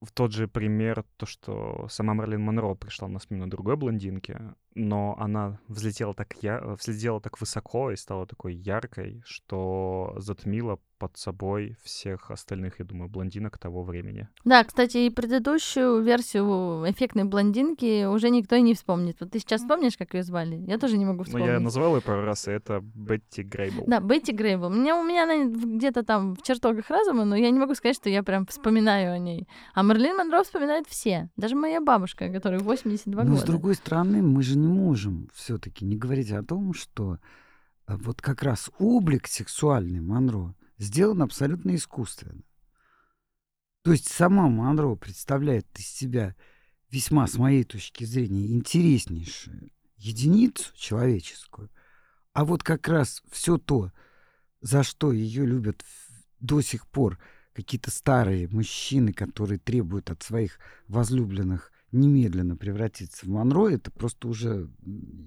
в 0.00 0.12
тот 0.12 0.32
же 0.32 0.46
пример, 0.46 1.04
то, 1.16 1.26
что 1.26 1.88
сама 1.90 2.14
Марлин 2.14 2.40
Монро 2.40 2.74
пришла 2.74 3.08
на 3.08 3.18
смену 3.18 3.48
другой 3.48 3.76
блондинки, 3.76 4.38
но 4.74 5.16
она 5.18 5.58
взлетела 5.66 6.14
так, 6.14 6.36
я... 6.40 6.60
взлетела 6.60 7.20
так 7.20 7.40
высоко 7.40 7.90
и 7.90 7.96
стала 7.96 8.26
такой 8.26 8.54
яркой, 8.54 9.22
что 9.26 10.14
затмила 10.18 10.78
под 10.98 11.16
собой 11.16 11.76
всех 11.82 12.30
остальных, 12.30 12.80
я 12.80 12.84
думаю, 12.84 13.08
блондинок 13.08 13.58
того 13.58 13.82
времени. 13.82 14.28
Да, 14.44 14.64
кстати, 14.64 14.98
и 14.98 15.10
предыдущую 15.10 16.02
версию 16.02 16.84
эффектной 16.90 17.24
блондинки 17.24 18.06
уже 18.06 18.30
никто 18.30 18.56
и 18.56 18.62
не 18.62 18.74
вспомнит. 18.74 19.16
Вот 19.20 19.30
ты 19.30 19.38
сейчас 19.38 19.62
вспомнишь, 19.62 19.96
как 19.96 20.14
ее 20.14 20.22
звали? 20.22 20.56
Я 20.66 20.78
тоже 20.78 20.98
не 20.98 21.04
могу 21.04 21.18
Но 21.18 21.24
вспомнить. 21.24 21.46
Ну, 21.46 21.52
я 21.52 21.60
назвал 21.60 21.96
ее 21.96 22.02
пару 22.02 22.24
раз, 22.24 22.48
и 22.48 22.50
это 22.50 22.80
Бетти 22.94 23.42
Грейбл. 23.42 23.84
Да, 23.86 24.00
Бетти 24.00 24.32
Грейбл. 24.32 24.66
У 24.66 24.70
меня, 24.70 24.96
у 24.96 25.04
меня 25.04 25.22
она 25.24 25.44
где-то 25.44 26.02
там 26.02 26.34
в 26.34 26.42
чертогах 26.42 26.90
разума, 26.90 27.24
но 27.24 27.36
я 27.36 27.50
не 27.50 27.58
могу 27.58 27.74
сказать, 27.74 27.96
что 27.96 28.10
я 28.10 28.22
прям 28.22 28.46
вспоминаю 28.46 29.12
о 29.12 29.18
ней. 29.18 29.48
А 29.74 29.82
Мерлин 29.82 30.16
Монро 30.16 30.42
вспоминают 30.42 30.88
все. 30.88 31.30
Даже 31.36 31.54
моя 31.54 31.80
бабушка, 31.80 32.32
которой 32.32 32.58
82 32.58 33.24
Но 33.24 33.30
года. 33.30 33.40
с 33.40 33.44
другой 33.44 33.74
стороны, 33.74 34.22
мы 34.22 34.42
же 34.42 34.58
не 34.58 34.66
можем 34.66 35.28
все-таки 35.34 35.84
не 35.84 35.96
говорить 35.96 36.32
о 36.32 36.42
том, 36.42 36.74
что 36.74 37.18
э, 37.86 37.96
вот 37.96 38.20
как 38.20 38.42
раз 38.42 38.70
облик 38.78 39.26
сексуальный 39.26 40.00
Монро 40.00 40.54
сделан 40.78 41.22
абсолютно 41.22 41.74
искусственно. 41.74 42.42
То 43.82 43.92
есть 43.92 44.08
сама 44.08 44.48
Монро 44.48 44.94
представляет 44.96 45.66
из 45.78 45.86
себя 45.86 46.34
весьма, 46.90 47.26
с 47.26 47.36
моей 47.36 47.64
точки 47.64 48.04
зрения, 48.04 48.46
интереснейшую 48.46 49.70
единицу 49.96 50.72
человеческую. 50.76 51.70
А 52.32 52.44
вот 52.44 52.62
как 52.62 52.88
раз 52.88 53.22
все 53.30 53.58
то, 53.58 53.92
за 54.60 54.82
что 54.82 55.12
ее 55.12 55.44
любят 55.44 55.84
до 56.40 56.60
сих 56.60 56.86
пор 56.86 57.18
какие-то 57.52 57.90
старые 57.90 58.48
мужчины, 58.48 59.12
которые 59.12 59.58
требуют 59.58 60.10
от 60.10 60.22
своих 60.22 60.58
возлюбленных 60.86 61.72
немедленно 61.90 62.56
превратиться 62.56 63.26
в 63.26 63.28
Монро, 63.28 63.68
это 63.68 63.90
просто 63.90 64.28
уже 64.28 64.70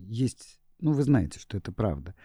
есть, 0.08 0.60
ну 0.80 0.94
вы 0.94 1.04
знаете, 1.04 1.40
что 1.40 1.58
это 1.58 1.72
правда. 1.72 2.16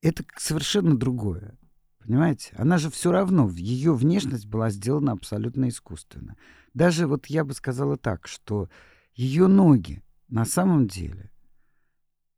Это 0.00 0.24
совершенно 0.36 0.96
другое. 0.96 1.56
Понимаете? 2.04 2.54
Она 2.56 2.78
же 2.78 2.90
все 2.90 3.12
равно, 3.12 3.48
ее 3.50 3.94
внешность 3.94 4.46
была 4.46 4.70
сделана 4.70 5.12
абсолютно 5.12 5.68
искусственно. 5.68 6.36
Даже 6.74 7.06
вот 7.06 7.26
я 7.26 7.44
бы 7.44 7.54
сказала 7.54 7.96
так, 7.96 8.26
что 8.26 8.68
ее 9.14 9.46
ноги 9.46 10.02
на 10.28 10.44
самом 10.44 10.88
деле 10.88 11.30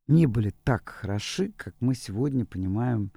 не 0.07 0.27
были 0.27 0.51
так 0.63 0.89
хороши, 0.89 1.51
как 1.55 1.75
мы 1.79 1.95
сегодня 1.95 2.45
понимаем 2.45 3.11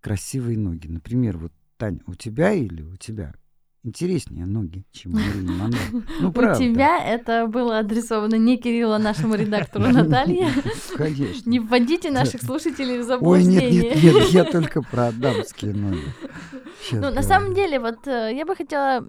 красивые 0.00 0.56
ноги. 0.56 0.86
Например, 0.86 1.36
вот, 1.36 1.52
Таня, 1.76 2.00
у 2.06 2.14
тебя 2.14 2.52
или 2.52 2.82
у 2.82 2.96
тебя 2.96 3.34
интереснее 3.82 4.46
ноги, 4.46 4.84
чем 4.92 5.12
у 5.14 5.16
Марины 5.16 5.52
Монро. 5.52 5.78
Ну, 6.20 6.32
правда. 6.32 6.58
У 6.58 6.62
тебя 6.62 7.02
это 7.04 7.46
было 7.46 7.78
адресовано 7.78 8.34
не 8.36 8.56
Кириллу, 8.56 8.94
а 8.94 8.98
нашему 8.98 9.34
редактору 9.34 9.86
Наталье. 9.92 10.48
Конечно. 10.96 11.48
Не 11.48 11.60
вводите 11.60 12.10
наших 12.10 12.42
слушателей 12.42 13.02
в 13.02 13.10
Ой, 13.22 13.44
нет, 13.44 13.62
заблуждение. 13.62 13.94
нет, 13.94 14.02
нет, 14.02 14.28
я 14.28 14.44
только 14.44 14.82
про 14.82 15.08
адамские 15.08 15.74
ноги. 15.74 16.04
Ну, 16.92 17.10
на 17.10 17.22
самом 17.22 17.54
деле, 17.54 17.78
вот 17.78 18.06
э, 18.06 18.34
я 18.34 18.44
бы 18.44 18.56
хотела... 18.56 19.08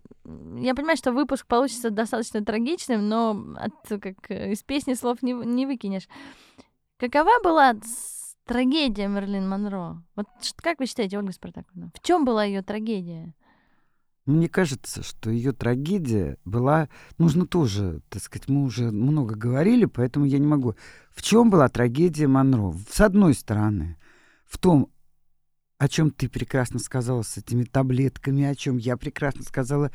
Я 0.57 0.75
понимаю, 0.75 0.97
что 0.97 1.11
выпуск 1.11 1.47
получится 1.47 1.89
достаточно 1.89 2.43
трагичным, 2.43 3.07
но 3.07 3.55
от, 3.57 4.01
как 4.01 4.29
э, 4.29 4.51
из 4.51 4.61
песни 4.63 4.93
слов 4.93 5.21
не, 5.21 5.33
не 5.33 5.65
выкинешь. 5.65 6.07
Какова 6.97 7.31
была 7.43 7.73
трагедия 8.45 9.07
Мерлин 9.07 9.47
Монро? 9.47 10.03
Вот 10.15 10.27
как 10.57 10.79
вы 10.79 10.85
считаете, 10.85 11.17
Ольга 11.17 11.31
Спартаковна? 11.31 11.91
В 11.95 12.05
чем 12.05 12.25
была 12.25 12.43
ее 12.43 12.61
трагедия? 12.61 13.33
Мне 14.31 14.47
кажется, 14.47 15.03
что 15.03 15.29
ее 15.29 15.51
трагедия 15.51 16.37
была, 16.45 16.87
нужно 17.17 17.45
тоже, 17.45 18.01
так 18.09 18.23
сказать, 18.23 18.47
мы 18.47 18.63
уже 18.63 18.91
много 18.91 19.35
говорили, 19.35 19.85
поэтому 19.85 20.25
я 20.25 20.39
не 20.39 20.47
могу. 20.47 20.75
В 21.11 21.21
чем 21.21 21.49
была 21.49 21.67
трагедия 21.67 22.27
Монро? 22.27 22.73
С 22.89 23.01
одной 23.01 23.33
стороны, 23.33 23.97
в 24.45 24.57
том, 24.57 24.89
о 25.77 25.87
чем 25.89 26.11
ты 26.11 26.29
прекрасно 26.29 26.79
сказала 26.79 27.23
с 27.23 27.37
этими 27.37 27.63
таблетками, 27.63 28.43
о 28.43 28.55
чем 28.55 28.77
я 28.77 28.95
прекрасно 28.97 29.43
сказала 29.43 29.91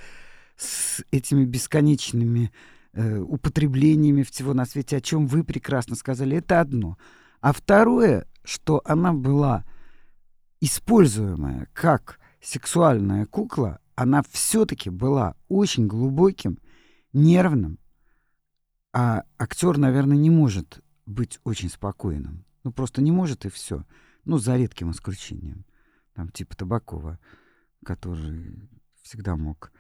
с 0.57 1.03
этими 1.11 1.45
бесконечными 1.45 2.53
э, 2.93 3.18
употреблениями 3.18 4.22
всего 4.22 4.53
на 4.53 4.66
свете, 4.66 4.99
о 4.99 5.01
чем 5.01 5.26
вы 5.26 5.45
прекрасно 5.45 5.97
сказали, 5.97 6.37
это 6.37 6.61
одно. 6.61 6.99
А 7.41 7.53
второе, 7.53 8.26
что 8.45 8.82
она 8.84 9.12
была 9.12 9.64
используемая 10.61 11.68
как 11.72 12.18
сексуальная 12.43 13.26
кукла, 13.26 13.80
она 13.97 14.22
все-таки 14.30 14.90
была 14.90 15.34
очень 15.49 15.86
глубоким, 15.86 16.59
нервным, 17.12 17.78
а 18.92 19.24
актер, 19.38 19.78
наверное, 19.78 20.16
не 20.16 20.30
может 20.30 20.80
быть 21.07 21.40
очень 21.44 21.70
спокойным. 21.70 22.44
Ну, 22.62 22.72
просто 22.72 23.03
не 23.03 23.11
может 23.11 23.47
и 23.47 23.49
все. 23.49 23.84
Ну, 24.24 24.38
за 24.38 24.57
редким 24.57 24.90
исключением. 24.90 25.64
Там, 26.14 26.28
типа 26.30 26.57
Табакова, 26.57 27.18
который 27.84 28.68
всегда 29.03 29.36
мог 29.36 29.72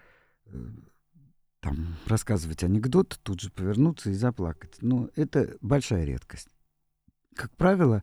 э, 0.46 0.70
там 1.60 1.96
рассказывать 2.06 2.62
анекдот, 2.62 3.18
тут 3.22 3.40
же 3.40 3.50
повернуться 3.50 4.10
и 4.10 4.14
заплакать. 4.14 4.76
Но 4.80 5.10
это 5.14 5.56
большая 5.60 6.04
редкость. 6.04 6.48
Как 7.34 7.54
правило, 7.56 8.02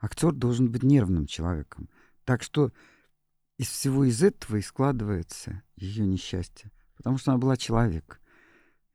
актер 0.00 0.32
должен 0.32 0.70
быть 0.70 0.82
нервным 0.82 1.26
человеком. 1.26 1.88
Так 2.24 2.42
что 2.42 2.72
из 3.56 3.68
всего 3.68 4.04
из 4.04 4.22
этого 4.22 4.56
и 4.56 4.62
складывается 4.62 5.62
ее 5.76 6.04
несчастье. 6.06 6.70
Потому 6.96 7.18
что 7.18 7.32
она 7.32 7.38
была 7.38 7.56
человек. 7.56 8.20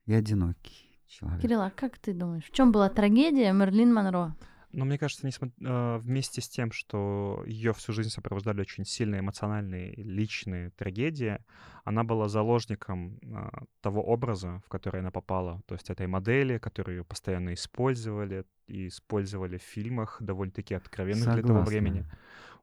И 0.05 0.13
одинокий 0.13 0.99
человек. 1.07 1.41
Кирилл, 1.41 1.61
а 1.61 1.69
как 1.69 1.97
ты 1.99 2.13
думаешь, 2.13 2.45
в 2.45 2.51
чем 2.51 2.71
была 2.71 2.89
трагедия 2.89 3.51
Мерлин 3.53 3.93
Монро? 3.93 4.35
Но 4.71 4.85
мне 4.85 4.99
кажется, 4.99 5.27
несмо- 5.27 5.51
э, 5.65 5.97
вместе 5.97 6.41
с 6.41 6.47
тем, 6.47 6.71
что 6.71 7.43
ее 7.47 7.73
всю 7.73 7.91
жизнь 7.91 8.09
сопровождали 8.09 8.61
очень 8.61 8.85
сильные 8.85 9.21
эмоциональные, 9.21 9.95
личные 9.95 10.69
трагедии, 10.71 11.39
она 11.85 12.03
была 12.03 12.27
заложником 12.29 13.17
э, 13.23 13.49
того 13.81 14.03
образа, 14.03 14.61
в 14.65 14.69
который 14.69 15.01
она 15.01 15.09
попала, 15.09 15.63
то 15.65 15.73
есть 15.73 15.89
этой 15.89 16.05
модели, 16.05 16.59
которую 16.59 16.97
ее 16.97 17.03
постоянно 17.03 17.55
использовали, 17.55 18.45
и 18.67 18.89
использовали 18.89 19.57
в 19.57 19.63
фильмах 19.63 20.17
довольно-таки 20.21 20.75
откровенных 20.75 21.33
для 21.33 21.43
того 21.43 21.61
времени. 21.61 22.05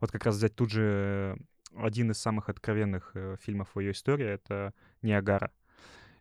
Вот 0.01 0.13
как 0.13 0.25
раз 0.27 0.37
взять 0.37 0.55
тут 0.55 0.71
же 0.71 1.37
один 1.79 2.11
из 2.11 2.19
самых 2.19 2.49
откровенных 2.49 3.13
э, 3.15 3.37
фильмов 3.41 3.69
в 3.75 3.81
ее 3.81 3.93
истории— 3.93 4.27
это 4.29 4.75
«Ниагара». 5.03 5.51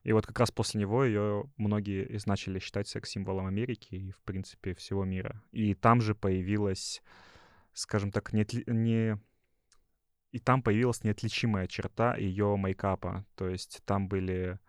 И 0.04 0.12
вот 0.14 0.28
как 0.28 0.40
раз 0.40 0.52
после 0.52 0.82
него 0.82 1.04
ее 1.04 1.50
многие 1.58 2.06
из 2.06 2.28
начали 2.28 2.60
считать 2.60 2.88
секс-символом 2.88 3.48
Америки 3.48 3.96
и, 3.96 4.12
в 4.12 4.22
принципе, 4.22 4.76
всего 4.76 5.04
мира. 5.04 5.42
И 5.52 5.74
там 5.74 6.00
же 6.00 6.14
появилась, 6.14 7.02
скажем 7.74 8.12
так, 8.12 8.32
неотли- 8.32 8.70
не... 8.72 9.20
И 10.32 10.40
там 10.40 10.62
появилась 10.62 11.04
неотличимая 11.04 11.66
черта 11.66 12.16
ее 12.16 12.56
мейкапа. 12.56 13.26
То 13.36 13.50
есть 13.50 13.82
там 13.86 14.08
были 14.08 14.60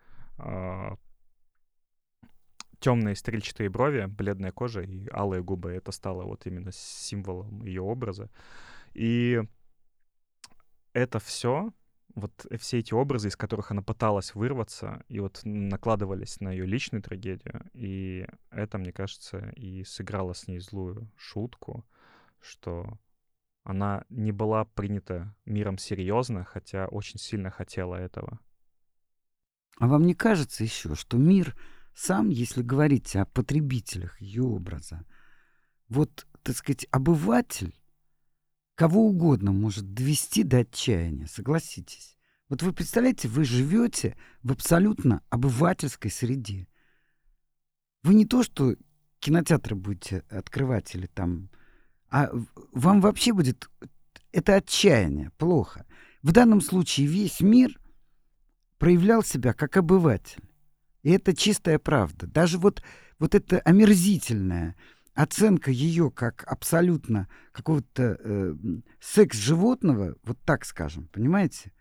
темные 2.79 3.15
стрельчатые 3.15 3.69
брови, 3.69 4.05
бледная 4.05 4.51
кожа 4.51 4.81
и 4.81 5.07
алые 5.11 5.43
губы. 5.43 5.71
Это 5.71 5.91
стало 5.91 6.23
вот 6.23 6.45
именно 6.47 6.71
символом 6.71 7.63
ее 7.63 7.81
образа. 7.81 8.29
И 8.93 9.41
это 10.97 11.19
все, 11.19 11.71
вот 12.15 12.47
все 12.59 12.79
эти 12.79 12.93
образы, 12.93 13.27
из 13.27 13.35
которых 13.35 13.69
она 13.71 13.83
пыталась 13.83 14.33
вырваться, 14.33 15.03
и 15.07 15.19
вот 15.19 15.41
накладывались 15.43 16.39
на 16.41 16.51
ее 16.51 16.65
личную 16.65 17.03
трагедию, 17.03 17.69
и 17.73 18.27
это, 18.49 18.79
мне 18.79 18.91
кажется, 18.91 19.49
и 19.55 19.83
сыграло 19.83 20.33
с 20.33 20.47
ней 20.47 20.59
злую 20.59 21.11
шутку, 21.15 21.85
что 22.39 22.97
она 23.63 24.05
не 24.09 24.31
была 24.31 24.65
принята 24.65 25.35
миром 25.45 25.77
серьезно, 25.77 26.43
хотя 26.43 26.87
очень 26.87 27.19
сильно 27.19 27.51
хотела 27.51 27.95
этого. 27.95 28.39
А 29.79 29.87
вам 29.87 30.07
не 30.07 30.15
кажется 30.15 30.63
еще, 30.63 30.95
что 30.95 31.17
мир 31.17 31.55
сам, 31.93 32.29
если 32.29 32.63
говорить 32.63 33.15
о 33.15 33.25
потребителях 33.25 34.19
ее 34.19 34.43
образа, 34.43 35.05
вот, 35.89 36.25
так 36.41 36.55
сказать, 36.55 36.87
обыватель 36.89 37.75
кого 38.77 39.07
угодно 39.07 39.51
может 39.51 39.93
довести 39.93 40.43
до 40.43 40.59
отчаяния, 40.59 41.25
согласитесь. 41.25 42.15
Вот 42.47 42.61
вы 42.61 42.73
представляете, 42.73 43.27
вы 43.27 43.43
живете 43.43 44.15
в 44.43 44.51
абсолютно 44.51 45.23
обывательской 45.29 46.11
среде. 46.11 46.67
Вы 48.03 48.13
не 48.13 48.25
то, 48.25 48.43
что 48.43 48.75
кинотеатры 49.19 49.75
будете 49.75 50.23
открывать 50.29 50.93
или 50.93 51.07
там, 51.07 51.49
а 52.11 52.29
вам 52.71 53.01
вообще 53.01 53.33
будет 53.33 53.67
это 54.31 54.53
отчаяние, 54.55 55.31
плохо. 55.37 55.87
В 56.21 56.31
данном 56.31 56.61
случае 56.61 57.07
весь 57.07 57.41
мир 57.41 57.79
проявлял 58.77 59.23
себя 59.23 59.53
как 59.53 59.75
обыватель. 59.75 60.43
И 61.01 61.09
это 61.09 61.35
чистая 61.35 61.79
правда. 61.79 62.27
Даже 62.27 62.59
вот, 62.59 62.83
вот 63.17 63.33
эта 63.33 63.59
омерзительная 63.61 64.75
оценка 65.17 65.71
ее 65.71 66.11
как 66.11 66.43
абсолютно 66.47 67.27
какого-то 67.51 68.17
э, 68.19 68.53
секс-животного, 68.99 70.15
вот 70.23 70.37
так 70.45 70.63
скажем, 70.63 71.07
понимаете? 71.07 71.73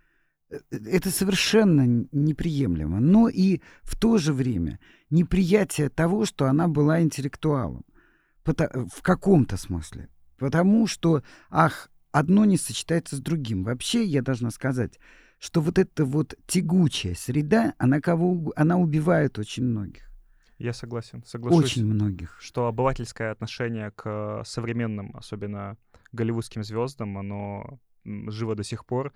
Э, 0.51 0.59
Это 0.71 1.11
совершенно 1.11 2.07
неприемлемо. 2.13 2.99
Но 2.99 3.29
и 3.29 3.61
в 3.83 3.95
то 3.97 4.17
же 4.17 4.33
время 4.33 4.81
неприятие 5.11 5.91
того, 5.91 6.25
что 6.25 6.47
она 6.47 6.67
была 6.67 7.03
интеллектуалом. 7.03 7.85
Пото- 8.43 8.89
в 8.89 9.03
каком-то 9.03 9.59
смысле. 9.59 10.09
Потому 10.39 10.87
что, 10.87 11.23
ах, 11.51 11.91
одно 12.13 12.47
не 12.47 12.57
сочетается 12.57 13.17
с 13.17 13.21
другим. 13.21 13.65
Вообще, 13.65 14.05
я 14.05 14.23
должна 14.23 14.51
сказать, 14.51 14.99
что 15.39 15.61
вот 15.61 15.79
эта 15.79 16.07
вот 16.07 16.35
тягучая 16.47 17.15
среда, 17.15 17.75
она, 17.77 18.01
кого, 18.01 18.53
она 18.57 18.79
убивает 18.79 19.39
очень 19.39 19.65
многих. 19.65 20.05
Я 20.59 20.73
согласен, 20.73 21.23
соглашусь. 21.25 21.65
Очень 21.65 21.87
многих. 21.87 22.37
что 22.41 22.67
обывательское 22.67 23.31
отношение 23.31 23.91
к 23.91 24.43
современным, 24.45 25.15
особенно 25.15 25.77
голливудским 26.13 26.65
звездам, 26.65 27.19
оно 27.19 27.79
живо 28.05 28.55
до 28.55 28.63
сих 28.63 28.87
пор. 28.87 29.13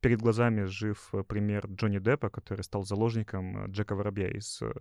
Перед 0.00 0.20
глазами 0.20 0.64
жив 0.64 1.08
э, 1.12 1.22
пример 1.22 1.66
Джонни 1.66 1.98
Деппа, 1.98 2.28
который 2.28 2.62
стал 2.62 2.84
заложником 2.84 3.64
э, 3.64 3.68
Джека 3.68 3.94
Воробья 3.94 4.28
из 4.28 4.60
э, 4.62 4.72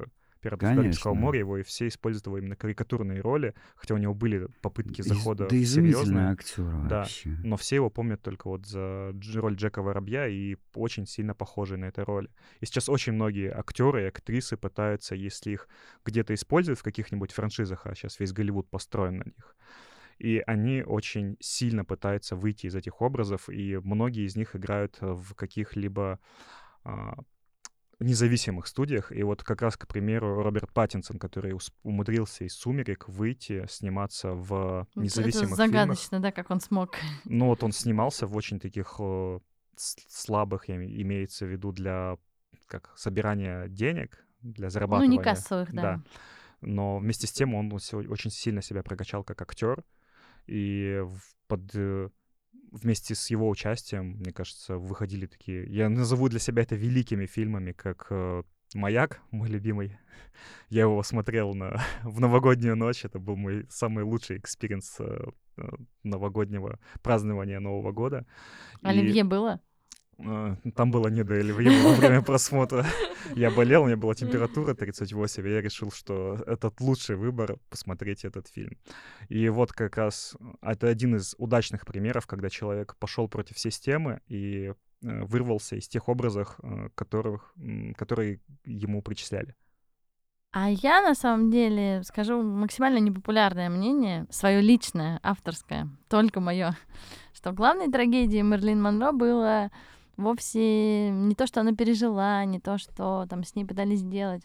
«Пиратов 0.46 0.76
Карибского 0.76 1.14
моря». 1.14 1.40
Его 1.40 1.58
и 1.58 1.64
все 1.64 1.88
используют 1.88 2.28
его 2.28 2.38
именно 2.38 2.56
карикатурные 2.56 3.22
роли, 3.22 3.54
хотя 3.76 3.96
у 3.96 3.98
него 3.98 4.14
были 4.14 4.48
попытки 4.62 5.02
Из- 5.02 5.06
захода 5.08 5.48
да 5.48 5.56
в 5.56 5.60
изумительный 5.62 6.04
серьезные. 6.04 6.28
актер 6.32 6.88
Да. 6.88 7.00
вообще. 7.00 7.30
Но 7.44 7.58
все 7.58 7.76
его 7.76 7.90
помнят 7.90 8.22
только 8.22 8.48
вот 8.48 8.66
за 8.66 9.14
роль 9.36 9.56
Джека 9.56 9.82
Воробья 9.82 10.28
и 10.28 10.56
очень 10.74 11.06
сильно 11.06 11.34
похожий 11.34 11.78
на 11.78 11.86
этой 11.86 12.04
роли. 12.04 12.30
И 12.62 12.66
сейчас 12.66 12.90
очень 12.90 13.14
многие 13.14 13.52
актеры 13.52 14.04
и 14.04 14.08
актрисы 14.08 14.58
пытаются, 14.58 15.16
если 15.16 15.52
их 15.52 15.68
где-то 16.06 16.34
используют 16.34 16.80
в 16.80 16.84
каких-нибудь 16.84 17.32
франшизах, 17.32 17.86
а 17.86 17.96
сейчас 17.96 18.20
весь 18.20 18.32
Голливуд 18.34 18.70
построен 18.70 19.18
на 19.18 19.24
них, 19.24 19.56
и 20.18 20.42
они 20.48 20.84
очень 20.84 21.36
сильно 21.40 21.84
пытаются 21.84 22.36
выйти 22.36 22.68
из 22.68 22.76
этих 22.76 23.02
образов, 23.02 23.50
и 23.50 23.78
многие 23.78 24.26
из 24.26 24.36
них 24.36 24.56
играют 24.56 24.98
в 25.02 25.34
каких-либо 25.36 26.20
а, 26.84 27.16
независимых 28.00 28.68
студиях. 28.68 29.12
И 29.12 29.24
вот 29.24 29.44
как 29.44 29.62
раз, 29.62 29.78
к 29.78 29.88
примеру, 29.88 30.42
Роберт 30.44 30.72
Паттинсон, 30.74 31.18
который 31.18 31.54
умудрился 31.84 32.44
из 32.44 32.54
«Сумерек» 32.56 33.08
выйти, 33.08 33.66
сниматься 33.70 34.32
в 34.34 34.88
Это 34.92 35.00
независимых 35.00 35.50
фильмах. 35.50 35.58
загадочно, 35.58 36.20
да, 36.20 36.32
как 36.32 36.52
он 36.52 36.60
смог. 36.60 36.96
Ну 37.26 37.48
вот 37.48 37.64
он 37.64 37.72
снимался 37.72 38.28
в 38.28 38.36
очень 38.36 38.60
таких 38.60 38.96
э, 39.00 39.40
слабых, 39.78 40.70
имеется 40.70 41.46
в 41.46 41.50
виду 41.50 41.72
для 41.72 42.18
как 42.68 42.92
собирания 42.98 43.68
денег, 43.68 44.26
для 44.42 44.66
Ну, 44.68 44.72
зарабатывания. 44.72 45.18
не 45.18 45.24
кассовых, 45.24 45.74
да. 45.74 46.02
Но 46.62 46.98
вместе 46.98 47.28
с 47.28 47.32
тем 47.32 47.54
он 47.54 47.72
очень 47.74 48.32
сильно 48.32 48.62
себя 48.62 48.82
прокачал 48.84 49.24
как 49.24 49.42
актер. 49.42 49.84
И 50.48 51.04
под 51.48 51.62
э, 51.76 52.10
вместе 52.76 53.16
с 53.16 53.30
его 53.30 53.50
участием, 53.50 54.18
мне 54.20 54.32
кажется, 54.32 54.78
выходили 54.78 55.26
такие... 55.26 55.66
Я 55.68 55.90
назову 55.90 56.30
для 56.30 56.40
себя 56.40 56.64
это 56.64 56.76
великими 56.76 57.26
фильмами, 57.26 57.72
как 57.72 58.08
э, 58.10 58.44
«Маяк», 58.74 59.22
мой 59.32 59.50
любимый. 59.50 59.98
Я 60.70 60.82
его 60.82 61.02
смотрел 61.04 61.54
на, 61.54 61.82
в 62.04 62.20
новогоднюю 62.20 62.76
ночь. 62.76 63.06
Это 63.06 63.20
был 63.20 63.36
мой 63.36 63.66
самый 63.70 64.04
лучший 64.04 64.38
experience 64.38 64.98
э, 65.00 65.26
э 65.58 65.70
новогоднего 66.04 66.80
празднования 67.02 67.60
Нового 67.60 67.92
года. 67.92 68.26
Оливье 68.82 69.22
И... 69.22 69.24
было? 69.24 69.60
А, 70.18 70.56
там 70.76 70.92
было 70.92 71.08
не 71.08 71.24
до 71.24 71.36
Оливье 71.36 71.84
во 71.84 71.94
время 71.94 72.22
просмотра. 72.22 72.86
Я 73.36 73.52
болел, 73.52 73.84
у 73.84 73.86
меня 73.86 73.98
была 73.98 74.16
температура 74.16 74.74
38, 74.74 75.46
и 75.46 75.50
я 75.50 75.62
решил, 75.62 75.92
что 75.92 76.36
этот 76.46 76.80
лучший 76.80 77.16
выбор— 77.16 77.58
посмотреть 77.70 78.24
этот 78.24 78.48
фильм. 78.48 78.78
И 79.30 79.50
вот 79.50 79.74
как 79.74 79.98
раз 79.98 80.36
это 80.62 80.88
один 80.88 81.16
из 81.16 81.36
удачных 81.38 81.86
примеров, 81.86 82.28
когда 82.28 82.50
человек 82.50 82.96
пошел 83.00 83.28
против 83.28 83.58
системы 83.58 84.22
и 84.28 84.68
э, 84.68 84.74
вырвался 85.02 85.76
из 85.76 85.88
тех 85.88 86.08
образов, 86.08 86.56
э, 86.62 86.90
которых, 86.94 87.54
которые 87.98 88.42
ему 88.64 89.02
причисляли. 89.02 89.56
А 90.52 90.70
я 90.70 91.02
на 91.02 91.16
самом 91.16 91.52
деле 91.52 92.02
скажу 92.04 92.42
максимально 92.42 93.00
непопулярное 93.00 93.70
мнение, 93.70 94.26
свое 94.30 94.62
личное, 94.62 95.20
авторское, 95.22 95.90
только 96.08 96.40
мое, 96.40 96.78
что 97.34 97.52
главной 97.52 97.92
трагедией 97.92 98.44
Мерлин 98.44 98.82
Монро 98.82 99.12
было 99.12 99.72
вовсе 100.18 101.10
не 101.12 101.36
то, 101.36 101.48
что 101.48 101.62
она 101.62 101.74
пережила, 101.74 102.44
не 102.46 102.60
то, 102.60 102.78
что 102.78 103.26
там 103.30 103.44
с 103.44 103.56
ней 103.56 103.66
пытались 103.66 104.00
сделать, 104.00 104.44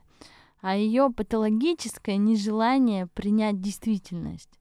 а 0.60 0.76
ее 0.76 1.10
патологическое 1.10 2.16
нежелание 2.16 3.06
принять 3.06 3.60
действительность. 3.60 4.60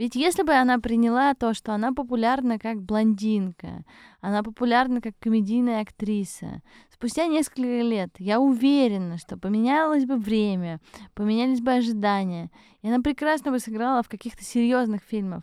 Ведь 0.00 0.14
если 0.14 0.44
бы 0.44 0.54
она 0.54 0.78
приняла 0.78 1.34
то, 1.34 1.52
что 1.52 1.74
она 1.74 1.92
популярна 1.92 2.58
как 2.58 2.80
блондинка, 2.80 3.84
она 4.22 4.42
популярна 4.42 5.02
как 5.02 5.12
комедийная 5.18 5.82
актриса, 5.82 6.62
спустя 6.90 7.26
несколько 7.26 7.82
лет 7.82 8.08
я 8.16 8.40
уверена, 8.40 9.18
что 9.18 9.36
поменялось 9.36 10.06
бы 10.06 10.16
время, 10.16 10.80
поменялись 11.12 11.60
бы 11.60 11.72
ожидания, 11.72 12.50
и 12.80 12.88
она 12.88 13.00
прекрасно 13.02 13.50
бы 13.50 13.58
сыграла 13.58 14.02
в 14.02 14.08
каких-то 14.08 14.42
серьезных 14.42 15.02
фильмах 15.02 15.42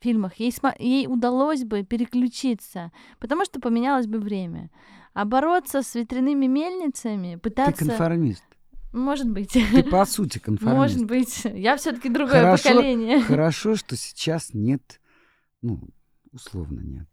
фильмах, 0.00 0.34
ей, 0.34 0.52
ей 0.78 1.06
удалось 1.06 1.64
бы 1.64 1.82
переключиться, 1.82 2.92
потому 3.18 3.44
что 3.44 3.60
поменялось 3.60 4.06
бы 4.06 4.18
время. 4.18 4.70
А 5.14 5.24
бороться 5.24 5.82
с 5.82 5.94
ветряными 5.94 6.46
мельницами, 6.46 7.36
пытаться... 7.36 7.84
Ты 7.84 7.86
конформист. 7.90 8.44
Может 8.92 9.28
быть. 9.28 9.52
Ты 9.52 9.82
по 9.90 10.04
сути 10.04 10.38
конформист. 10.38 10.76
Может 10.76 11.04
быть. 11.06 11.44
Я 11.44 11.76
все-таки 11.76 12.08
другое 12.08 12.42
хорошо, 12.42 12.68
поколение. 12.70 13.20
Хорошо, 13.22 13.76
что 13.76 13.96
сейчас 13.96 14.54
нет, 14.54 15.00
ну, 15.60 15.80
условно 16.32 16.80
нет, 16.80 17.08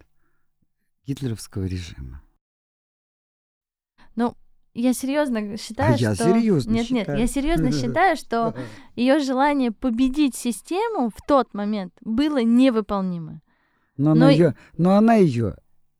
гитлеровского 1.05 1.65
режима. 1.65 2.21
Ну, 4.15 4.35
я 4.81 4.93
серьезно 4.93 5.57
считаю, 5.57 5.93
а 5.93 5.97
что... 5.97 6.05
Я 6.05 6.15
серьезно 6.15 6.71
нет, 6.71 6.85
считаю. 6.85 7.17
нет, 7.17 7.19
я 7.19 7.27
серьезно 7.27 7.71
считаю, 7.73 8.17
что 8.17 8.53
ее 8.95 9.19
желание 9.19 9.71
победить 9.71 10.35
систему 10.35 11.09
в 11.09 11.25
тот 11.27 11.53
момент 11.53 11.93
было 12.01 12.43
невыполнимо. 12.43 13.41
Но, 13.97 14.13
но... 14.13 14.25
Она 14.25 14.31
ее, 14.31 14.55
но 14.77 14.97
она 14.97 15.15
ее 15.15 15.55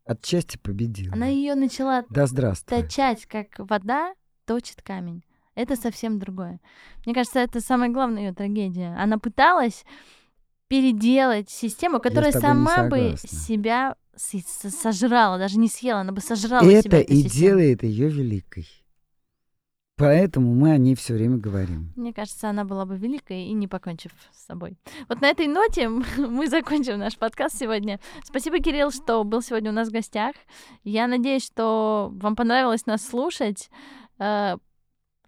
отчасти 0.05 0.57
победила. 0.57 1.13
Она 1.13 1.27
ее 1.27 1.55
начала 1.55 2.03
да, 2.09 2.27
здравствуй. 2.27 2.81
точать, 2.81 3.25
как 3.25 3.47
вода 3.57 4.13
точит 4.45 4.81
камень. 4.81 5.23
Это 5.55 5.77
совсем 5.77 6.19
другое. 6.19 6.59
Мне 7.05 7.15
кажется, 7.15 7.39
это 7.39 7.61
самая 7.61 7.89
главная 7.89 8.23
ее 8.23 8.33
трагедия. 8.33 8.93
Она 8.99 9.17
пыталась 9.17 9.85
переделать 10.67 11.49
систему, 11.49 11.99
которая 11.99 12.33
сама 12.33 12.89
бы 12.89 13.15
себя 13.17 13.95
сожрала, 14.17 15.37
даже 15.37 15.57
не 15.57 15.67
съела, 15.67 16.01
она 16.01 16.11
бы 16.11 16.21
сожрала 16.21 16.65
это 16.65 16.81
себя. 16.81 16.99
Это 16.99 17.13
и 17.13 17.23
делает 17.23 17.83
ее 17.83 18.09
великой. 18.09 18.67
Поэтому 19.97 20.53
мы 20.53 20.71
о 20.71 20.77
ней 20.77 20.93
все 20.93 21.13
время 21.13 21.37
говорим. 21.37 21.93
Мне 21.95 22.13
кажется, 22.13 22.49
она 22.49 22.65
была 22.65 22.85
бы 22.85 22.97
великой 22.97 23.45
и 23.45 23.53
не 23.53 23.67
покончив 23.67 24.11
с 24.33 24.45
собой. 24.45 24.77
Вот 25.07 25.21
на 25.21 25.27
этой 25.29 25.47
ноте 25.47 25.87
мы 26.17 26.49
закончим 26.49 26.99
наш 26.99 27.17
подкаст 27.17 27.57
сегодня. 27.57 28.01
Спасибо, 28.25 28.59
Кирилл, 28.59 28.91
что 28.91 29.23
был 29.23 29.41
сегодня 29.41 29.71
у 29.71 29.73
нас 29.73 29.87
в 29.87 29.93
гостях. 29.93 30.35
Я 30.83 31.07
надеюсь, 31.07 31.45
что 31.45 32.11
вам 32.13 32.35
понравилось 32.35 32.85
нас 32.85 33.07
слушать. 33.07 33.69
Э, 34.19 34.57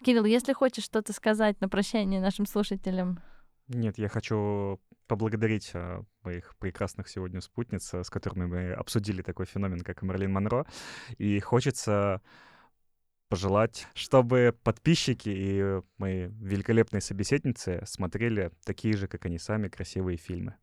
Кирилл, 0.03 0.25
если 0.25 0.51
хочешь 0.51 0.83
что-то 0.83 1.13
сказать 1.13 1.61
на 1.61 1.69
прощание 1.69 2.19
нашим 2.19 2.45
слушателям. 2.45 3.21
Нет, 3.69 3.97
я 3.97 4.09
хочу 4.09 4.81
поблагодарить 5.07 5.71
а, 5.73 6.03
моих 6.23 6.55
прекрасных 6.57 7.07
сегодня 7.07 7.41
спутниц, 7.41 7.93
а, 7.93 8.03
с 8.03 8.09
которыми 8.09 8.45
мы 8.45 8.71
обсудили 8.73 9.21
такой 9.21 9.45
феномен, 9.45 9.81
как 9.81 10.01
Мерлин 10.01 10.33
Монро. 10.33 10.65
И 11.17 11.39
хочется 11.39 12.21
пожелать, 13.29 13.87
чтобы 13.93 14.55
подписчики 14.63 15.29
и 15.29 15.81
мои 15.97 16.27
великолепные 16.27 17.01
собеседницы 17.01 17.83
смотрели 17.85 18.51
такие 18.65 18.95
же, 18.95 19.07
как 19.07 19.25
они 19.25 19.37
сами, 19.37 19.67
красивые 19.67 20.17
фильмы. 20.17 20.55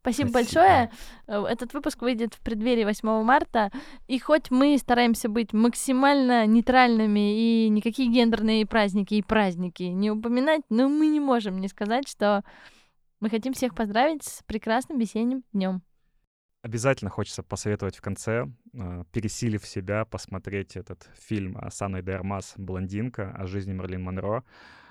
Спасибо, 0.00 0.28
Спасибо 0.28 0.60
большое. 0.60 0.90
Э, 1.26 1.44
этот 1.44 1.72
выпуск 1.74 2.02
выйдет 2.02 2.34
в 2.34 2.40
преддверии 2.40 2.84
8 2.84 3.22
марта. 3.22 3.70
И 4.06 4.18
хоть 4.18 4.50
мы 4.50 4.76
стараемся 4.78 5.28
быть 5.28 5.52
максимально 5.52 6.46
нейтральными 6.46 7.64
и 7.64 7.68
никакие 7.68 8.10
гендерные 8.10 8.66
праздники 8.66 9.14
и 9.14 9.22
праздники 9.22 9.84
не 9.84 10.10
упоминать, 10.10 10.62
но 10.68 10.88
мы 10.88 11.06
не 11.06 11.20
можем 11.20 11.60
не 11.60 11.68
сказать, 11.68 12.08
что 12.08 12.44
мы 13.20 13.30
хотим 13.30 13.52
всех 13.52 13.74
поздравить 13.74 14.24
с 14.24 14.42
прекрасным 14.44 14.98
весенним 14.98 15.44
днем. 15.52 15.82
Обязательно 16.62 17.10
хочется 17.10 17.42
посоветовать 17.42 17.96
в 17.96 18.00
конце, 18.00 18.46
э, 18.74 19.04
пересилив 19.12 19.64
себя, 19.64 20.04
посмотреть 20.04 20.76
этот 20.76 21.08
фильм 21.14 21.56
с 21.70 21.80
Анной 21.80 22.02
Дермас 22.02 22.54
«Блондинка» 22.56 23.30
о 23.30 23.46
жизни 23.46 23.72
Мерлин 23.72 24.02
Монро. 24.02 24.44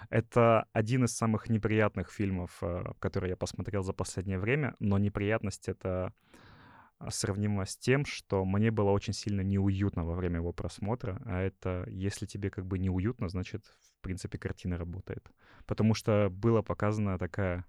Это 0.09 0.67
один 0.71 1.03
из 1.03 1.15
самых 1.15 1.49
неприятных 1.49 2.09
фильмов, 2.09 2.57
э, 2.61 2.83
которые 2.99 3.31
я 3.31 3.35
посмотрел 3.35 3.83
за 3.83 3.91
последнее 3.91 4.39
время, 4.39 4.75
но 4.79 4.97
неприятность— 4.97 5.67
это 5.69 6.13
сравнимо 7.09 7.65
с 7.65 7.77
тем, 7.77 8.05
что 8.05 8.45
мне 8.45 8.71
было 8.71 8.91
очень 8.91 9.13
сильно 9.13 9.41
неуютно 9.41 10.03
во 10.05 10.15
время 10.15 10.37
его 10.37 10.51
просмотра, 10.53 11.21
а 11.25 11.41
это, 11.41 11.85
если 11.89 12.25
тебе 12.25 12.49
как 12.49 12.65
бы 12.65 12.79
неуютно, 12.79 13.29
значит, 13.29 13.65
в 13.65 14.01
принципе, 14.01 14.37
картина 14.37 14.77
работает. 14.77 15.29
Потому 15.65 15.93
что 15.93 16.29
была 16.31 16.63
показана 16.63 17.19
такая 17.19 17.65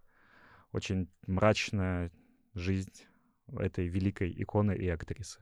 очень 0.73 1.09
мрачная 1.27 2.11
жизнь 2.55 3.05
этой 3.57 3.89
великой 3.89 4.35
иконы 4.37 4.77
и 4.77 4.89
актрисы. 4.89 5.41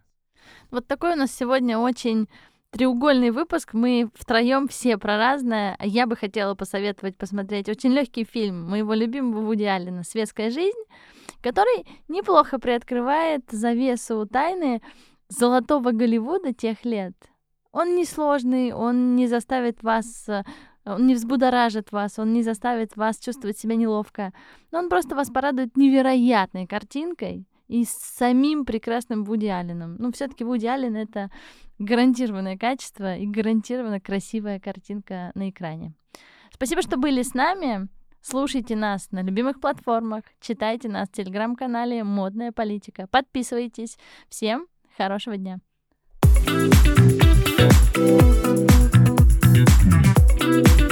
Вот 0.71 0.87
такой 0.87 1.13
у 1.15 1.17
нас 1.17 1.33
сегодня 1.33 1.79
очень 1.79 2.29
треугольный 2.71 3.31
выпуск. 3.31 3.75
Мы 3.75 4.11
втроем 4.15 4.69
все 4.69 4.99
про 4.99 5.17
разное. 5.17 5.77
Я 5.81 6.07
бы 6.07 6.17
хотела 6.17 6.55
посоветовать 6.55 7.17
посмотреть 7.17 7.69
очень 7.69 7.91
легкий 7.91 8.25
фильм 8.25 8.69
моего 8.69 8.95
любимого 8.95 9.41
Вуди 9.41 9.65
Аллена 9.65 10.03
«Светская 10.05 10.51
жизнь», 10.51 10.85
который 11.43 11.87
неплохо 12.09 12.59
приоткрывает 12.59 13.51
завесу 13.51 14.27
тайны 14.27 14.83
золотого 15.29 15.93
Голливуда 15.93 16.53
тех 16.53 16.85
лет. 16.85 17.15
Он 17.73 17.97
несложный, 17.97 18.73
он 18.73 19.17
не 19.17 19.27
заставит 19.27 19.83
вас 19.83 20.29
он 20.87 21.07
не 21.07 21.15
взбудоражит 21.15 21.93
вас, 21.93 22.19
он 22.19 22.33
не 22.33 22.43
заставит 22.43 22.97
вас 22.97 23.19
чувствовать 23.19 23.59
себя 23.59 23.75
неловко, 23.77 24.33
но 24.71 24.79
он 24.79 24.89
просто 24.89 25.15
вас 25.15 25.29
порадует 25.31 25.77
невероятной 25.77 26.67
картинкой 26.67 27.47
и 27.69 27.85
с 27.85 27.91
самим 27.91 28.65
прекрасным 28.65 29.25
Вуди 29.25 29.47
Алленом. 29.47 29.97
Ну, 29.99 30.13
все 30.13 30.29
таки 30.29 30.45
Вуди 30.45 30.67
Аллен— 30.67 30.97
это 30.97 31.31
гарантированное 31.79 32.57
качество 32.57 33.17
и 33.17 33.27
гарантированно 33.27 34.01
красивая 34.01 34.61
картинка 34.61 35.33
на 35.35 35.51
экране. 35.51 35.93
Спасибо, 36.53 36.83
что 36.83 36.97
были 36.97 37.23
с 37.23 37.35
нами. 37.35 37.89
Слушайте 38.23 38.75
нас 38.75 39.11
на 39.13 39.23
любимых 39.23 39.61
платформах, 39.61 40.25
читайте 40.41 40.89
нас 40.89 41.09
в 41.09 41.13
телеграм-канале 41.13 42.03
«Модная 42.03 42.51
политика». 42.51 43.07
Подписывайтесь. 43.09 43.99
Всем 44.29 44.67
хорошего 44.97 45.37
дня. 45.37 45.61
Thank 50.47 50.81
you 50.81 50.86